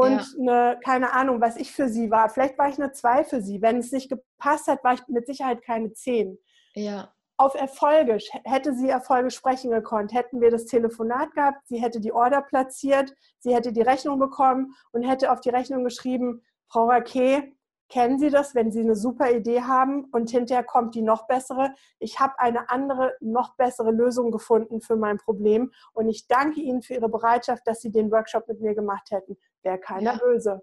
und 0.01 0.13
ja. 0.13 0.25
eine, 0.39 0.81
keine 0.83 1.13
Ahnung, 1.13 1.41
was 1.41 1.57
ich 1.57 1.73
für 1.73 1.89
sie 1.89 2.11
war. 2.11 2.29
Vielleicht 2.31 2.59
war 2.59 2.69
ich 2.69 2.79
eine 2.79 2.93
zwei 2.93 3.25
für 3.25 3.43
sie. 3.43 3.61
Wenn 3.61 3.79
es 3.79 3.93
nicht 3.93 4.09
gepasst 4.09 4.67
hat, 4.67 4.83
war 4.83 4.95
ich 4.95 5.07
mit 5.09 5.27
Sicherheit 5.27 5.63
keine 5.63 5.93
zehn. 5.93 6.39
Ja. 6.75 7.13
Auf 7.37 7.55
Erfolge, 7.55 8.19
hätte 8.45 8.75
sie 8.75 8.89
Erfolge 8.89 9.31
sprechen 9.31 9.71
gekonnt, 9.71 10.13
hätten 10.13 10.41
wir 10.41 10.51
das 10.51 10.67
Telefonat 10.67 11.33
gehabt, 11.33 11.67
sie 11.69 11.81
hätte 11.81 12.01
die 12.01 12.13
Order 12.13 12.43
platziert, 12.43 13.15
sie 13.39 13.55
hätte 13.55 13.73
die 13.73 13.81
Rechnung 13.81 14.19
bekommen 14.19 14.75
und 14.93 15.03
hätte 15.03 15.33
auf 15.33 15.41
die 15.41 15.49
Rechnung 15.49 15.85
geschrieben, 15.85 16.43
Frau 16.69 16.87
Raquet, 16.87 17.55
kennen 17.91 18.19
Sie 18.19 18.31
das, 18.31 18.55
wenn 18.55 18.71
Sie 18.71 18.81
eine 18.81 18.97
super 18.97 19.31
Idee 19.31 19.63
haben 19.63 20.05
und 20.13 20.31
hinterher 20.31 20.65
kommt 20.65 20.95
die 20.95 21.03
noch 21.03 21.27
bessere? 21.27 21.75
Ich 21.99 22.21
habe 22.21 22.39
eine 22.39 22.71
andere, 22.71 23.15
noch 23.21 23.57
bessere 23.57 23.91
Lösung 23.91 24.31
gefunden 24.31 24.81
für 24.81 24.97
mein 24.97 25.19
Problem 25.19 25.73
und 25.93 26.09
ich 26.09 26.27
danke 26.29 26.61
Ihnen 26.61 26.83
für 26.83 26.95
Ihre 26.95 27.09
Bereitschaft, 27.09 27.67
dass 27.67 27.81
Sie 27.81 27.91
den 27.91 28.11
Workshop 28.11 28.49
mit 28.49 28.61
mir 28.61 28.75
gemacht 28.75 29.11
hätten. 29.11 29.37
Wäre 29.63 29.79
keiner 29.79 30.13
ja. 30.13 30.19
böse. 30.19 30.63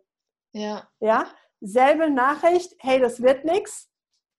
Ja. 0.53 0.87
Ja? 0.99 1.25
Selbe 1.59 2.09
Nachricht, 2.09 2.75
hey, 2.79 2.99
das 2.99 3.21
wird 3.21 3.45
nichts 3.45 3.89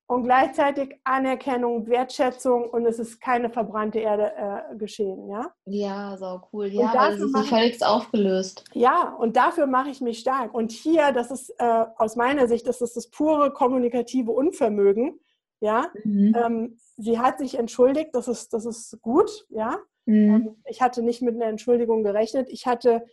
und 0.08 0.22
gleichzeitig 0.22 0.98
Anerkennung, 1.04 1.86
Wertschätzung 1.86 2.70
und 2.70 2.86
es 2.86 2.98
ist 2.98 3.20
keine 3.20 3.50
verbrannte 3.50 3.98
Erde 3.98 4.32
äh, 4.34 4.76
geschehen, 4.76 5.28
ja? 5.28 5.52
Ja, 5.66 6.16
so 6.16 6.40
cool. 6.52 6.68
Ja, 6.68 7.10
es 7.10 7.20
ist 7.20 7.36
völlig 7.46 7.84
aufgelöst. 7.84 8.64
Ja, 8.72 9.14
und 9.18 9.36
dafür 9.36 9.66
mache 9.66 9.90
ich 9.90 10.00
mich 10.00 10.20
stark. 10.20 10.54
Und 10.54 10.72
hier, 10.72 11.12
das 11.12 11.30
ist 11.30 11.50
äh, 11.58 11.84
aus 11.96 12.16
meiner 12.16 12.48
Sicht, 12.48 12.66
das 12.66 12.80
ist 12.80 12.96
das 12.96 13.10
pure 13.10 13.52
kommunikative 13.52 14.30
Unvermögen, 14.30 15.20
ja? 15.60 15.92
Mhm. 16.04 16.34
Ähm, 16.42 16.78
sie 16.96 17.18
hat 17.18 17.38
sich 17.38 17.58
entschuldigt, 17.58 18.14
das 18.14 18.28
ist, 18.28 18.54
das 18.54 18.64
ist 18.64 19.02
gut, 19.02 19.46
ja? 19.50 19.78
Mhm. 20.06 20.34
Ähm, 20.34 20.62
ich 20.64 20.80
hatte 20.80 21.02
nicht 21.02 21.20
mit 21.20 21.34
einer 21.34 21.46
Entschuldigung 21.50 22.02
gerechnet. 22.02 22.48
Ich 22.48 22.66
hatte 22.66 23.04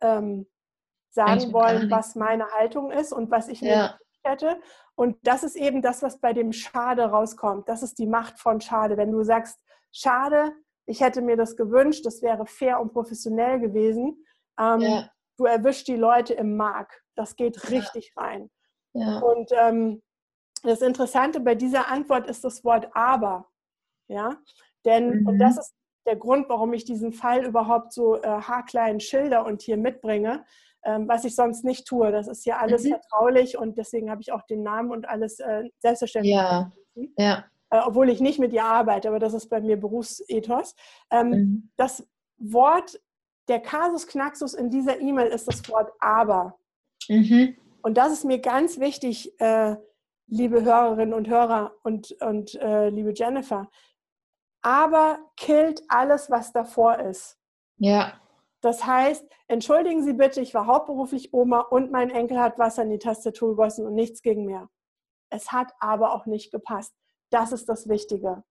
ähm, 0.00 0.46
sagen 1.10 1.52
wollen, 1.52 1.90
was 1.90 2.14
meine 2.14 2.50
Haltung 2.50 2.90
ist 2.90 3.12
und 3.12 3.30
was 3.30 3.48
ich 3.48 3.60
ja. 3.60 3.68
mir 3.68 4.30
hätte. 4.30 4.60
Und 4.94 5.16
das 5.22 5.42
ist 5.42 5.56
eben 5.56 5.82
das, 5.82 6.02
was 6.02 6.20
bei 6.20 6.32
dem 6.32 6.52
Schade 6.52 7.04
rauskommt. 7.04 7.68
Das 7.68 7.82
ist 7.82 7.98
die 7.98 8.06
Macht 8.06 8.38
von 8.38 8.60
Schade. 8.60 8.96
Wenn 8.96 9.12
du 9.12 9.22
sagst, 9.22 9.58
schade, 9.92 10.52
ich 10.86 11.00
hätte 11.00 11.22
mir 11.22 11.36
das 11.36 11.56
gewünscht, 11.56 12.04
das 12.04 12.22
wäre 12.22 12.46
fair 12.46 12.80
und 12.80 12.92
professionell 12.92 13.60
gewesen. 13.60 14.24
Ähm, 14.58 14.80
ja. 14.80 15.10
Du 15.36 15.46
erwischst 15.46 15.88
die 15.88 15.96
Leute 15.96 16.34
im 16.34 16.56
Mark. 16.56 17.02
Das 17.14 17.34
geht 17.36 17.70
richtig 17.70 18.12
ja. 18.14 18.22
rein. 18.22 18.50
Und 18.92 19.50
ähm, 19.52 20.02
das 20.62 20.82
Interessante 20.82 21.40
bei 21.40 21.54
dieser 21.54 21.88
Antwort 21.88 22.26
ist 22.26 22.44
das 22.44 22.64
Wort 22.64 22.88
aber. 22.94 23.48
Ja, 24.08 24.38
denn, 24.84 25.20
mhm. 25.20 25.26
und 25.28 25.38
das 25.38 25.56
ist 25.56 25.74
der 26.06 26.16
Grund, 26.16 26.48
warum 26.48 26.72
ich 26.72 26.84
diesen 26.84 27.12
Fall 27.12 27.44
überhaupt 27.44 27.92
so 27.92 28.20
äh, 28.20 28.26
haarklein 28.26 28.98
schilder 29.00 29.46
und 29.46 29.62
hier 29.62 29.76
mitbringe, 29.76 30.44
was 30.82 31.24
ich 31.24 31.34
sonst 31.34 31.64
nicht 31.64 31.86
tue. 31.86 32.10
Das 32.12 32.28
ist 32.28 32.44
ja 32.46 32.58
alles 32.58 32.84
mhm. 32.84 32.90
vertraulich 32.90 33.58
und 33.58 33.78
deswegen 33.78 34.10
habe 34.10 34.22
ich 34.22 34.32
auch 34.32 34.42
den 34.42 34.62
Namen 34.62 34.90
und 34.90 35.08
alles 35.08 35.38
äh, 35.40 35.64
selbstverständlich. 35.78 36.34
Ja. 36.34 36.72
ja. 37.16 37.44
Äh, 37.70 37.80
obwohl 37.84 38.10
ich 38.10 38.20
nicht 38.20 38.38
mit 38.38 38.52
ihr 38.52 38.64
arbeite, 38.64 39.08
aber 39.08 39.18
das 39.18 39.34
ist 39.34 39.48
bei 39.48 39.60
mir 39.60 39.78
Berufsethos. 39.78 40.74
Ähm, 41.10 41.28
mhm. 41.30 41.70
Das 41.76 42.06
Wort, 42.38 43.00
der 43.48 43.60
Kasus 43.60 44.06
Knaxus 44.06 44.54
in 44.54 44.70
dieser 44.70 45.00
E-Mail 45.00 45.28
ist 45.28 45.46
das 45.46 45.68
Wort 45.68 45.92
aber. 46.00 46.58
Mhm. 47.08 47.56
Und 47.82 47.96
das 47.96 48.12
ist 48.12 48.24
mir 48.24 48.40
ganz 48.40 48.78
wichtig, 48.78 49.38
äh, 49.40 49.76
liebe 50.26 50.62
Hörerinnen 50.62 51.14
und 51.14 51.28
Hörer 51.28 51.74
und, 51.82 52.12
und 52.20 52.54
äh, 52.56 52.88
liebe 52.88 53.12
Jennifer. 53.14 53.70
Aber 54.62 55.18
killt 55.36 55.82
alles, 55.88 56.30
was 56.30 56.52
davor 56.52 56.98
ist. 56.98 57.38
Ja. 57.78 58.19
Das 58.60 58.84
heißt, 58.84 59.26
entschuldigen 59.48 60.02
Sie 60.02 60.12
bitte, 60.12 60.40
ich 60.40 60.52
war 60.54 60.66
hauptberuflich 60.66 61.32
Oma 61.32 61.60
und 61.60 61.90
mein 61.90 62.10
Enkel 62.10 62.38
hat 62.38 62.58
Wasser 62.58 62.82
in 62.82 62.90
die 62.90 62.98
Tastatur 62.98 63.50
gegossen 63.50 63.86
und 63.86 63.94
nichts 63.94 64.22
ging 64.22 64.44
mehr. 64.44 64.68
Es 65.30 65.52
hat 65.52 65.72
aber 65.78 66.12
auch 66.12 66.26
nicht 66.26 66.50
gepasst. 66.50 66.94
Das 67.30 67.52
ist 67.52 67.68
das 67.68 67.88
Wichtige. 67.88 68.42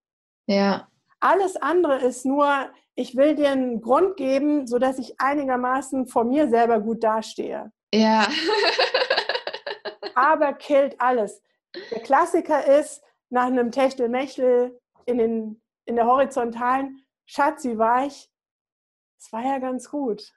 Ja. 0.47 0.87
Alles 1.19 1.57
andere 1.57 1.97
ist 1.97 2.25
nur, 2.25 2.71
ich 2.95 3.15
will 3.15 3.35
dir 3.35 3.49
einen 3.49 3.81
Grund 3.81 4.15
geben, 4.17 4.65
sodass 4.67 4.97
ich 4.99 5.19
einigermaßen 5.19 6.07
vor 6.07 6.23
mir 6.23 6.49
selber 6.49 6.79
gut 6.79 7.03
dastehe. 7.03 7.71
Ja. 7.93 8.27
Aber 10.15 10.53
killt 10.53 10.99
alles. 10.99 11.41
Der 11.91 12.01
Klassiker 12.01 12.65
ist, 12.79 13.03
nach 13.29 13.45
einem 13.45 13.71
Techtelmechtel 13.71 14.79
in, 15.05 15.17
den, 15.17 15.61
in 15.85 15.95
der 15.95 16.07
Horizontalen, 16.07 17.05
Schatzi 17.25 17.77
weich, 17.77 18.29
es 19.19 19.31
war 19.31 19.43
ja 19.43 19.59
ganz 19.59 19.89
gut. 19.89 20.33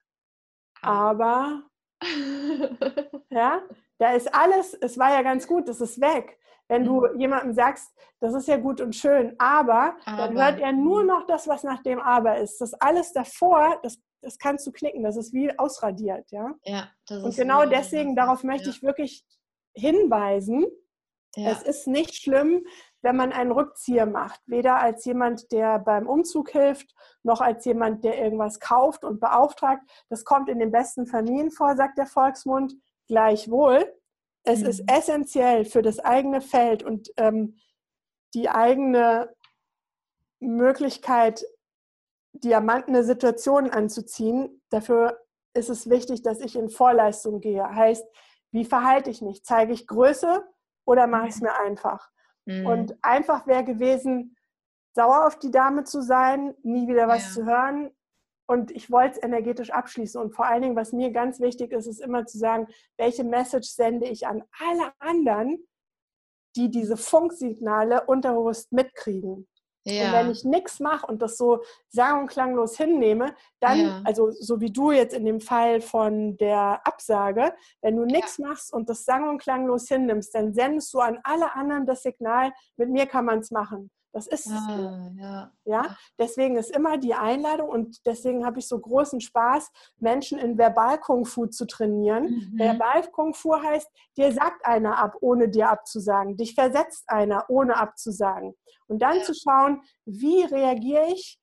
Aber, 0.82 1.62
ja, 3.30 3.62
da 3.98 4.12
ist 4.12 4.34
alles, 4.34 4.74
es 4.74 4.98
war 4.98 5.10
ja 5.10 5.22
ganz 5.22 5.46
gut, 5.46 5.68
das 5.68 5.80
ist 5.80 6.00
weg. 6.00 6.38
Wenn 6.68 6.84
du 6.84 7.06
mhm. 7.06 7.20
jemandem 7.20 7.52
sagst, 7.52 7.92
das 8.20 8.34
ist 8.34 8.48
ja 8.48 8.56
gut 8.56 8.80
und 8.80 8.94
schön, 8.94 9.34
aber, 9.38 9.96
aber, 10.04 10.16
dann 10.16 10.34
hört 10.34 10.60
er 10.60 10.72
nur 10.72 11.02
mhm. 11.02 11.08
noch 11.08 11.26
das, 11.26 11.46
was 11.46 11.64
nach 11.64 11.82
dem 11.82 12.00
Aber 12.00 12.38
ist. 12.38 12.60
Das 12.60 12.74
alles 12.74 13.12
davor, 13.12 13.78
das, 13.82 14.00
das 14.20 14.38
kannst 14.38 14.66
du 14.66 14.72
knicken, 14.72 15.02
das 15.02 15.16
ist 15.16 15.32
wie 15.32 15.56
ausradiert, 15.58 16.30
ja. 16.30 16.54
Ja, 16.64 16.90
Und 17.10 17.36
genau 17.36 17.66
deswegen, 17.66 18.16
darauf 18.16 18.42
möchte 18.42 18.68
ja. 18.68 18.74
ich 18.74 18.82
wirklich 18.82 19.24
hinweisen. 19.74 20.66
Ja. 21.36 21.50
Es 21.50 21.62
ist 21.62 21.86
nicht 21.86 22.14
schlimm, 22.14 22.64
wenn 23.02 23.16
man 23.16 23.32
einen 23.32 23.52
Rückzieher 23.52 24.06
macht. 24.06 24.40
Weder 24.46 24.80
als 24.80 25.04
jemand, 25.04 25.52
der 25.52 25.78
beim 25.78 26.06
Umzug 26.06 26.50
hilft, 26.50 26.94
noch 27.22 27.40
als 27.40 27.64
jemand, 27.64 28.04
der 28.04 28.18
irgendwas 28.18 28.60
kauft 28.60 29.04
und 29.04 29.20
beauftragt. 29.20 29.82
Das 30.08 30.24
kommt 30.24 30.48
in 30.48 30.58
den 30.58 30.70
besten 30.70 31.06
Familien 31.06 31.50
vor, 31.50 31.76
sagt 31.76 31.98
der 31.98 32.06
Volksmund. 32.06 32.74
Gleichwohl, 33.08 33.92
es 34.44 34.60
mhm. 34.60 34.66
ist 34.66 34.90
essentiell 34.90 35.64
für 35.64 35.82
das 35.82 35.98
eigene 35.98 36.40
Feld 36.40 36.82
und 36.82 37.12
ähm, 37.16 37.58
die 38.34 38.48
eigene 38.48 39.34
Möglichkeit, 40.40 41.44
diamantene 42.32 43.04
Situationen 43.04 43.70
anzuziehen. 43.70 44.62
Dafür 44.70 45.20
ist 45.54 45.68
es 45.68 45.90
wichtig, 45.90 46.22
dass 46.22 46.40
ich 46.40 46.56
in 46.56 46.70
Vorleistung 46.70 47.40
gehe. 47.40 47.62
Heißt, 47.62 48.06
wie 48.52 48.64
verhalte 48.64 49.10
ich 49.10 49.22
mich? 49.22 49.44
Zeige 49.44 49.72
ich 49.72 49.86
Größe 49.86 50.44
oder 50.84 51.06
mache 51.06 51.28
ich 51.28 51.34
es 51.34 51.40
mhm. 51.40 51.48
mir 51.48 51.58
einfach? 51.58 52.10
Mhm. 52.46 52.66
Und 52.66 52.96
einfach 53.02 53.46
wäre 53.46 53.64
gewesen, 53.64 54.36
sauer 54.94 55.26
auf 55.26 55.38
die 55.38 55.50
Dame 55.50 55.84
zu 55.84 56.02
sein, 56.02 56.54
nie 56.62 56.88
wieder 56.88 57.08
was 57.08 57.28
ja. 57.28 57.30
zu 57.32 57.46
hören. 57.46 57.90
Und 58.46 58.70
ich 58.70 58.90
wollte 58.90 59.16
es 59.16 59.22
energetisch 59.22 59.70
abschließen. 59.70 60.20
Und 60.20 60.34
vor 60.34 60.46
allen 60.46 60.62
Dingen, 60.62 60.76
was 60.76 60.92
mir 60.92 61.10
ganz 61.10 61.40
wichtig 61.40 61.72
ist, 61.72 61.86
ist 61.86 62.00
immer 62.00 62.26
zu 62.26 62.38
sagen, 62.38 62.66
welche 62.98 63.24
Message 63.24 63.68
sende 63.70 64.06
ich 64.06 64.26
an 64.26 64.42
alle 64.58 64.92
anderen, 64.98 65.66
die 66.56 66.70
diese 66.70 66.96
Funksignale 66.96 68.04
unterbewusst 68.04 68.72
mitkriegen. 68.72 69.48
Ja. 69.84 70.06
Und 70.06 70.12
wenn 70.12 70.30
ich 70.30 70.44
nichts 70.44 70.80
mache 70.80 71.06
und 71.06 71.20
das 71.22 71.36
so 71.36 71.62
sang- 71.88 72.20
und 72.22 72.26
klanglos 72.28 72.76
hinnehme, 72.76 73.34
dann, 73.60 73.80
ja. 73.80 74.00
also 74.04 74.30
so 74.30 74.60
wie 74.60 74.70
du 74.70 74.92
jetzt 74.92 75.14
in 75.14 75.24
dem 75.24 75.40
Fall 75.40 75.80
von 75.80 76.36
der 76.36 76.80
Absage, 76.84 77.54
wenn 77.80 77.96
du 77.96 78.04
nichts 78.04 78.38
ja. 78.38 78.48
machst 78.48 78.72
und 78.72 78.88
das 78.88 79.04
sang- 79.04 79.28
und 79.28 79.42
klanglos 79.42 79.88
hinnimmst, 79.88 80.34
dann 80.34 80.54
sendest 80.54 80.94
du 80.94 81.00
an 81.00 81.18
alle 81.24 81.54
anderen 81.54 81.86
das 81.86 82.02
Signal, 82.02 82.52
mit 82.76 82.90
mir 82.90 83.06
kann 83.06 83.24
man 83.24 83.40
es 83.40 83.50
machen. 83.50 83.90
Das 84.12 84.26
ist 84.26 84.46
es. 84.46 84.52
Ah, 84.52 85.10
ja. 85.16 85.52
ja. 85.64 85.96
Deswegen 86.18 86.56
ist 86.56 86.70
immer 86.70 86.98
die 86.98 87.14
Einladung 87.14 87.70
und 87.70 88.04
deswegen 88.04 88.44
habe 88.44 88.58
ich 88.58 88.68
so 88.68 88.78
großen 88.78 89.22
Spaß, 89.22 89.70
Menschen 89.98 90.38
in 90.38 90.58
Verbal-Kung-Fu 90.58 91.46
zu 91.46 91.66
trainieren. 91.66 92.24
Mhm. 92.24 92.58
Verbal-Kung-Fu 92.58 93.56
heißt, 93.62 93.88
dir 94.18 94.32
sagt 94.32 94.66
einer 94.66 94.98
ab, 94.98 95.16
ohne 95.22 95.48
dir 95.48 95.70
abzusagen. 95.70 96.36
Dich 96.36 96.54
versetzt 96.54 97.04
einer, 97.08 97.46
ohne 97.48 97.76
abzusagen. 97.76 98.54
Und 98.86 99.00
dann 99.00 99.16
ja. 99.16 99.22
zu 99.22 99.32
schauen, 99.34 99.82
wie 100.04 100.42
reagiere 100.44 101.06
ich 101.06 101.40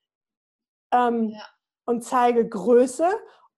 ähm, 0.91 1.30
ja. 1.30 1.45
und 1.86 2.03
zeige 2.03 2.47
Größe 2.47 3.09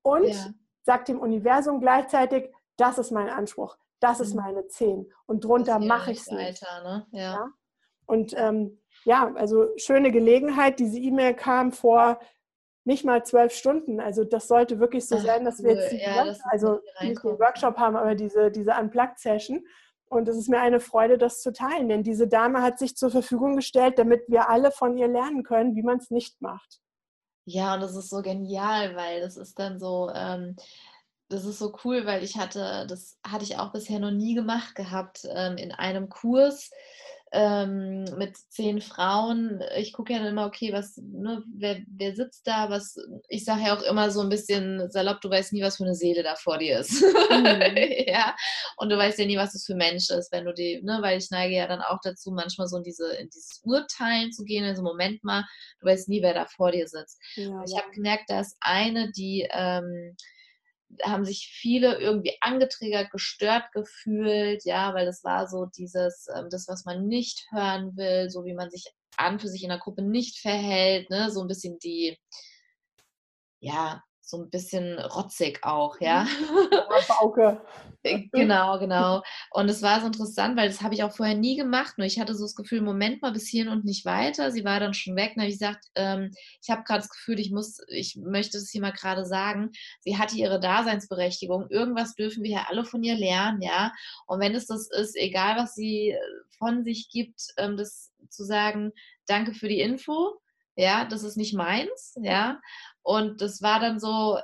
und 0.04 0.28
ja. 0.28 0.54
sag 0.84 1.04
dem 1.06 1.20
Universum 1.20 1.82
gleichzeitig, 1.82 2.50
das 2.78 2.98
ist 2.98 3.12
mein 3.12 3.30
Anspruch, 3.30 3.78
das 4.00 4.20
mhm. 4.20 4.24
ist 4.24 4.34
meine 4.36 4.68
10 4.68 5.12
und 5.26 5.44
drunter 5.44 5.80
mache 5.80 6.12
ich 6.12 6.22
es 6.22 6.32
nicht. 6.32 6.64
Ne? 6.84 7.06
Ja. 7.12 7.50
Und 8.06 8.34
ähm, 8.38 8.81
ja, 9.04 9.34
also 9.36 9.68
schöne 9.78 10.12
Gelegenheit. 10.12 10.80
Diese 10.80 11.00
E-Mail 11.00 11.34
kam 11.34 11.72
vor 11.72 12.20
nicht 12.84 13.06
mal 13.06 13.24
zwölf 13.24 13.54
Stunden. 13.54 14.00
Also 14.00 14.24
das 14.24 14.48
sollte 14.48 14.80
wirklich 14.80 15.08
so 15.08 15.18
Ach, 15.18 15.24
sein, 15.24 15.46
dass 15.46 15.60
cool. 15.60 15.66
wir 15.66 15.76
jetzt 15.76 15.94
ja, 15.94 16.26
Work 16.26 16.38
also 16.46 16.80
nicht 17.02 17.24
den 17.24 17.40
Workshop 17.40 17.78
haben, 17.78 17.96
aber 17.96 18.16
diese, 18.16 18.52
diese 18.52 18.72
Unplugged-Session. 18.72 19.64
Und 20.10 20.28
es 20.28 20.36
ist 20.36 20.50
mir 20.50 20.60
eine 20.60 20.82
Freude, 20.82 21.18
das 21.18 21.42
zu 21.42 21.54
teilen, 21.54 21.88
denn 21.88 22.04
diese 22.04 22.28
Dame 22.28 22.62
hat 22.62 22.80
sich 22.80 22.98
zur 22.98 23.12
Verfügung 23.12 23.56
gestellt, 23.56 23.98
damit 23.98 24.24
wir 24.28 24.50
alle 24.50 24.72
von 24.72 24.98
ihr 24.98 25.08
lernen 25.08 25.44
können, 25.44 25.76
wie 25.76 25.84
man 25.84 26.00
es 26.00 26.10
nicht 26.10 26.42
macht. 26.42 26.82
Ja, 27.46 27.76
und 27.76 27.82
das 27.82 27.96
ist 27.96 28.10
so 28.10 28.22
genial, 28.22 28.96
weil 28.96 29.22
das 29.22 29.38
ist 29.38 29.58
dann 29.58 29.80
so, 29.80 30.12
ähm, 30.14 30.58
das 31.30 31.46
ist 31.46 31.60
so 31.60 31.74
cool, 31.86 32.06
weil 32.06 32.24
ich 32.24 32.38
hatte, 32.38 32.86
das 32.88 33.18
hatte 33.26 33.46
ich 33.46 33.58
auch 33.58 33.72
bisher 33.72 34.00
noch 34.00 34.12
nie 34.12 34.36
gemacht 34.36 34.76
gehabt 34.76 35.26
ähm, 35.34 35.56
in 35.56 35.72
einem 35.72 36.10
Kurs 36.10 36.72
ähm, 37.34 38.04
mit 38.18 38.36
zehn 38.50 38.82
Frauen. 38.82 39.64
Ich 39.78 39.94
gucke 39.94 40.14
ja 40.14 40.20
dann 40.20 40.30
immer, 40.30 40.46
okay, 40.46 40.74
was, 40.74 40.98
ne, 40.98 41.44
wer, 41.56 41.82
wer 41.88 42.14
sitzt 42.14 42.46
da, 42.46 42.70
was, 42.70 42.98
ich 43.30 43.46
sage 43.46 43.64
ja 43.64 43.78
auch 43.78 43.82
immer 43.84 44.12
so 44.12 44.20
ein 44.22 44.30
bisschen 44.30 44.92
salopp, 44.92 45.22
du 45.22 45.30
weißt 45.30 45.54
nie, 45.54 45.64
was 45.64 45.78
für 45.78 45.86
eine 45.86 45.96
Seele 45.96 46.24
da 46.24 46.36
vor 46.36 46.58
dir 46.58 46.80
ist. 46.80 47.02
Mhm. 47.02 47.78
ja. 48.08 48.36
Und 48.78 48.90
du 48.90 48.98
weißt 48.98 49.20
ja 49.20 49.26
nie, 49.26 49.38
was 49.38 49.54
das 49.54 49.66
für 49.66 49.74
ein 49.74 49.78
Mensch 49.78 50.10
ist, 50.10 50.32
wenn 50.32 50.46
du 50.46 50.54
die, 50.54 50.82
ne, 50.84 51.00
weil 51.02 51.18
ich 51.18 51.32
neige 51.32 51.56
ja 51.56 51.68
dann 51.68 51.82
auch 51.82 52.00
dazu, 52.04 52.32
manchmal 52.32 52.68
so 52.68 52.78
in 52.78 52.84
diese, 52.84 53.14
in 53.16 53.30
dieses 53.30 53.62
Urteilen 53.64 54.32
zu 54.34 54.44
gehen, 54.44 54.66
also 54.66 54.84
Moment 54.84 55.24
mal, 55.24 55.46
du 55.80 55.88
weißt 55.88 56.10
nie, 56.10 56.22
wer 56.22 56.34
da 56.34 56.46
vor 56.46 56.72
dir 56.72 56.88
sitzt. 56.88 57.18
Ja, 57.36 57.64
ich 57.66 57.72
ja. 57.72 57.82
habe 57.82 57.92
gemerkt, 57.92 58.26
da 58.30 58.42
ist 58.42 58.58
eine, 58.60 59.12
die 59.12 59.48
ähm, 59.52 60.18
haben 61.04 61.26
sich 61.26 61.48
viele 61.52 62.00
irgendwie 62.00 62.38
angetriggert, 62.42 63.12
gestört 63.12 63.72
gefühlt, 63.74 64.66
ja, 64.66 64.94
weil 64.94 65.06
das 65.06 65.24
war 65.24 65.48
so 65.48 65.66
dieses, 65.66 66.28
ähm, 66.36 66.48
das, 66.50 66.68
was 66.68 66.86
man 66.86 67.08
nicht 67.08 67.46
hören 67.52 67.96
will, 67.98 68.30
so 68.30 68.46
wie 68.46 68.54
man 68.54 68.70
sich 68.70 68.86
an 69.18 69.40
für 69.40 69.48
sich 69.48 69.64
in 69.64 69.70
der 69.70 69.80
Gruppe 69.80 70.02
nicht 70.02 70.40
verhält, 70.40 71.10
ne, 71.10 71.32
so 71.32 71.42
ein 71.42 71.48
bisschen 71.48 71.80
die, 71.80 72.18
ja, 73.60 74.04
so 74.32 74.42
ein 74.42 74.50
bisschen 74.50 74.98
rotzig 74.98 75.60
auch, 75.64 76.00
ja. 76.00 76.26
Bauke. 77.08 77.62
Äh, 78.04 78.30
genau, 78.32 78.80
genau. 78.80 79.22
Und 79.52 79.70
es 79.70 79.82
war 79.82 80.00
so 80.00 80.08
interessant, 80.08 80.58
weil 80.58 80.70
das 80.70 80.82
habe 80.82 80.94
ich 80.94 81.04
auch 81.04 81.12
vorher 81.12 81.36
nie 81.36 81.58
gemacht. 81.58 81.98
Nur 81.98 82.08
ich 82.08 82.20
hatte 82.20 82.34
so 82.34 82.46
das 82.46 82.56
Gefühl, 82.56 82.82
Moment 82.82 83.22
mal, 83.22 83.34
bis 83.34 83.48
hierhin 83.48 83.72
und 83.72 83.84
nicht 83.84 84.06
weiter. 84.06 84.52
Sie 84.52 84.64
war 84.64 84.80
dann 84.80 84.94
schon 84.94 85.16
weg. 85.16 85.34
Dann 85.36 85.44
habe 85.44 85.52
ich 85.52 85.60
gesagt, 85.60 85.86
ähm, 85.96 86.32
ich 86.64 86.70
habe 86.70 86.84
gerade 86.84 87.02
das 87.02 87.10
Gefühl, 87.10 87.40
ich 87.40 87.52
muss, 87.52 87.80
ich 87.90 88.16
möchte 88.16 88.58
es 88.58 88.72
hier 88.72 88.82
mal 88.82 88.94
gerade 88.94 89.26
sagen. 89.26 89.72
Sie 90.00 90.18
hatte 90.18 90.36
ihre 90.38 90.60
Daseinsberechtigung. 90.60 91.70
Irgendwas 91.70 92.16
dürfen 92.16 92.44
wir 92.44 92.52
ja 92.52 92.66
alle 92.70 92.86
von 92.86 93.04
ihr 93.04 93.16
lernen, 93.16 93.62
ja. 93.62 93.92
Und 94.26 94.40
wenn 94.40 94.56
es 94.56 94.66
das 94.66 94.90
ist, 94.90 95.16
egal 95.18 95.58
was 95.58 95.76
sie 95.76 96.12
äh, 96.12 96.20
von 96.58 96.84
sich 96.84 97.10
gibt, 97.10 97.42
ähm, 97.58 97.76
das 97.76 98.14
zu 98.30 98.46
sagen, 98.46 98.94
danke 99.28 99.54
für 99.54 99.68
die 99.68 99.82
Info. 99.82 100.40
Ja, 100.76 101.06
das 101.06 101.24
ist 101.24 101.38
nicht 101.38 101.54
meins, 101.54 102.16
ja. 102.22 102.60
Und 103.02 103.42
das 103.42 103.62
war 103.62 103.80
dann 103.80 104.00
so, 104.00 104.40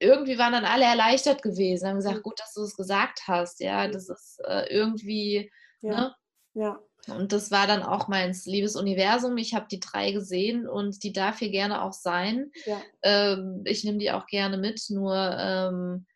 irgendwie 0.00 0.38
waren 0.38 0.52
dann 0.52 0.64
alle 0.64 0.84
erleichtert 0.84 1.42
gewesen, 1.42 1.88
haben 1.88 1.96
gesagt, 1.96 2.22
gut, 2.22 2.38
dass 2.40 2.54
du 2.54 2.62
es 2.62 2.76
gesagt 2.76 3.22
hast, 3.26 3.60
ja, 3.60 3.88
das 3.88 4.08
ist 4.08 4.40
äh, 4.46 4.66
irgendwie, 4.72 5.50
ja. 5.80 5.90
Ne? 5.90 6.14
ja. 6.54 6.80
Und 7.06 7.32
das 7.32 7.50
war 7.50 7.66
dann 7.66 7.82
auch 7.82 8.08
mein 8.08 8.36
liebes 8.44 8.76
Universum. 8.76 9.36
Ich 9.38 9.54
habe 9.54 9.66
die 9.70 9.80
drei 9.80 10.12
gesehen 10.12 10.68
und 10.68 11.02
die 11.04 11.12
darf 11.12 11.38
hier 11.38 11.50
gerne 11.50 11.82
auch 11.82 11.92
sein. 11.92 12.50
Ja. 12.66 12.82
Ähm, 13.02 13.62
ich 13.64 13.84
nehme 13.84 13.98
die 13.98 14.10
auch 14.10 14.26
gerne 14.26 14.58
mit, 14.58 14.82
nur 14.90 15.14
ähm, 15.16 16.06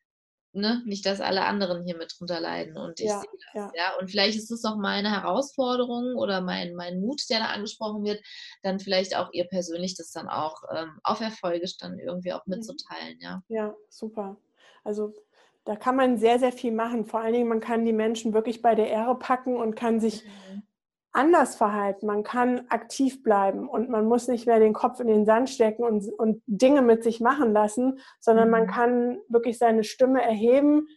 ne, 0.52 0.82
nicht, 0.84 1.06
dass 1.06 1.20
alle 1.20 1.44
anderen 1.44 1.84
hier 1.84 1.96
mit 1.96 2.14
drunter 2.18 2.40
leiden 2.40 2.76
und 2.76 3.00
ich 3.00 3.06
ja, 3.06 3.20
sehe 3.20 3.30
das. 3.32 3.54
Ja. 3.54 3.72
ja. 3.74 3.98
Und 3.98 4.10
vielleicht 4.10 4.36
ist 4.36 4.50
es 4.50 4.64
auch 4.64 4.76
meine 4.76 5.10
Herausforderung 5.10 6.16
oder 6.16 6.40
mein, 6.40 6.74
mein 6.74 7.00
Mut, 7.00 7.22
der 7.30 7.40
da 7.40 7.46
angesprochen 7.46 8.04
wird, 8.04 8.22
dann 8.62 8.78
vielleicht 8.78 9.16
auch 9.16 9.30
ihr 9.32 9.44
persönlich 9.44 9.94
das 9.96 10.10
dann 10.10 10.28
auch 10.28 10.62
ähm, 10.74 10.98
auf 11.02 11.20
Erfolge 11.20 11.66
dann 11.80 11.98
irgendwie 11.98 12.32
auch 12.32 12.46
mhm. 12.46 12.56
mitzuteilen. 12.56 13.18
Ja, 13.20 13.42
ja 13.48 13.74
super. 13.88 14.36
Also 14.84 15.14
da 15.64 15.76
kann 15.76 15.96
man 15.96 16.18
sehr, 16.18 16.38
sehr 16.38 16.52
viel 16.52 16.72
machen. 16.72 17.04
Vor 17.06 17.20
allen 17.20 17.34
Dingen, 17.34 17.48
man 17.48 17.60
kann 17.60 17.84
die 17.84 17.92
Menschen 17.92 18.34
wirklich 18.34 18.62
bei 18.62 18.74
der 18.74 18.88
Ehre 18.88 19.16
packen 19.18 19.56
und 19.56 19.76
kann 19.76 20.00
sich 20.00 20.24
mhm 20.24 20.62
anders 21.12 21.54
verhalten. 21.54 22.06
Man 22.06 22.22
kann 22.22 22.66
aktiv 22.70 23.22
bleiben 23.22 23.68
und 23.68 23.90
man 23.90 24.06
muss 24.06 24.28
nicht 24.28 24.46
mehr 24.46 24.58
den 24.58 24.72
Kopf 24.72 24.98
in 25.00 25.06
den 25.06 25.26
Sand 25.26 25.50
stecken 25.50 25.84
und, 25.84 26.06
und 26.18 26.42
Dinge 26.46 26.82
mit 26.82 27.02
sich 27.02 27.20
machen 27.20 27.52
lassen, 27.52 28.00
sondern 28.18 28.50
man 28.50 28.64
mhm. 28.64 28.68
kann 28.68 29.20
wirklich 29.28 29.58
seine 29.58 29.84
Stimme 29.84 30.22
erheben 30.22 30.88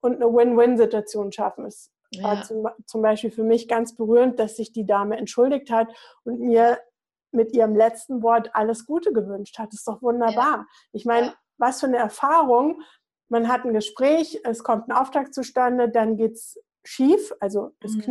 und 0.00 0.16
eine 0.16 0.32
Win-Win-Situation 0.32 1.30
schaffen. 1.32 1.66
Es 1.66 1.90
ja. 2.10 2.24
war 2.24 2.42
zum, 2.42 2.68
zum 2.86 3.02
Beispiel 3.02 3.30
für 3.30 3.44
mich 3.44 3.68
ganz 3.68 3.94
berührend, 3.96 4.38
dass 4.38 4.56
sich 4.56 4.72
die 4.72 4.86
Dame 4.86 5.16
entschuldigt 5.18 5.70
hat 5.70 5.88
und 6.24 6.40
mir 6.40 6.78
mit 7.30 7.52
ihrem 7.52 7.76
letzten 7.76 8.22
Wort 8.22 8.50
alles 8.54 8.86
Gute 8.86 9.12
gewünscht 9.12 9.58
hat. 9.58 9.68
Das 9.68 9.80
ist 9.80 9.88
doch 9.88 10.00
wunderbar. 10.00 10.58
Ja. 10.58 10.66
Ich 10.92 11.04
meine, 11.04 11.26
ja. 11.28 11.34
was 11.58 11.80
für 11.80 11.86
eine 11.86 11.98
Erfahrung. 11.98 12.80
Man 13.28 13.48
hat 13.48 13.64
ein 13.64 13.74
Gespräch, 13.74 14.40
es 14.44 14.62
kommt 14.62 14.88
ein 14.88 14.92
Auftrag 14.92 15.34
zustande, 15.34 15.88
dann 15.88 16.16
geht 16.16 16.32
es 16.32 16.58
schief, 16.84 17.32
also 17.40 17.72
es 17.80 17.94
mhm. 17.94 18.02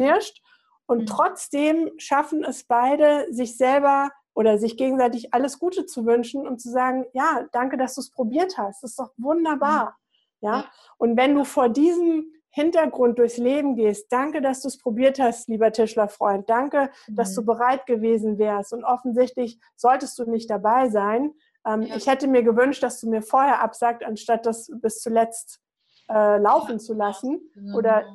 Und 0.94 1.02
mhm. 1.02 1.06
trotzdem 1.08 1.90
schaffen 1.98 2.44
es 2.44 2.66
beide, 2.66 3.26
sich 3.34 3.58
selber 3.58 4.12
oder 4.36 4.60
sich 4.60 4.78
gegenseitig 4.78 5.34
alles 5.34 5.58
Gute 5.58 5.88
zu 5.88 6.06
wünschen 6.06 6.46
und 6.48 6.62
zu 6.62 6.70
sagen, 6.70 7.06
ja, 7.14 7.48
danke, 7.52 7.78
dass 7.78 7.96
du 7.96 8.02
es 8.02 8.12
probiert 8.12 8.60
hast. 8.60 8.84
Das 8.84 8.92
ist 8.92 9.00
doch 9.00 9.12
wunderbar. 9.18 9.98
Ja? 10.42 10.58
ja. 10.58 10.66
Und 11.00 11.18
wenn 11.18 11.34
du 11.34 11.46
vor 11.46 11.70
diesem 11.70 12.32
Hintergrund 12.52 13.18
durchs 13.18 13.38
Leben 13.38 13.76
gehst, 13.76 14.12
danke, 14.12 14.40
dass 14.40 14.62
du 14.62 14.68
es 14.68 14.78
probiert 14.78 15.18
hast, 15.18 15.48
lieber 15.50 15.72
Tischlerfreund. 15.72 16.48
Danke, 16.48 16.92
mhm. 17.08 17.16
dass 17.16 17.34
du 17.34 17.42
mhm. 17.42 17.48
bereit 17.48 17.88
gewesen 17.88 18.38
wärst. 18.38 18.72
Und 18.72 18.84
offensichtlich 18.84 19.60
solltest 19.76 20.20
du 20.20 20.30
nicht 20.30 20.48
dabei 20.48 20.90
sein. 20.90 21.34
Ähm, 21.66 21.82
ja. 21.82 21.96
Ich 21.96 22.06
hätte 22.06 22.28
mir 22.28 22.44
gewünscht, 22.44 22.84
dass 22.84 23.02
du 23.02 23.10
mir 23.10 23.24
vorher 23.24 23.64
absagt, 23.64 24.04
anstatt 24.04 24.46
das 24.46 24.70
bis 24.80 25.00
zuletzt 25.00 25.60
äh, 26.08 26.38
laufen 26.38 26.74
ja. 26.74 26.78
zu 26.78 26.94
lassen 26.94 27.42
genau. 27.56 27.78
oder 27.80 28.06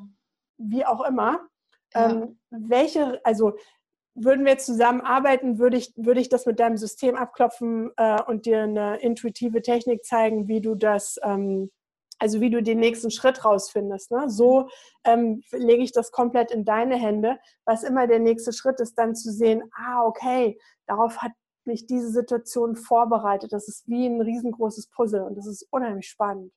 wie 0.59 0.87
auch 0.87 1.05
immer. 1.05 1.41
Ähm, 1.95 2.39
welche, 2.51 3.21
also 3.25 3.55
würden 4.15 4.45
wir 4.45 4.59
zusammenarbeiten, 4.59 5.59
würde 5.59 5.77
ich, 5.77 5.93
würde 5.97 6.21
ich 6.21 6.29
das 6.29 6.45
mit 6.45 6.59
deinem 6.59 6.77
System 6.77 7.15
abklopfen 7.15 7.91
äh, 7.97 8.23
und 8.23 8.47
dir 8.47 8.63
eine 8.63 8.97
intuitive 9.01 9.63
Technik 9.63 10.05
zeigen, 10.05 10.49
wie 10.49 10.61
du 10.61 10.75
das 10.75 11.19
ähm, 11.23 11.71
also 12.19 12.41
wie 12.41 12.51
du 12.51 12.63
den 12.63 12.81
nächsten 12.81 13.11
Schritt 13.11 13.45
rausfindest. 13.45 14.11
Ne? 14.11 14.29
So 14.29 14.69
ähm, 15.05 15.43
lege 15.53 15.83
ich 15.83 15.93
das 15.93 16.11
komplett 16.11 16.51
in 16.51 16.65
deine 16.65 16.97
Hände. 16.97 17.39
Was 17.65 17.85
immer 17.85 18.07
der 18.07 18.19
nächste 18.19 18.53
Schritt 18.53 18.81
ist, 18.81 18.95
dann 18.99 19.15
zu 19.15 19.31
sehen, 19.33 19.63
ah, 19.75 20.05
okay, 20.05 20.59
darauf 20.87 21.19
hat 21.19 21.33
mich 21.65 21.87
diese 21.87 22.11
Situation 22.11 22.77
vorbereitet. 22.77 23.53
Das 23.53 23.69
ist 23.69 23.89
wie 23.89 24.07
ein 24.07 24.21
riesengroßes 24.21 24.89
Puzzle 24.89 25.23
und 25.23 25.37
das 25.37 25.47
ist 25.47 25.67
unheimlich 25.71 26.09
spannend. 26.09 26.53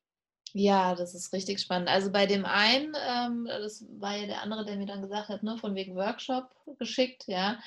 Ja, 0.54 0.94
das 0.94 1.14
ist 1.14 1.32
richtig 1.32 1.60
spannend. 1.60 1.88
Also 1.88 2.12
bei 2.12 2.26
dem 2.26 2.44
einen, 2.44 2.92
ähm, 3.08 3.46
das 3.46 3.86
war 3.98 4.16
ja 4.16 4.26
der 4.26 4.42
andere, 4.42 4.64
der 4.66 4.76
mir 4.76 4.84
dann 4.86 5.00
gesagt 5.00 5.28
hat, 5.30 5.42
ne, 5.42 5.56
von 5.56 5.74
wegen 5.74 5.94
Workshop 5.96 6.50
geschickt, 6.78 7.24
ja. 7.26 7.58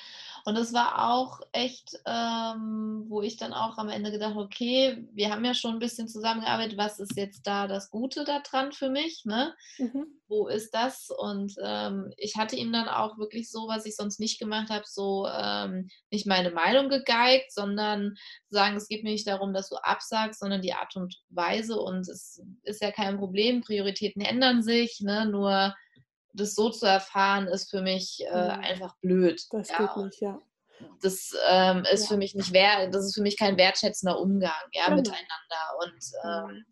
Und 0.46 0.56
das 0.56 0.72
war 0.72 1.10
auch 1.10 1.40
echt, 1.50 1.98
ähm, 2.06 3.06
wo 3.08 3.20
ich 3.20 3.36
dann 3.36 3.52
auch 3.52 3.78
am 3.78 3.88
Ende 3.88 4.12
gedacht, 4.12 4.36
okay, 4.36 5.04
wir 5.12 5.32
haben 5.32 5.44
ja 5.44 5.54
schon 5.54 5.72
ein 5.72 5.78
bisschen 5.80 6.06
zusammengearbeitet, 6.06 6.78
was 6.78 7.00
ist 7.00 7.16
jetzt 7.16 7.48
da 7.48 7.66
das 7.66 7.90
Gute 7.90 8.22
daran 8.22 8.70
für 8.70 8.88
mich, 8.88 9.24
ne? 9.24 9.56
Mhm. 9.78 10.06
Wo 10.28 10.46
ist 10.46 10.72
das? 10.72 11.10
Und 11.10 11.56
ähm, 11.60 12.12
ich 12.16 12.36
hatte 12.36 12.54
ihm 12.54 12.72
dann 12.72 12.86
auch 12.86 13.18
wirklich 13.18 13.50
so, 13.50 13.66
was 13.66 13.86
ich 13.86 13.96
sonst 13.96 14.20
nicht 14.20 14.38
gemacht 14.38 14.70
habe, 14.70 14.84
so 14.86 15.26
ähm, 15.26 15.88
nicht 16.12 16.28
meine 16.28 16.52
Meinung 16.52 16.90
gegeigt, 16.90 17.50
sondern 17.52 18.14
sagen, 18.48 18.76
es 18.76 18.86
geht 18.86 19.02
mir 19.02 19.10
nicht 19.10 19.26
darum, 19.26 19.52
dass 19.52 19.68
du 19.68 19.74
absagst, 19.82 20.38
sondern 20.38 20.62
die 20.62 20.74
Art 20.74 20.94
und 20.94 21.16
Weise. 21.28 21.76
Und 21.76 22.08
es 22.08 22.40
ist 22.62 22.80
ja 22.80 22.92
kein 22.92 23.18
Problem, 23.18 23.62
Prioritäten 23.62 24.22
ändern 24.22 24.62
sich, 24.62 25.00
ne? 25.00 25.26
Nur 25.26 25.74
das 26.36 26.54
so 26.54 26.70
zu 26.70 26.86
erfahren, 26.86 27.46
ist 27.46 27.70
für 27.70 27.82
mich 27.82 28.24
äh, 28.26 28.30
mhm. 28.30 28.64
einfach 28.64 28.96
blöd. 29.00 29.42
Das 29.50 29.68
ja. 29.70 29.78
geht 29.78 30.04
nicht, 30.04 30.20
ja. 30.20 30.40
Das 31.00 31.32
ähm, 31.48 31.84
ist 31.90 32.02
ja. 32.02 32.08
für 32.08 32.16
mich 32.18 32.34
nicht 32.34 32.52
wert, 32.52 32.94
das 32.94 33.06
ist 33.06 33.14
für 33.14 33.22
mich 33.22 33.38
kein 33.38 33.56
wertschätzender 33.56 34.20
Umgang, 34.20 34.52
ja, 34.72 34.84
genau. 34.84 34.96
miteinander. 34.96 35.24
Und 35.80 36.04
ähm, 36.24 36.64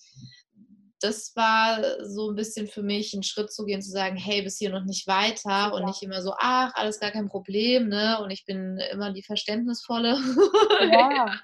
das 1.01 1.35
war 1.37 1.83
so 2.05 2.31
ein 2.31 2.35
bisschen 2.35 2.67
für 2.67 2.83
mich 2.83 3.15
ein 3.15 3.23
Schritt 3.23 3.53
zu 3.53 3.65
gehen, 3.65 3.83
zu 3.83 3.91
sagen, 3.91 4.17
hey, 4.17 4.43
bis 4.43 4.59
hier 4.59 4.71
noch 4.71 4.85
nicht 4.85 5.07
weiter 5.07 5.51
ja. 5.51 5.69
und 5.69 5.85
nicht 5.85 6.03
immer 6.03 6.23
so, 6.23 6.35
ach, 6.39 6.73
alles 6.75 7.01
gar 7.01 7.11
kein 7.11 7.29
Problem, 7.29 7.89
ne? 7.89 8.19
Und 8.23 8.31
ich 8.31 8.45
bin 8.45 8.79
immer 8.91 9.12
die 9.12 9.23
Verständnisvolle. 9.23 10.19
Ja. 10.81 11.41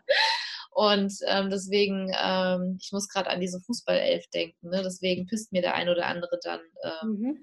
Und 0.73 1.13
ähm, 1.27 1.51
deswegen, 1.51 2.13
ähm, 2.23 2.79
ich 2.81 2.93
muss 2.93 3.09
gerade 3.09 3.29
an 3.29 3.41
diese 3.41 3.61
Fußballelf 3.61 4.27
denken, 4.29 4.71
ne? 4.71 4.83
deswegen 4.85 5.27
pisst 5.27 5.53
mir 5.53 5.63
der 5.63 5.75
ein 5.75 5.89
oder 5.89 6.07
andere 6.07 6.39
dann 6.43 6.61
ähm, 6.83 7.11
mhm. 7.11 7.39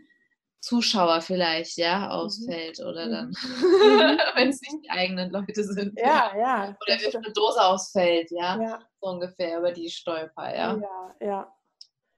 Zuschauer 0.68 1.22
vielleicht, 1.22 1.78
ja, 1.78 2.00
mhm. 2.00 2.06
ausfällt 2.08 2.80
oder 2.82 3.08
mhm. 3.08 3.12
dann, 3.12 3.28
mhm. 3.30 4.20
wenn 4.36 4.50
es 4.50 4.62
nicht 4.62 4.84
die 4.84 4.90
eigenen 4.90 5.32
Leute 5.32 5.64
sind. 5.64 5.98
Ja, 5.98 6.32
ja. 6.38 6.64
Oder 6.82 6.98
wenn 7.00 7.24
eine 7.24 7.34
Dose 7.34 7.62
ausfällt, 7.64 8.30
ja? 8.32 8.62
ja, 8.62 8.80
so 9.00 9.10
ungefähr 9.10 9.60
über 9.60 9.72
die 9.72 9.90
Stolper, 9.90 10.54
ja. 10.54 10.76
Ja, 10.76 11.16
ja. 11.22 11.54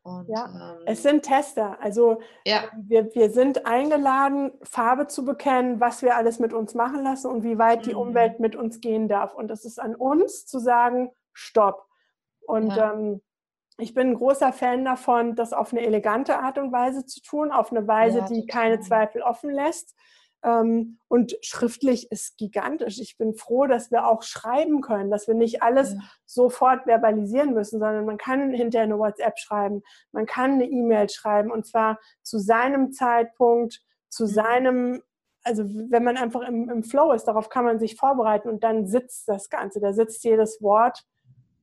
Und, 0.01 0.29
ja. 0.29 0.45
Ähm, 0.45 0.83
es 0.87 1.03
sind 1.03 1.23
Tester. 1.23 1.77
Also 1.79 2.21
ja. 2.43 2.63
wir, 2.75 3.13
wir 3.13 3.29
sind 3.29 3.67
eingeladen, 3.67 4.51
Farbe 4.63 5.05
zu 5.05 5.25
bekennen, 5.25 5.79
was 5.79 6.01
wir 6.01 6.15
alles 6.15 6.39
mit 6.39 6.51
uns 6.51 6.73
machen 6.73 7.03
lassen 7.03 7.29
und 7.29 7.43
wie 7.43 7.59
weit 7.59 7.81
mhm. 7.81 7.89
die 7.89 7.93
Umwelt 7.93 8.39
mit 8.39 8.55
uns 8.55 8.81
gehen 8.81 9.07
darf. 9.07 9.35
Und 9.35 9.51
es 9.51 9.63
ist 9.63 9.79
an 9.79 9.93
uns 9.93 10.47
zu 10.47 10.57
sagen, 10.57 11.11
stopp. 11.33 11.85
Und 12.47 12.75
ja. 12.75 12.93
ähm, 12.93 13.21
ich 13.79 13.93
bin 13.93 14.09
ein 14.09 14.15
großer 14.15 14.53
Fan 14.53 14.85
davon, 14.85 15.35
das 15.35 15.53
auf 15.53 15.71
eine 15.71 15.85
elegante 15.85 16.39
Art 16.39 16.57
und 16.57 16.71
Weise 16.71 17.05
zu 17.05 17.21
tun, 17.21 17.51
auf 17.51 17.71
eine 17.71 17.87
Weise, 17.87 18.19
ja, 18.19 18.25
die 18.27 18.45
keine 18.45 18.79
Zweifel 18.79 19.21
offen 19.21 19.49
lässt. 19.49 19.95
Ähm, 20.43 20.99
und 21.09 21.35
schriftlich 21.41 22.11
ist 22.11 22.37
gigantisch. 22.37 22.99
Ich 22.99 23.17
bin 23.17 23.33
froh, 23.33 23.67
dass 23.67 23.91
wir 23.91 24.07
auch 24.07 24.23
schreiben 24.23 24.81
können, 24.81 25.11
dass 25.11 25.27
wir 25.27 25.35
nicht 25.35 25.61
alles 25.61 25.93
ja. 25.93 25.99
sofort 26.25 26.85
verbalisieren 26.85 27.53
müssen, 27.53 27.79
sondern 27.79 28.05
man 28.05 28.17
kann 28.17 28.51
hinterher 28.51 28.85
eine 28.85 28.99
WhatsApp 28.99 29.37
schreiben, 29.37 29.81
man 30.11 30.25
kann 30.25 30.53
eine 30.53 30.65
E-Mail 30.65 31.09
schreiben 31.09 31.51
und 31.51 31.65
zwar 31.65 31.99
zu 32.21 32.39
seinem 32.39 32.93
Zeitpunkt, 32.93 33.81
zu 34.07 34.23
mhm. 34.23 34.27
seinem, 34.27 35.03
also 35.43 35.63
wenn 35.65 36.03
man 36.03 36.15
einfach 36.15 36.41
im, 36.41 36.69
im 36.69 36.83
Flow 36.83 37.11
ist, 37.11 37.25
darauf 37.25 37.49
kann 37.49 37.65
man 37.65 37.79
sich 37.79 37.97
vorbereiten 37.97 38.47
und 38.47 38.63
dann 38.63 38.87
sitzt 38.87 39.27
das 39.27 39.49
Ganze, 39.49 39.81
da 39.81 39.91
sitzt 39.91 40.23
jedes 40.23 40.61
Wort 40.61 41.05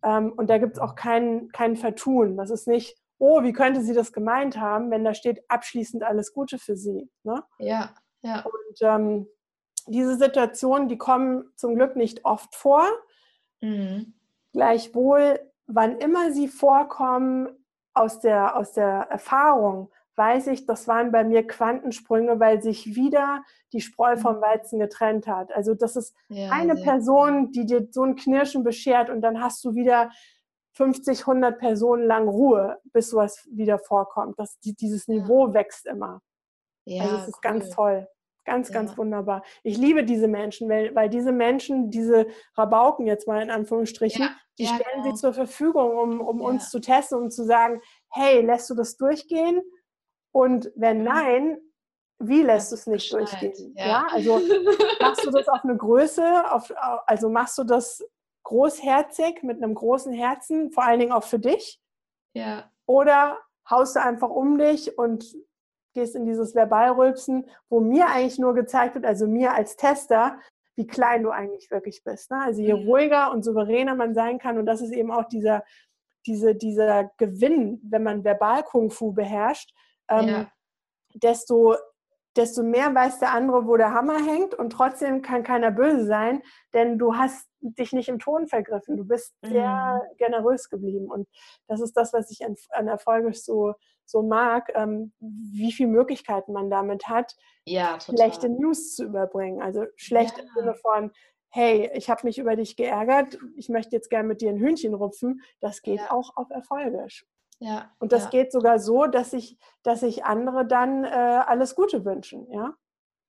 und 0.07 0.49
da 0.49 0.59
gibt 0.59 0.75
es 0.75 0.79
auch 0.79 0.95
kein, 0.95 1.49
kein 1.53 1.77
Vertun. 1.77 2.37
Das 2.37 2.51
ist 2.51 2.69
nicht, 2.69 2.97
oh, 3.19 3.43
wie 3.43 3.53
könnte 3.53 3.83
sie 3.83 3.95
das 3.95 4.13
gemeint 4.13 4.59
haben, 4.59 4.91
wenn 4.91 5.05
da 5.05 5.15
steht 5.15 5.43
abschließend 5.49 6.03
alles 6.03 6.33
Gute 6.33 6.59
für 6.59 6.77
sie. 6.77 7.11
Ne? 7.25 7.43
Ja, 7.59 7.95
ja. 8.23 8.45
Und 8.45 8.83
ähm, 8.83 9.27
diese 9.87 10.17
Situationen, 10.17 10.89
die 10.89 10.99
kommen 10.99 11.45
zum 11.57 11.75
Glück 11.75 11.97
nicht 11.97 12.25
oft 12.25 12.55
vor. 12.55 12.85
Mhm. 13.61 14.15
Gleichwohl, 14.53 15.41
wann 15.67 15.99
immer 15.99 16.33
sie 16.33 16.49
vorkommen, 16.49 17.49
aus 17.97 18.21
der, 18.21 18.57
aus 18.57 18.73
der 18.73 19.09
Erfahrung 19.11 19.91
weiß 20.17 20.49
ich, 20.49 20.67
das 20.67 20.89
waren 20.89 21.13
bei 21.13 21.25
mir 21.25 21.47
Quantensprünge, 21.47 22.41
weil 22.41 22.63
sich 22.63 22.95
wieder 22.97 23.43
die 23.73 23.81
Spreu 23.81 24.17
mhm. 24.17 24.21
vom 24.21 24.41
Weizen 24.41 24.79
getrennt 24.79 25.27
hat. 25.27 25.53
Also 25.53 25.75
das 25.75 25.97
ist 25.97 26.15
ja, 26.29 26.51
eine 26.51 26.75
Person, 26.75 27.53
die 27.53 27.67
dir 27.67 27.87
so 27.91 28.03
ein 28.03 28.17
Knirschen 28.17 28.65
beschert 28.65 29.11
und 29.11 29.21
dann 29.21 29.43
hast 29.43 29.65
du 29.65 29.75
wieder 29.75 30.11
50, 30.73 31.21
100 31.21 31.59
Personen 31.59 32.07
lang 32.07 32.29
Ruhe, 32.29 32.79
bis 32.93 33.11
sowas 33.11 33.47
wieder 33.51 33.79
vorkommt. 33.79 34.39
Das, 34.39 34.59
die, 34.61 34.75
dieses 34.75 35.09
Niveau 35.09 35.49
ja. 35.49 35.55
wächst 35.55 35.87
immer. 35.87 36.21
Ja, 36.85 37.05
also 37.05 37.17
es 37.17 37.29
ist 37.29 37.37
cool. 37.37 37.41
ganz 37.43 37.71
toll. 37.71 38.09
Ganz, 38.45 38.71
ganz 38.71 38.93
ja. 38.93 38.99
wunderbar. 38.99 39.43
Ich 39.65 39.77
liebe 39.77 40.05
diese 40.05 40.29
Menschen, 40.29 40.69
weil, 40.69 40.95
weil 40.95 41.09
diese 41.09 41.33
Menschen, 41.33 41.91
diese 41.91 42.27
Rabauken 42.55 43.07
jetzt 43.07 43.27
mal 43.27 43.43
in 43.43 43.51
Anführungsstrichen, 43.51 44.23
ja. 44.23 44.31
die 44.59 44.65
ja, 44.65 44.75
stellen 44.75 45.03
genau. 45.03 45.17
sie 45.17 45.21
zur 45.21 45.33
Verfügung, 45.33 45.99
um, 45.99 46.21
um 46.21 46.41
uns 46.41 46.71
zu 46.71 46.81
testen, 46.81 47.19
um 47.19 47.31
zu 47.31 47.45
sagen, 47.45 47.81
hey, 48.11 48.43
lässt 48.43 48.71
du 48.71 48.75
das 48.75 48.97
durchgehen? 48.97 49.63
Und 50.37 50.71
wenn 50.77 51.03
nein, 51.03 51.59
wie 52.19 52.43
lässt 52.43 52.71
du 52.71 52.75
es 52.75 52.87
nicht 52.87 53.11
durchgehen? 53.11 53.73
Ja. 53.75 53.87
ja. 53.87 54.07
also 54.11 54.39
machst 55.01 55.25
du 55.25 55.31
das 55.31 55.49
auf 55.49 55.65
eine 55.65 55.79
Größe, 55.79 56.53
auf, 56.53 56.71
also 57.07 57.31
machst 57.31 57.57
du 57.57 57.65
das 57.65 58.07
großherzig 58.43 59.43
mit 59.45 59.63
einem 59.63 59.75
großen 59.75 60.13
Herzen, 60.13 60.73
vor 60.73 60.85
allen 60.85 61.01
Dingen 61.01 61.13
auch 61.13 61.23
für 61.23 61.39
dich? 61.39 61.81
Ja. 62.35 62.71
Oder 62.85 63.39
haust 63.71 63.97
du 63.97 64.03
einfach 64.03 64.29
um 64.29 64.59
dich 64.59 64.99
und 64.99 65.25
gehst 65.95 66.15
in 66.15 66.27
dieses 66.27 66.55
Verbalrülpsen, 66.55 67.49
wo 67.71 67.81
mir 67.81 68.09
eigentlich 68.09 68.39
nur 68.39 68.53
gezeigt 68.53 68.95
wird, 68.95 69.07
also 69.07 69.27
mir 69.27 69.55
als 69.55 69.77
Tester, 69.77 70.39
wie 70.75 70.87
klein 70.87 71.23
du 71.23 71.31
eigentlich 71.31 71.71
wirklich 71.71 72.05
bist. 72.05 72.31
Ne? 72.31 72.43
Also 72.43 72.61
je 72.61 72.75
mhm. 72.75 72.87
ruhiger 72.87 73.33
und 73.33 73.43
souveräner 73.43 73.95
man 73.95 74.13
sein 74.13 74.39
kann, 74.39 74.59
und 74.59 74.67
das 74.67 74.83
ist 74.83 74.93
eben 74.93 75.11
auch 75.11 75.25
dieser, 75.25 75.65
diese, 76.27 76.55
dieser 76.55 77.11
Gewinn, 77.17 77.81
wenn 77.85 78.03
man 78.03 78.23
Verbal-Kung-Fu 78.23 79.13
beherrscht, 79.13 79.73
ähm, 80.09 80.29
ja. 80.29 80.53
desto, 81.15 81.77
desto 82.37 82.63
mehr 82.63 82.95
weiß 82.95 83.19
der 83.19 83.33
andere, 83.33 83.67
wo 83.67 83.77
der 83.77 83.93
Hammer 83.93 84.19
hängt 84.25 84.55
und 84.55 84.71
trotzdem 84.71 85.23
kann 85.23 85.43
keiner 85.43 85.71
böse 85.71 86.07
sein, 86.07 86.43
denn 86.75 86.99
du 86.99 87.17
hast 87.17 87.49
dich 87.61 87.93
nicht 87.93 88.09
im 88.09 88.19
Ton 88.19 88.47
vergriffen. 88.47 88.97
Du 88.97 89.05
bist 89.05 89.35
sehr 89.43 90.03
mhm. 90.03 90.17
generös 90.19 90.69
geblieben 90.69 91.11
und 91.11 91.29
das 91.67 91.81
ist 91.81 91.95
das, 91.95 92.13
was 92.13 92.31
ich 92.31 92.45
an, 92.45 92.57
an 92.71 92.89
Erfolge 92.89 93.33
so, 93.33 93.75
so 94.05 94.23
mag, 94.23 94.71
ähm, 94.75 95.13
wie 95.19 95.73
viele 95.73 95.91
Möglichkeiten 95.91 96.53
man 96.53 96.71
damit 96.71 97.09
hat, 97.09 97.35
ja, 97.65 97.99
schlechte 98.01 98.49
News 98.49 98.95
zu 98.95 99.05
überbringen. 99.05 99.61
Also 99.61 99.85
schlecht 99.97 100.37
ja. 100.37 100.45
im 100.45 100.51
Sinne 100.55 100.75
von, 100.75 101.11
hey, 101.51 101.91
ich 101.95 102.11
habe 102.11 102.21
mich 102.25 102.39
über 102.39 102.55
dich 102.55 102.77
geärgert, 102.77 103.39
ich 103.57 103.69
möchte 103.69 103.97
jetzt 103.97 104.11
gerne 104.11 104.29
mit 104.29 104.41
dir 104.41 104.51
ein 104.51 104.59
Hühnchen 104.59 104.95
rupfen. 104.95 105.41
Das 105.61 105.83
geht 105.83 106.01
ja. 106.01 106.11
auch 106.11 106.37
auf 106.37 106.51
Erfolge. 106.51 107.07
Ja, 107.59 107.91
und 107.99 108.13
das 108.13 108.25
ja. 108.25 108.31
geht 108.31 108.53
sogar 108.53 108.79
so, 108.79 109.07
dass 109.07 109.31
sich 109.31 109.59
dass 109.83 110.03
ich 110.03 110.25
andere 110.25 110.67
dann 110.67 111.05
äh, 111.05 111.09
alles 111.09 111.75
Gute 111.75 112.05
wünschen, 112.05 112.51
ja. 112.51 112.75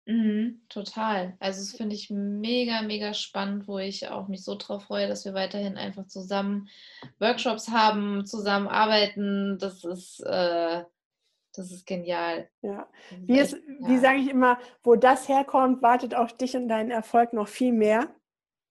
Mhm, 0.05 0.63
total. 0.69 1.37
Also 1.39 1.61
das 1.61 1.77
finde 1.77 1.95
ich 1.95 2.11
mega, 2.11 2.83
mega 2.83 3.15
spannend, 3.15 3.69
wo 3.69 3.79
ich 3.79 4.09
auch 4.09 4.29
mich 4.29 4.45
so 4.45 4.57
drauf 4.57 4.85
freue, 4.85 5.07
dass 5.07 5.25
wir 5.25 5.33
weiterhin 5.33 5.77
einfach 5.77 6.07
zusammen 6.09 6.69
Workshops 7.21 7.71
haben, 7.71 8.27
zusammen 8.27 8.67
arbeiten. 8.67 9.59
Das 9.59 9.85
ist, 9.85 10.21
äh, 10.27 10.85
das 11.55 11.71
ist 11.71 11.87
genial. 11.87 12.49
Ja. 12.63 12.89
Wie, 13.21 13.39
wie 13.39 13.99
sage 13.99 14.19
ich 14.19 14.29
immer, 14.29 14.59
wo 14.83 14.97
das 14.97 15.29
herkommt, 15.29 15.83
wartet 15.83 16.15
auf 16.15 16.33
dich 16.37 16.57
und 16.57 16.69
deinen 16.69 16.91
Erfolg 16.91 17.33
noch 17.33 17.49
viel 17.49 17.73
mehr. 17.73 18.09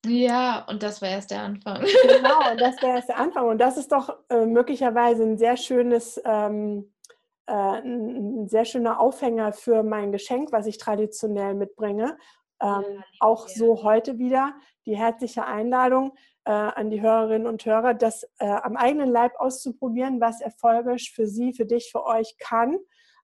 Ja, 0.05 0.65
und 0.67 0.81
das 0.81 1.01
war 1.01 1.09
erst 1.09 1.31
der 1.31 1.43
Anfang. 1.43 1.81
Genau, 2.07 2.55
das 2.57 2.81
wäre 2.81 2.93
erst 2.95 3.09
der 3.09 3.17
Anfang. 3.17 3.47
Und 3.47 3.59
das 3.59 3.77
ist 3.77 3.91
doch 3.91 4.17
äh, 4.29 4.45
möglicherweise 4.45 5.23
ein 5.23 5.37
sehr 5.37 5.57
schönes, 5.57 6.19
ähm, 6.25 6.91
äh, 7.45 7.53
ein 7.53 8.47
sehr 8.47 8.65
schöner 8.65 8.99
Aufhänger 8.99 9.53
für 9.53 9.83
mein 9.83 10.11
Geschenk, 10.11 10.51
was 10.51 10.65
ich 10.65 10.79
traditionell 10.79 11.53
mitbringe. 11.53 12.17
Ähm, 12.61 12.83
ja, 12.83 13.03
auch 13.19 13.47
so 13.47 13.83
heute 13.83 14.17
wieder 14.17 14.53
die 14.85 14.97
herzliche 14.97 15.45
Einladung 15.45 16.13
äh, 16.45 16.51
an 16.51 16.89
die 16.89 17.01
Hörerinnen 17.01 17.47
und 17.47 17.63
Hörer, 17.65 17.93
das 17.93 18.23
äh, 18.39 18.47
am 18.47 18.77
eigenen 18.77 19.11
Leib 19.11 19.33
auszuprobieren, 19.39 20.19
was 20.19 20.41
erfolgisch 20.41 21.11
für 21.13 21.27
Sie, 21.27 21.53
für 21.53 21.65
dich, 21.65 21.91
für 21.91 22.05
euch 22.05 22.37
kann. 22.39 22.77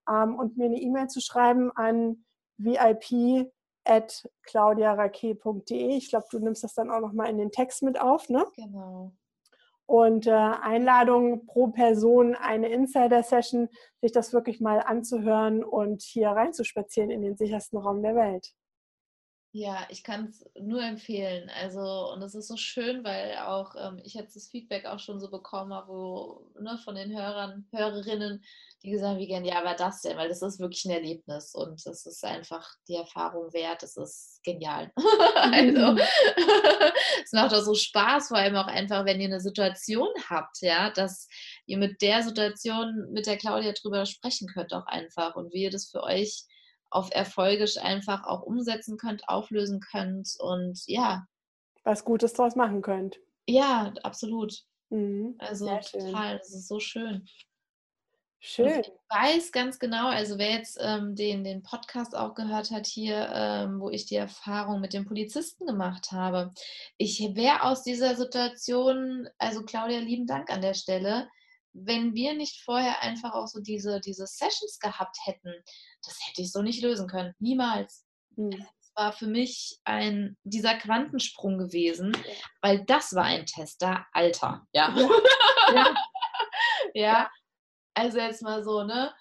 Ähm, 0.08 0.36
und 0.36 0.56
mir 0.56 0.66
eine 0.66 0.80
E-Mail 0.80 1.08
zu 1.08 1.20
schreiben 1.20 1.72
an 1.74 2.24
VIP 2.56 3.50
at 3.88 4.28
claudiarake.de. 4.44 5.96
Ich 5.96 6.10
glaube, 6.10 6.26
du 6.30 6.38
nimmst 6.38 6.64
das 6.64 6.74
dann 6.74 6.90
auch 6.90 7.00
nochmal 7.00 7.30
in 7.30 7.38
den 7.38 7.50
Text 7.50 7.82
mit 7.82 8.00
auf, 8.00 8.28
ne? 8.28 8.44
Genau. 8.56 9.12
Und 9.86 10.26
äh, 10.26 10.32
Einladung 10.32 11.46
pro 11.46 11.68
Person 11.68 12.34
eine 12.34 12.68
Insider-Session, 12.68 13.68
sich 14.02 14.12
das 14.12 14.34
wirklich 14.34 14.60
mal 14.60 14.80
anzuhören 14.80 15.64
und 15.64 16.02
hier 16.02 16.28
reinzuspazieren 16.28 17.10
in 17.10 17.22
den 17.22 17.36
sichersten 17.38 17.78
Raum 17.78 18.02
der 18.02 18.14
Welt. 18.14 18.52
Ja, 19.58 19.88
ich 19.90 20.04
kann 20.04 20.26
es 20.26 20.44
nur 20.60 20.80
empfehlen. 20.84 21.50
Also, 21.60 22.12
und 22.12 22.22
es 22.22 22.36
ist 22.36 22.46
so 22.46 22.56
schön, 22.56 23.02
weil 23.02 23.36
auch 23.38 23.74
ähm, 23.76 24.00
ich 24.04 24.14
jetzt 24.14 24.36
das 24.36 24.46
Feedback 24.46 24.86
auch 24.86 25.00
schon 25.00 25.18
so 25.18 25.28
bekommen 25.28 25.74
habe, 25.74 25.88
wo, 25.88 26.46
ne, 26.60 26.78
von 26.84 26.94
den 26.94 27.10
Hörern, 27.10 27.66
Hörerinnen, 27.72 28.44
die 28.84 28.90
gesagt 28.90 29.14
haben, 29.14 29.18
wie 29.18 29.26
genial 29.26 29.64
war 29.64 29.74
das 29.74 30.02
denn? 30.02 30.16
Weil 30.16 30.28
das 30.28 30.42
ist 30.42 30.60
wirklich 30.60 30.84
ein 30.84 30.92
Erlebnis 30.92 31.56
und 31.56 31.84
das 31.84 32.06
ist 32.06 32.24
einfach 32.24 32.70
die 32.86 32.94
Erfahrung 32.94 33.52
wert. 33.52 33.82
Das 33.82 33.96
ist 33.96 34.40
genial. 34.44 34.92
also, 35.34 36.00
es 37.24 37.32
macht 37.32 37.52
auch 37.52 37.62
so 37.62 37.74
Spaß, 37.74 38.28
vor 38.28 38.36
allem 38.36 38.54
auch 38.54 38.68
einfach, 38.68 39.04
wenn 39.06 39.20
ihr 39.20 39.26
eine 39.26 39.40
Situation 39.40 40.10
habt, 40.30 40.58
ja, 40.60 40.90
dass 40.90 41.28
ihr 41.66 41.78
mit 41.78 42.00
der 42.00 42.22
Situation 42.22 43.08
mit 43.10 43.26
der 43.26 43.36
Claudia 43.36 43.72
drüber 43.72 44.06
sprechen 44.06 44.46
könnt, 44.46 44.72
auch 44.72 44.86
einfach 44.86 45.34
und 45.34 45.52
wie 45.52 45.64
ihr 45.64 45.70
das 45.70 45.90
für 45.90 46.04
euch 46.04 46.44
auf 46.90 47.10
erfolgisch 47.12 47.78
einfach 47.78 48.24
auch 48.24 48.42
umsetzen 48.42 48.96
könnt, 48.96 49.28
auflösen 49.28 49.80
könnt 49.80 50.34
und 50.38 50.80
ja. 50.86 51.26
Was 51.84 52.04
Gutes 52.04 52.32
draus 52.34 52.56
machen 52.56 52.82
könnt. 52.82 53.18
Ja, 53.46 53.92
absolut. 54.02 54.64
Mhm, 54.90 55.36
also 55.38 55.66
total, 55.66 56.38
das 56.38 56.52
ist 56.52 56.68
so 56.68 56.80
schön. 56.80 57.26
Schön. 58.40 58.68
ich 58.68 58.92
weiß 59.10 59.50
ganz 59.50 59.80
genau, 59.80 60.08
also 60.08 60.38
wer 60.38 60.52
jetzt 60.52 60.78
ähm, 60.80 61.16
den, 61.16 61.42
den 61.42 61.64
Podcast 61.64 62.16
auch 62.16 62.34
gehört 62.34 62.70
hat 62.70 62.86
hier, 62.86 63.28
ähm, 63.34 63.80
wo 63.80 63.90
ich 63.90 64.06
die 64.06 64.14
Erfahrung 64.14 64.80
mit 64.80 64.92
dem 64.92 65.06
Polizisten 65.06 65.66
gemacht 65.66 66.12
habe, 66.12 66.52
ich 66.98 67.18
wäre 67.34 67.64
aus 67.64 67.82
dieser 67.82 68.14
Situation, 68.14 69.28
also 69.38 69.64
Claudia, 69.64 69.98
lieben 69.98 70.26
Dank 70.28 70.50
an 70.50 70.60
der 70.60 70.74
Stelle, 70.74 71.28
wenn 71.72 72.14
wir 72.14 72.34
nicht 72.34 72.62
vorher 72.64 73.02
einfach 73.02 73.34
auch 73.34 73.46
so 73.46 73.60
diese, 73.60 74.00
diese 74.00 74.26
Sessions 74.26 74.78
gehabt 74.78 75.16
hätten, 75.24 75.52
das 76.02 76.18
hätte 76.26 76.42
ich 76.42 76.52
so 76.52 76.62
nicht 76.62 76.82
lösen 76.82 77.08
können. 77.08 77.34
Niemals. 77.38 78.06
Mhm. 78.36 78.50
Das 78.50 78.92
war 78.94 79.12
für 79.12 79.26
mich 79.26 79.78
ein, 79.84 80.36
dieser 80.44 80.76
Quantensprung 80.76 81.58
gewesen, 81.58 82.16
weil 82.62 82.84
das 82.84 83.14
war 83.14 83.24
ein 83.24 83.46
Tester, 83.46 84.06
Alter. 84.12 84.66
Ja. 84.72 84.94
Ja. 85.70 85.74
ja. 85.74 85.94
ja. 86.94 87.30
Also 87.92 88.18
jetzt 88.18 88.42
mal 88.42 88.64
so, 88.64 88.84
ne? 88.84 89.12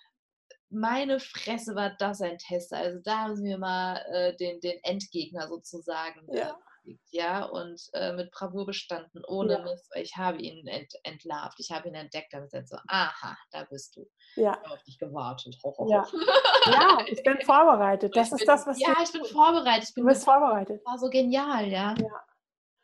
Meine 0.70 1.20
Fresse 1.20 1.76
war 1.76 1.90
das 1.98 2.22
ein 2.22 2.38
Tester. 2.38 2.78
Also 2.78 3.00
da 3.04 3.24
haben 3.24 3.36
sie 3.36 3.44
mir 3.44 3.58
mal 3.58 3.98
äh, 4.14 4.36
den, 4.38 4.62
den 4.62 4.82
Endgegner 4.84 5.48
sozusagen 5.50 6.26
ja 6.32 6.58
liegt, 6.88 7.08
ja, 7.12 7.44
und 7.44 7.80
äh, 7.94 8.14
mit 8.14 8.32
Bravour 8.32 8.66
bestanden, 8.66 9.24
ohne 9.28 9.54
ja. 9.54 9.60
Mist. 9.60 9.92
Ich 9.96 10.16
habe 10.18 10.40
ihn 10.40 10.66
ent 10.68 10.94
entlarvt, 11.04 11.60
ich 11.60 11.72
habe 11.72 11.88
ihn 11.88 11.96
entdeckt, 11.96 12.34
dann 12.34 12.46
ist 12.46 12.70
so, 12.70 12.78
aha, 12.88 13.38
da 13.52 13.66
bist 13.66 13.96
du. 13.96 14.10
Ja. 14.36 14.54
Ich 14.54 14.58
habe 14.58 14.72
auf 14.72 14.84
dich 14.84 14.98
gewartet. 14.98 15.58
Ho, 15.64 15.76
ho, 15.78 15.88
Ja. 15.90 16.08
ja. 16.66 17.06
ich 17.08 17.22
bin 17.24 17.40
vorbereitet. 17.46 18.16
Das 18.16 18.28
ich 18.28 18.34
ist 18.34 18.40
bin, 18.40 18.48
das, 18.48 18.66
was 18.66 18.80
Ja, 18.80 18.96
ich 19.04 19.12
bin 19.12 19.26
vorbereitet. 19.26 19.90
Ich 19.90 19.94
bin 19.94 20.04
du 20.04 20.10
bist 20.10 20.24
vorbereitet. 20.24 20.82
Das 20.84 20.94
war 20.94 21.00
so 21.00 21.10
genial, 21.10 21.68
ja. 21.68 21.94
Ja. 22.00 22.24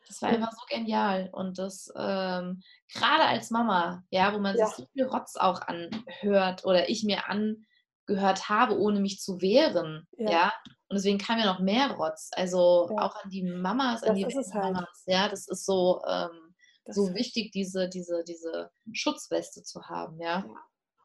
Das 0.07 0.21
war 0.21 0.29
einfach 0.29 0.51
so 0.51 0.65
genial. 0.69 1.29
Und 1.31 1.57
das, 1.57 1.91
ähm, 1.95 2.61
gerade 2.93 3.23
als 3.23 3.49
Mama, 3.49 4.03
ja, 4.09 4.33
wo 4.33 4.39
man 4.39 4.55
ja. 4.57 4.67
sich 4.67 4.75
so 4.75 4.85
viel 4.93 5.05
Rotz 5.05 5.35
auch 5.37 5.61
anhört 5.61 6.65
oder 6.65 6.89
ich 6.89 7.03
mir 7.03 7.23
angehört 7.29 8.49
habe, 8.49 8.77
ohne 8.77 8.99
mich 8.99 9.19
zu 9.19 9.41
wehren, 9.41 10.07
ja. 10.17 10.31
ja? 10.31 10.53
Und 10.93 10.97
deswegen 10.97 11.17
kam 11.17 11.39
ja 11.39 11.45
noch 11.45 11.59
mehr 11.59 11.89
Rotz. 11.91 12.29
Also 12.35 12.87
ja. 12.91 13.01
auch 13.01 13.15
an 13.23 13.31
die 13.31 13.41
Mamas, 13.41 14.01
das 14.01 14.11
an 14.11 14.15
die 14.15 14.25
halt. 14.25 14.53
Mamas. 14.53 15.03
Ja, 15.07 15.27
das 15.27 15.47
ist 15.47 15.65
so, 15.65 16.03
ähm, 16.07 16.53
so 16.85 17.15
wichtig, 17.15 17.51
diese, 17.51 17.89
diese, 17.89 18.23
diese 18.23 18.69
Schutzweste 18.91 19.63
zu 19.63 19.81
haben, 19.89 20.19
ja. 20.19 20.45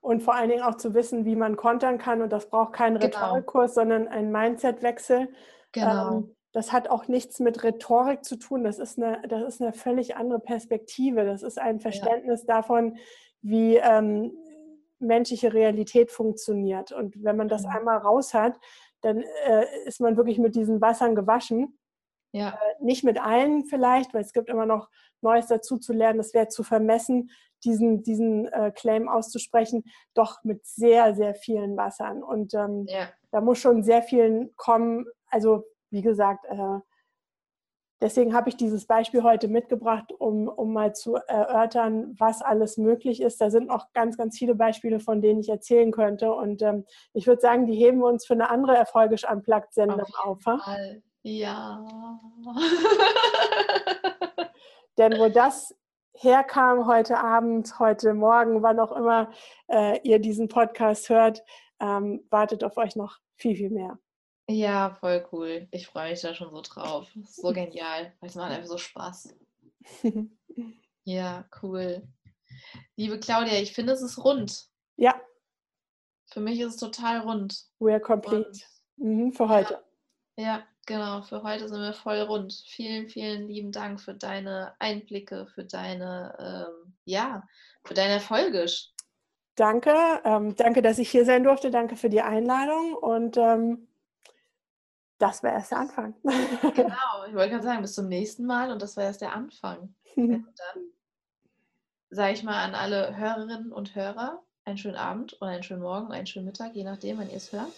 Und 0.03 0.23
vor 0.23 0.35
allen 0.35 0.51
Dingen 0.51 0.63
auch 0.63 0.77
zu 0.77 0.93
wissen, 0.93 1.25
wie 1.25 1.37
man 1.37 1.57
kontern 1.57 1.97
kann. 1.97 2.21
Und 2.21 2.31
das 2.31 2.51
braucht 2.51 2.75
keinen 2.75 2.99
genau. 2.99 3.17
Rhetorikkurs, 3.17 3.75
genau. 3.75 3.83
sondern 3.83 4.09
einen 4.09 4.31
Mindsetwechsel. 4.31 5.33
Genau. 5.73 6.19
Ähm, 6.19 6.37
das 6.53 6.71
hat 6.71 6.89
auch 6.89 7.09
nichts 7.09 7.41
mit 7.41 7.63
Rhetorik 7.65 8.25
zu 8.25 8.37
tun. 8.37 8.63
Das 8.63 8.79
ist 8.79 8.99
eine, 8.99 9.23
das 9.27 9.55
ist 9.55 9.63
eine 9.63 9.73
völlig 9.73 10.17
andere 10.17 10.41
Perspektive. 10.41 11.25
Das 11.25 11.43
ist 11.43 11.59
ein 11.59 11.81
Verständnis 11.81 12.45
ja. 12.47 12.57
davon, 12.57 12.99
wie 13.41 13.77
ähm, 13.77 14.33
menschliche 14.99 15.53
Realität 15.53 16.11
funktioniert. 16.11 16.93
Und 16.93 17.23
wenn 17.23 17.37
man 17.37 17.49
das 17.49 17.63
mhm. 17.63 17.71
einmal 17.71 17.99
raus 17.99 18.35
hat, 18.35 18.59
dann 19.01 19.23
äh, 19.47 19.67
ist 19.85 20.01
man 20.01 20.17
wirklich 20.17 20.39
mit 20.39 20.55
diesen 20.55 20.81
Wassern 20.81 21.15
gewaschen. 21.15 21.79
Ja. 22.33 22.51
Äh, 22.51 22.85
nicht 22.85 23.05
mit 23.05 23.21
allen 23.21 23.65
vielleicht, 23.65 24.15
weil 24.15 24.23
es 24.23 24.33
gibt 24.33 24.49
immer 24.49 24.67
noch 24.67 24.89
Neues 25.21 25.47
dazu 25.47 25.79
zu 25.79 25.93
lernen. 25.93 26.19
Das 26.19 26.35
wäre 26.35 26.49
zu 26.49 26.63
vermessen, 26.63 27.31
diesen, 27.65 28.03
diesen 28.03 28.47
äh, 28.47 28.73
Claim 28.75 29.09
auszusprechen, 29.09 29.85
doch 30.15 30.43
mit 30.45 30.65
sehr, 30.67 31.15
sehr 31.15 31.35
vielen 31.35 31.77
Wassern. 31.77 32.23
Und 32.23 32.55
ähm, 32.55 32.85
ja. 32.87 33.09
da 33.31 33.41
muss 33.41 33.59
schon 33.59 33.83
sehr 33.83 34.03
viel 34.03 34.53
kommen. 34.57 35.07
Also 35.27 35.65
wie 35.91 36.03
gesagt, 36.03 36.45
äh, 36.47 36.79
Deswegen 38.01 38.33
habe 38.35 38.49
ich 38.49 38.57
dieses 38.57 38.87
Beispiel 38.87 39.25
heute 39.25 39.49
mitgebracht, 39.49 40.13
um, 40.19 40.47
um 40.47 40.73
mal 40.73 40.95
zu 40.95 41.17
erörtern, 41.17 42.15
was 42.19 42.43
alles 42.43 42.77
möglich 42.77 43.21
ist. 43.21 43.41
Da 43.41 43.51
sind 43.51 43.67
noch 43.69 43.93
ganz, 43.93 44.17
ganz 44.17 44.39
viele 44.39 44.55
Beispiele, 44.55 45.01
von 45.01 45.21
denen 45.21 45.41
ich 45.41 45.49
erzählen 45.49 45.91
könnte. 45.91 46.33
Und 46.33 46.63
ähm, 46.63 46.85
ich 47.13 47.27
würde 47.27 47.41
sagen, 47.41 47.67
die 47.67 47.75
heben 47.75 47.99
wir 47.99 48.07
uns 48.07 48.25
für 48.25 48.35
eine 48.35 48.51
andere 48.51 48.77
erfolgisch 48.77 49.29
Unplugged-Sendung 49.29 50.03
auf. 50.23 50.47
auf 50.47 50.61
ja. 51.23 51.85
Denn 54.99 55.19
wo 55.19 55.29
das 55.29 55.75
herkam 56.15 56.87
heute 56.87 57.19
Abend, 57.19 57.79
heute 57.79 58.15
Morgen, 58.15 58.63
wann 58.63 58.81
auch 58.81 58.93
immer 58.93 59.31
äh, 59.69 60.01
ihr 60.03 60.19
diesen 60.19 60.49
Podcast 60.49 61.09
hört, 61.09 61.43
ähm, 61.81 62.25
wartet 62.31 62.65
auf 62.65 62.77
euch 62.77 62.97
noch 62.97 63.19
viel, 63.37 63.57
viel 63.57 63.71
mehr. 63.71 63.99
Ja, 64.51 64.97
voll 65.01 65.27
cool. 65.31 65.69
Ich 65.71 65.87
freue 65.87 66.11
mich 66.11 66.23
da 66.23 66.35
schon 66.35 66.51
so 66.51 66.63
drauf. 66.63 67.07
So 67.25 67.53
genial. 67.53 68.13
Es 68.23 68.35
macht 68.35 68.53
einfach 68.53 68.69
so 68.69 68.79
Spaß. 68.79 69.35
Ja, 71.05 71.47
cool. 71.63 72.03
Liebe 72.97 73.19
Claudia, 73.19 73.55
ich 73.55 73.73
finde, 73.73 73.95
es 73.95 74.03
ist 74.03 74.23
rund. 74.23 74.67
Ja. 74.97 75.19
Für 76.27 76.41
mich 76.41 76.61
ist 76.61 76.75
es 76.75 76.77
total 76.77 77.21
rund. 77.21 77.65
We 77.79 77.93
are 77.93 78.01
complete. 78.01 78.61
Mhm, 78.97 79.33
für 79.33 79.49
heute. 79.49 79.83
Ja, 80.37 80.45
ja, 80.45 80.67
genau. 80.85 81.23
Für 81.23 81.43
heute 81.45 81.67
sind 81.67 81.81
wir 81.81 81.95
voll 81.95 82.21
rund. 82.21 82.63
Vielen, 82.69 83.09
vielen 83.09 83.49
lieben 83.49 83.73
Dank 83.73 84.03
für 84.03 84.13
deine 84.13 84.75
Einblicke, 84.81 85.47
für 85.47 85.65
deine, 85.65 86.37
ähm, 86.39 86.93
ja, 87.07 87.43
für 87.85 87.95
deine 87.95 88.15
Erfolge. 88.15 88.67
Danke. 89.55 89.95
Ähm, 90.25 90.57
danke, 90.57 90.83
dass 90.83 90.99
ich 90.99 91.09
hier 91.09 91.25
sein 91.25 91.43
durfte. 91.43 91.71
Danke 91.71 91.97
für 91.97 92.11
die 92.11 92.21
Einladung 92.21 92.93
und 92.93 93.39
ähm, 93.39 93.88
das 95.19 95.43
wäre 95.43 95.55
erst 95.55 95.73
der 95.73 95.79
Anfang. 95.79 96.15
Genau, 96.75 97.25
ich 97.27 97.35
wollte 97.35 97.51
gerade 97.51 97.65
sagen, 97.65 97.83
bis 97.83 97.95
zum 97.95 98.09
nächsten 98.09 98.47
Mal 98.47 98.73
und 98.73 98.83
das 98.83 98.97
war 98.97 99.05
erst 99.05 99.21
der 99.21 99.35
Anfang. 99.35 99.95
dann 100.17 100.47
sage 102.11 102.33
ich 102.33 102.43
mal 102.43 102.65
an 102.65 102.75
alle 102.75 103.17
Hörerinnen 103.17 103.73
und 103.73 103.95
Hörer 103.95 104.43
einen 104.65 104.79
schönen 104.79 104.97
Abend 104.97 105.37
oder 105.41 105.51
einen 105.51 105.63
schönen 105.63 105.83
Morgen, 105.83 106.13
einen 106.13 106.27
schönen 106.27 106.47
Mittag, 106.47 106.75
je 106.75 106.85
nachdem, 106.85 107.19
wann 107.19 107.31
ihr 107.31 107.37
es 107.37 107.53
hört. 107.53 107.73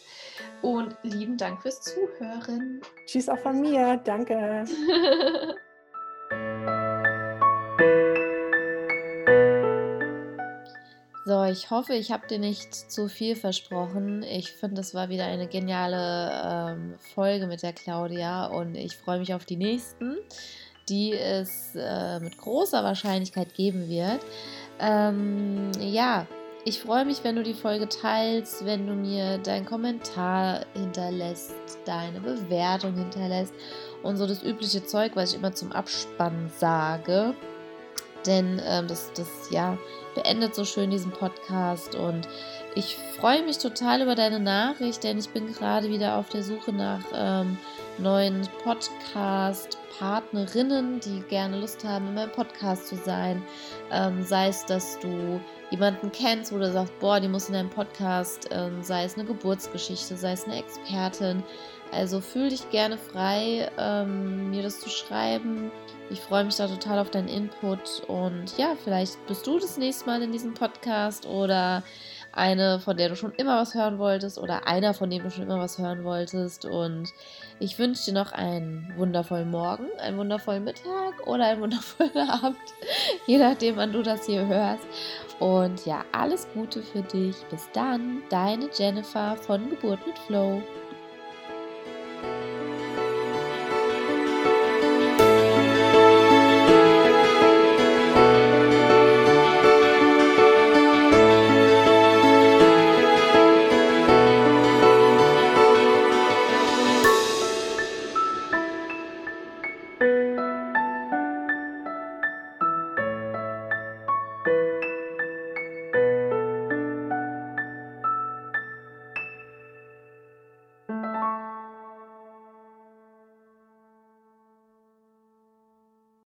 Und 0.60 0.96
lieben 1.02 1.36
Dank 1.36 1.62
fürs 1.62 1.80
Zuhören. 1.80 2.80
Tschüss 3.06 3.28
auch 3.28 3.38
von 3.38 3.60
mir. 3.60 3.96
Danke. 3.98 4.64
ich 11.50 11.70
hoffe, 11.70 11.94
ich 11.94 12.10
habe 12.12 12.26
dir 12.26 12.38
nicht 12.38 12.74
zu 12.74 13.08
viel 13.08 13.36
versprochen. 13.36 14.22
Ich 14.22 14.52
finde, 14.52 14.80
es 14.80 14.94
war 14.94 15.08
wieder 15.08 15.24
eine 15.26 15.46
geniale 15.46 16.72
ähm, 16.72 16.94
Folge 17.14 17.46
mit 17.46 17.62
der 17.62 17.72
Claudia 17.72 18.46
und 18.46 18.74
ich 18.74 18.96
freue 18.96 19.18
mich 19.18 19.34
auf 19.34 19.44
die 19.44 19.56
nächsten, 19.56 20.16
die 20.88 21.12
es 21.12 21.74
äh, 21.74 22.20
mit 22.20 22.38
großer 22.38 22.82
Wahrscheinlichkeit 22.82 23.54
geben 23.54 23.88
wird. 23.88 24.20
Ähm, 24.80 25.70
ja, 25.78 26.26
Ich 26.66 26.80
freue 26.80 27.06
mich, 27.06 27.24
wenn 27.24 27.36
du 27.36 27.42
die 27.42 27.54
Folge 27.54 27.88
teilst, 27.88 28.66
wenn 28.66 28.86
du 28.86 28.92
mir 28.92 29.38
deinen 29.38 29.64
Kommentar 29.64 30.66
hinterlässt, 30.74 31.54
deine 31.86 32.20
Bewertung 32.20 32.94
hinterlässt 32.94 33.54
und 34.02 34.18
so 34.18 34.26
das 34.26 34.42
übliche 34.42 34.84
Zeug, 34.84 35.12
was 35.14 35.30
ich 35.30 35.38
immer 35.38 35.54
zum 35.54 35.72
Abspann 35.72 36.50
sage. 36.58 37.34
Denn 38.26 38.60
ähm, 38.64 38.86
das, 38.86 39.12
das 39.14 39.28
ja 39.50 39.76
beendet 40.14 40.54
so 40.54 40.64
schön 40.64 40.90
diesen 40.90 41.10
Podcast 41.12 41.94
und 41.94 42.26
ich 42.74 42.96
freue 43.18 43.42
mich 43.42 43.58
total 43.58 44.02
über 44.02 44.14
deine 44.14 44.38
Nachricht, 44.38 45.02
denn 45.02 45.18
ich 45.18 45.30
bin 45.30 45.52
gerade 45.52 45.88
wieder 45.88 46.16
auf 46.16 46.28
der 46.28 46.44
Suche 46.44 46.72
nach 46.72 47.00
ähm, 47.12 47.58
neuen 47.98 48.46
Podcast-Partnerinnen, 48.62 51.00
die 51.00 51.20
gerne 51.28 51.58
Lust 51.58 51.84
haben, 51.84 52.06
in 52.08 52.14
meinem 52.14 52.32
Podcast 52.32 52.86
zu 52.86 52.94
sein. 52.96 53.42
Ähm, 53.90 54.22
sei 54.22 54.48
es, 54.48 54.64
dass 54.66 54.98
du 55.00 55.40
jemanden 55.70 56.12
kennst, 56.12 56.52
wo 56.52 56.58
du 56.58 56.70
sagst, 56.70 56.96
boah, 57.00 57.18
die 57.18 57.28
muss 57.28 57.48
in 57.48 57.54
deinem 57.54 57.70
Podcast, 57.70 58.48
ähm, 58.52 58.82
sei 58.82 59.04
es 59.04 59.16
eine 59.16 59.24
Geburtsgeschichte, 59.24 60.16
sei 60.16 60.32
es 60.32 60.44
eine 60.44 60.58
Expertin. 60.58 61.42
Also 61.92 62.20
fühl 62.20 62.50
dich 62.50 62.70
gerne 62.70 62.96
frei, 62.96 63.68
ähm, 63.78 64.50
mir 64.50 64.62
das 64.62 64.78
zu 64.78 64.88
schreiben. 64.88 65.72
Ich 66.10 66.20
freue 66.20 66.44
mich 66.44 66.56
da 66.56 66.66
total 66.66 66.98
auf 66.98 67.10
deinen 67.10 67.28
Input 67.28 68.02
und 68.08 68.58
ja, 68.58 68.74
vielleicht 68.82 69.24
bist 69.28 69.46
du 69.46 69.60
das 69.60 69.76
nächste 69.76 70.06
Mal 70.06 70.22
in 70.22 70.32
diesem 70.32 70.54
Podcast 70.54 71.24
oder 71.24 71.84
eine, 72.32 72.80
von 72.80 72.96
der 72.96 73.08
du 73.08 73.16
schon 73.16 73.32
immer 73.34 73.60
was 73.60 73.74
hören 73.74 73.98
wolltest 73.98 74.36
oder 74.38 74.66
einer, 74.66 74.92
von 74.92 75.08
dem 75.08 75.22
du 75.22 75.30
schon 75.30 75.44
immer 75.44 75.60
was 75.60 75.78
hören 75.78 76.02
wolltest. 76.02 76.64
Und 76.64 77.12
ich 77.60 77.78
wünsche 77.78 78.06
dir 78.06 78.14
noch 78.14 78.32
einen 78.32 78.92
wundervollen 78.96 79.50
Morgen, 79.50 79.86
einen 80.00 80.18
wundervollen 80.18 80.64
Mittag 80.64 81.26
oder 81.26 81.46
einen 81.46 81.60
wundervollen 81.60 82.28
Abend, 82.28 82.56
je 83.26 83.38
nachdem, 83.38 83.76
wann 83.76 83.92
du 83.92 84.02
das 84.02 84.26
hier 84.26 84.46
hörst. 84.46 84.86
Und 85.38 85.86
ja, 85.86 86.04
alles 86.10 86.48
Gute 86.54 86.82
für 86.82 87.02
dich. 87.02 87.36
Bis 87.50 87.68
dann, 87.72 88.22
deine 88.30 88.68
Jennifer 88.76 89.36
von 89.36 89.70
Geburt 89.70 90.04
mit 90.06 90.18
Flow. 90.18 90.60